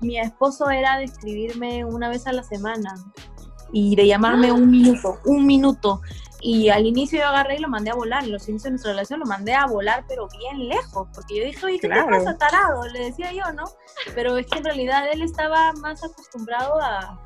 [0.00, 2.94] Mi esposo era de escribirme una vez a la semana
[3.72, 6.00] y de llamarme un minuto, un minuto.
[6.40, 8.22] Y al inicio yo agarré y lo mandé a volar.
[8.22, 11.08] En los inicios de nuestra relación lo mandé a volar, pero bien lejos.
[11.14, 12.86] Porque yo dije, oye, ¿qué te pasa, tarado?
[12.88, 13.64] Le decía yo, ¿no?
[14.14, 17.18] Pero es que en realidad él estaba más acostumbrado a,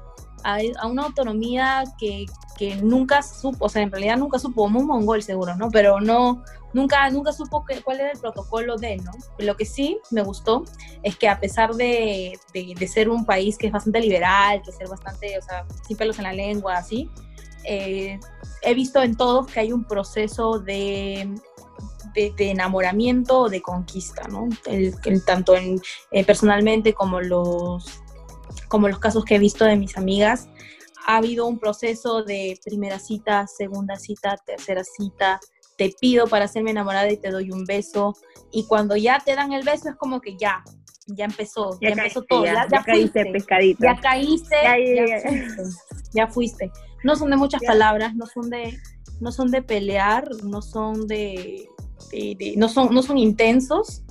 [0.44, 2.26] a, una autonomía que,
[2.58, 5.70] que, nunca supo, o sea, en realidad nunca supo, como un mongol seguro, ¿no?
[5.70, 9.12] Pero no, nunca, nunca supo que, cuál era el protocolo de, ¿no?
[9.38, 10.64] Lo que sí me gustó
[11.02, 14.88] es que a pesar de, de, ser un país que es bastante liberal, que ser
[14.88, 17.08] bastante, o sea, sin pelos en la lengua, así,
[17.64, 18.18] eh,
[18.62, 21.32] he visto en todos que hay un proceso de,
[22.14, 24.48] de, enamoramiento o de conquista, ¿no?
[24.66, 24.94] El,
[25.24, 25.80] tanto en,
[26.10, 28.02] eh, personalmente como los
[28.68, 30.48] como los casos que he visto de mis amigas,
[31.06, 35.40] ha habido un proceso de primera cita, segunda cita, tercera cita,
[35.76, 38.16] te pido para hacerme enamorada y te doy un beso.
[38.50, 40.62] Y cuando ya te dan el beso es como que ya,
[41.06, 42.44] ya empezó, ya, empezó todo.
[42.44, 43.82] Ya, caíste, pescadito.
[43.82, 44.56] Ya caíste,
[46.12, 46.70] ya, fuiste,
[47.04, 48.76] No son de muchas palabras, no son de,
[49.20, 51.68] no son de pelear, no son de,
[52.56, 54.02] no, son, no son intensos,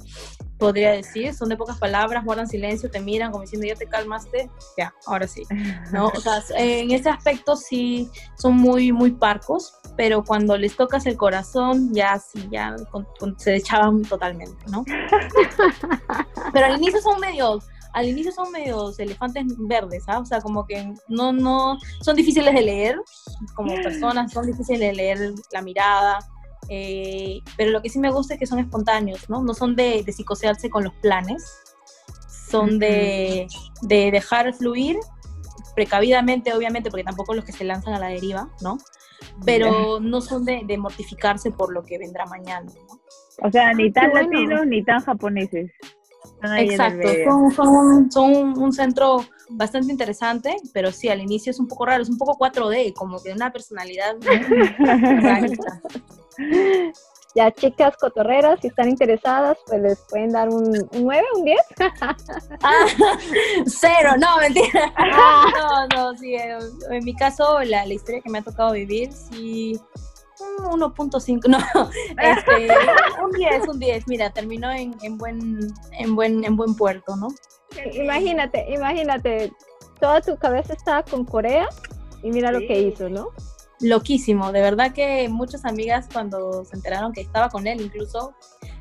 [0.58, 4.50] podría decir, son de pocas palabras, guardan silencio, te miran como diciendo, ya te calmaste,
[4.78, 5.44] ya, ahora sí,
[5.92, 6.08] ¿no?
[6.08, 11.18] O sea, en ese aspecto sí son muy, muy parcos, pero cuando les tocas el
[11.18, 12.76] corazón, ya sí, ya
[13.38, 14.86] se echaban totalmente, ¿no?
[16.54, 20.20] Pero al inicio son medios, al inicio son medios elefantes verdes, ¿ah?
[20.20, 23.02] O sea, como que no, no, son difíciles de leer
[23.56, 26.20] como personas, son difíciles de leer la mirada,
[26.70, 29.42] eh, pero lo que sí me gusta es que son espontáneos, ¿no?
[29.42, 31.64] No son de, de psicosearse con los planes,
[32.50, 33.48] son de,
[33.82, 34.98] de, dejar fluir
[35.76, 38.78] precavidamente, obviamente, porque tampoco los que se lanzan a la deriva, ¿no?
[39.46, 43.02] Pero no son de, de mortificarse por lo que vendrá mañana, ¿no?
[43.48, 45.72] O sea, ni ah, tan latinos ni tan japoneses.
[46.58, 51.86] Exacto, son, son, son, un centro bastante interesante, pero sí, al inicio es un poco
[51.86, 54.16] raro, es un poco 4D, como que una personalidad.
[57.36, 61.60] ya, chicas cotorreras, si están interesadas, pues les pueden dar un, un 9, un 10.
[62.64, 62.86] ah,
[63.66, 64.92] cero, no, mentira.
[64.96, 65.88] Ah.
[65.94, 69.80] No, no, sí, en mi caso, la, la historia que me ha tocado vivir, sí
[70.40, 71.58] 1.5, no,
[72.22, 72.68] este,
[73.24, 77.28] un 10, un 10, mira, terminó en, en, buen, en, buen, en buen puerto, ¿no?
[77.94, 79.52] Imagínate, imagínate,
[80.00, 81.68] toda tu cabeza estaba con Corea
[82.24, 83.30] y mira lo que hizo, ¿no?
[83.80, 88.34] Loquísimo, de verdad que muchas amigas cuando se enteraron que estaba con él, incluso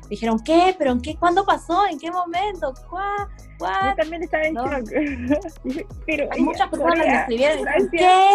[0.09, 0.75] dijeron, ¿qué?
[0.77, 1.15] ¿Pero en qué?
[1.15, 1.85] ¿Cuándo pasó?
[1.87, 2.73] ¿En qué momento?
[2.89, 3.29] ¿Cuá?
[3.59, 5.87] Yo también estaba en shock.
[6.05, 8.27] Pero Hay muchas personas que escribieron, ¿qué?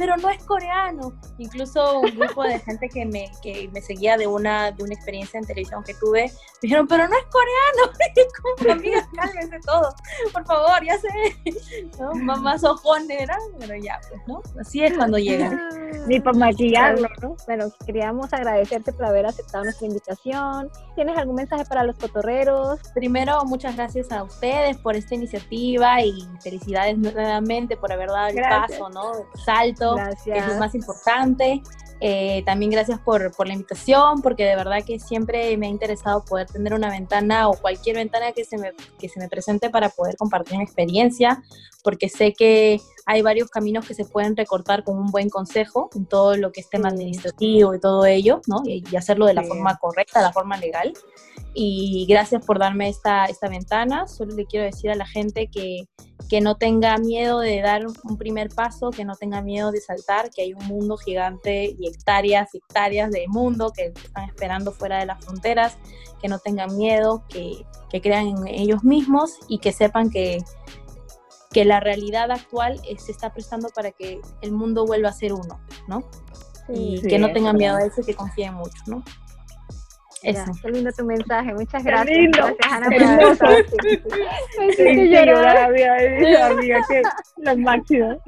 [0.00, 1.12] Pero no es coreano.
[1.36, 5.38] Incluso un grupo de gente que me, que me seguía de una, de una experiencia
[5.38, 6.32] en televisión que tuve, me
[6.62, 7.92] dijeron, pero no es coreano.
[8.58, 9.94] como, amiga, cálmense todo,
[10.32, 11.10] por favor, ya sé.
[12.00, 12.14] ¿No?
[12.14, 14.40] Mamá sojonera, pero ya, pues, ¿no?
[14.58, 15.68] Así es cuando llega.
[16.06, 17.36] Ni para maquillarlo, ¿no?
[17.46, 20.70] Bueno, queríamos agradecerte por haber aceptado nuestra invitación.
[20.94, 22.80] ¿Tienes algún mensaje para los cotorreros?
[22.94, 28.40] Primero, muchas gracias a ustedes por esta iniciativa y felicidades nuevamente por haber dado el
[28.40, 29.26] paso, ¿no?
[30.24, 31.62] Que es lo más importante.
[32.02, 36.24] Eh, también gracias por, por, la invitación, porque de verdad que siempre me ha interesado
[36.24, 39.90] poder tener una ventana o cualquier ventana que se, me, que se me presente para
[39.90, 41.42] poder compartir mi experiencia,
[41.84, 46.06] porque sé que hay varios caminos que se pueden recortar con un buen consejo en
[46.06, 48.62] todo lo que es tema administrativo y todo ello, ¿no?
[48.64, 50.94] Y, hacerlo de la forma correcta, la forma legal.
[51.52, 54.06] Y gracias por darme esta, esta ventana.
[54.06, 55.84] Solo le quiero decir a la gente que,
[56.28, 60.30] que no tenga miedo de dar un primer paso, que no tenga miedo de saltar,
[60.30, 64.98] que hay un mundo gigante y hectáreas y hectáreas de mundo que están esperando fuera
[64.98, 65.76] de las fronteras,
[66.20, 70.38] que no tengan miedo, que, que crean en ellos mismos y que sepan que,
[71.50, 75.60] que la realidad actual se está prestando para que el mundo vuelva a ser uno,
[75.88, 76.04] ¿no?
[76.72, 79.02] y que no tengan miedo a eso y que confíen mucho, ¿no?
[80.22, 80.52] Eso.
[80.62, 82.30] qué lindo tu mensaje, muchas gracias.
[82.32, 83.02] Gracias, Ana, por
[86.52, 87.02] amiga, que
[87.38, 88.22] lo máximo.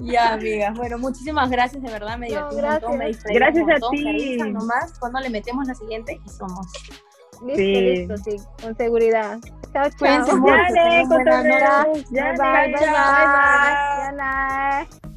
[0.00, 0.72] Ya, amiga.
[0.76, 3.24] Bueno, muchísimas gracias, de verdad, me divertí no, gracias.
[3.24, 4.36] gracias a ti.
[4.36, 6.66] Nomás cuando le metemos la siguiente y somos
[7.44, 9.38] Listo, listo, sí, con seguridad.
[9.72, 10.36] Chao, chao.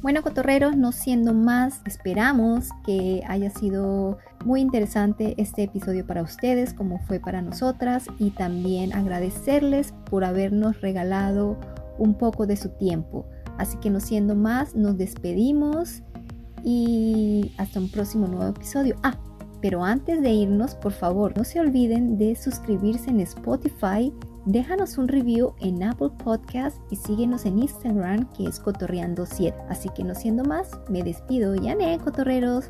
[0.02, 6.72] Bueno, cotorreros, no siendo más, esperamos que haya sido muy interesante este episodio para ustedes,
[6.72, 11.58] como fue para nosotras, y también agradecerles por habernos regalado
[11.98, 13.26] un poco de su tiempo.
[13.58, 16.02] Así que no siendo más, nos despedimos
[16.64, 18.96] y hasta un próximo nuevo episodio.
[19.02, 19.18] Ah,
[19.60, 24.12] pero antes de irnos, por favor, no se olviden de suscribirse en Spotify,
[24.46, 29.54] déjanos un review en Apple Podcast y síguenos en Instagram que es Cotorreando7.
[29.68, 31.54] Así que no siendo más, me despido.
[31.54, 32.66] Ya, Cotorreros.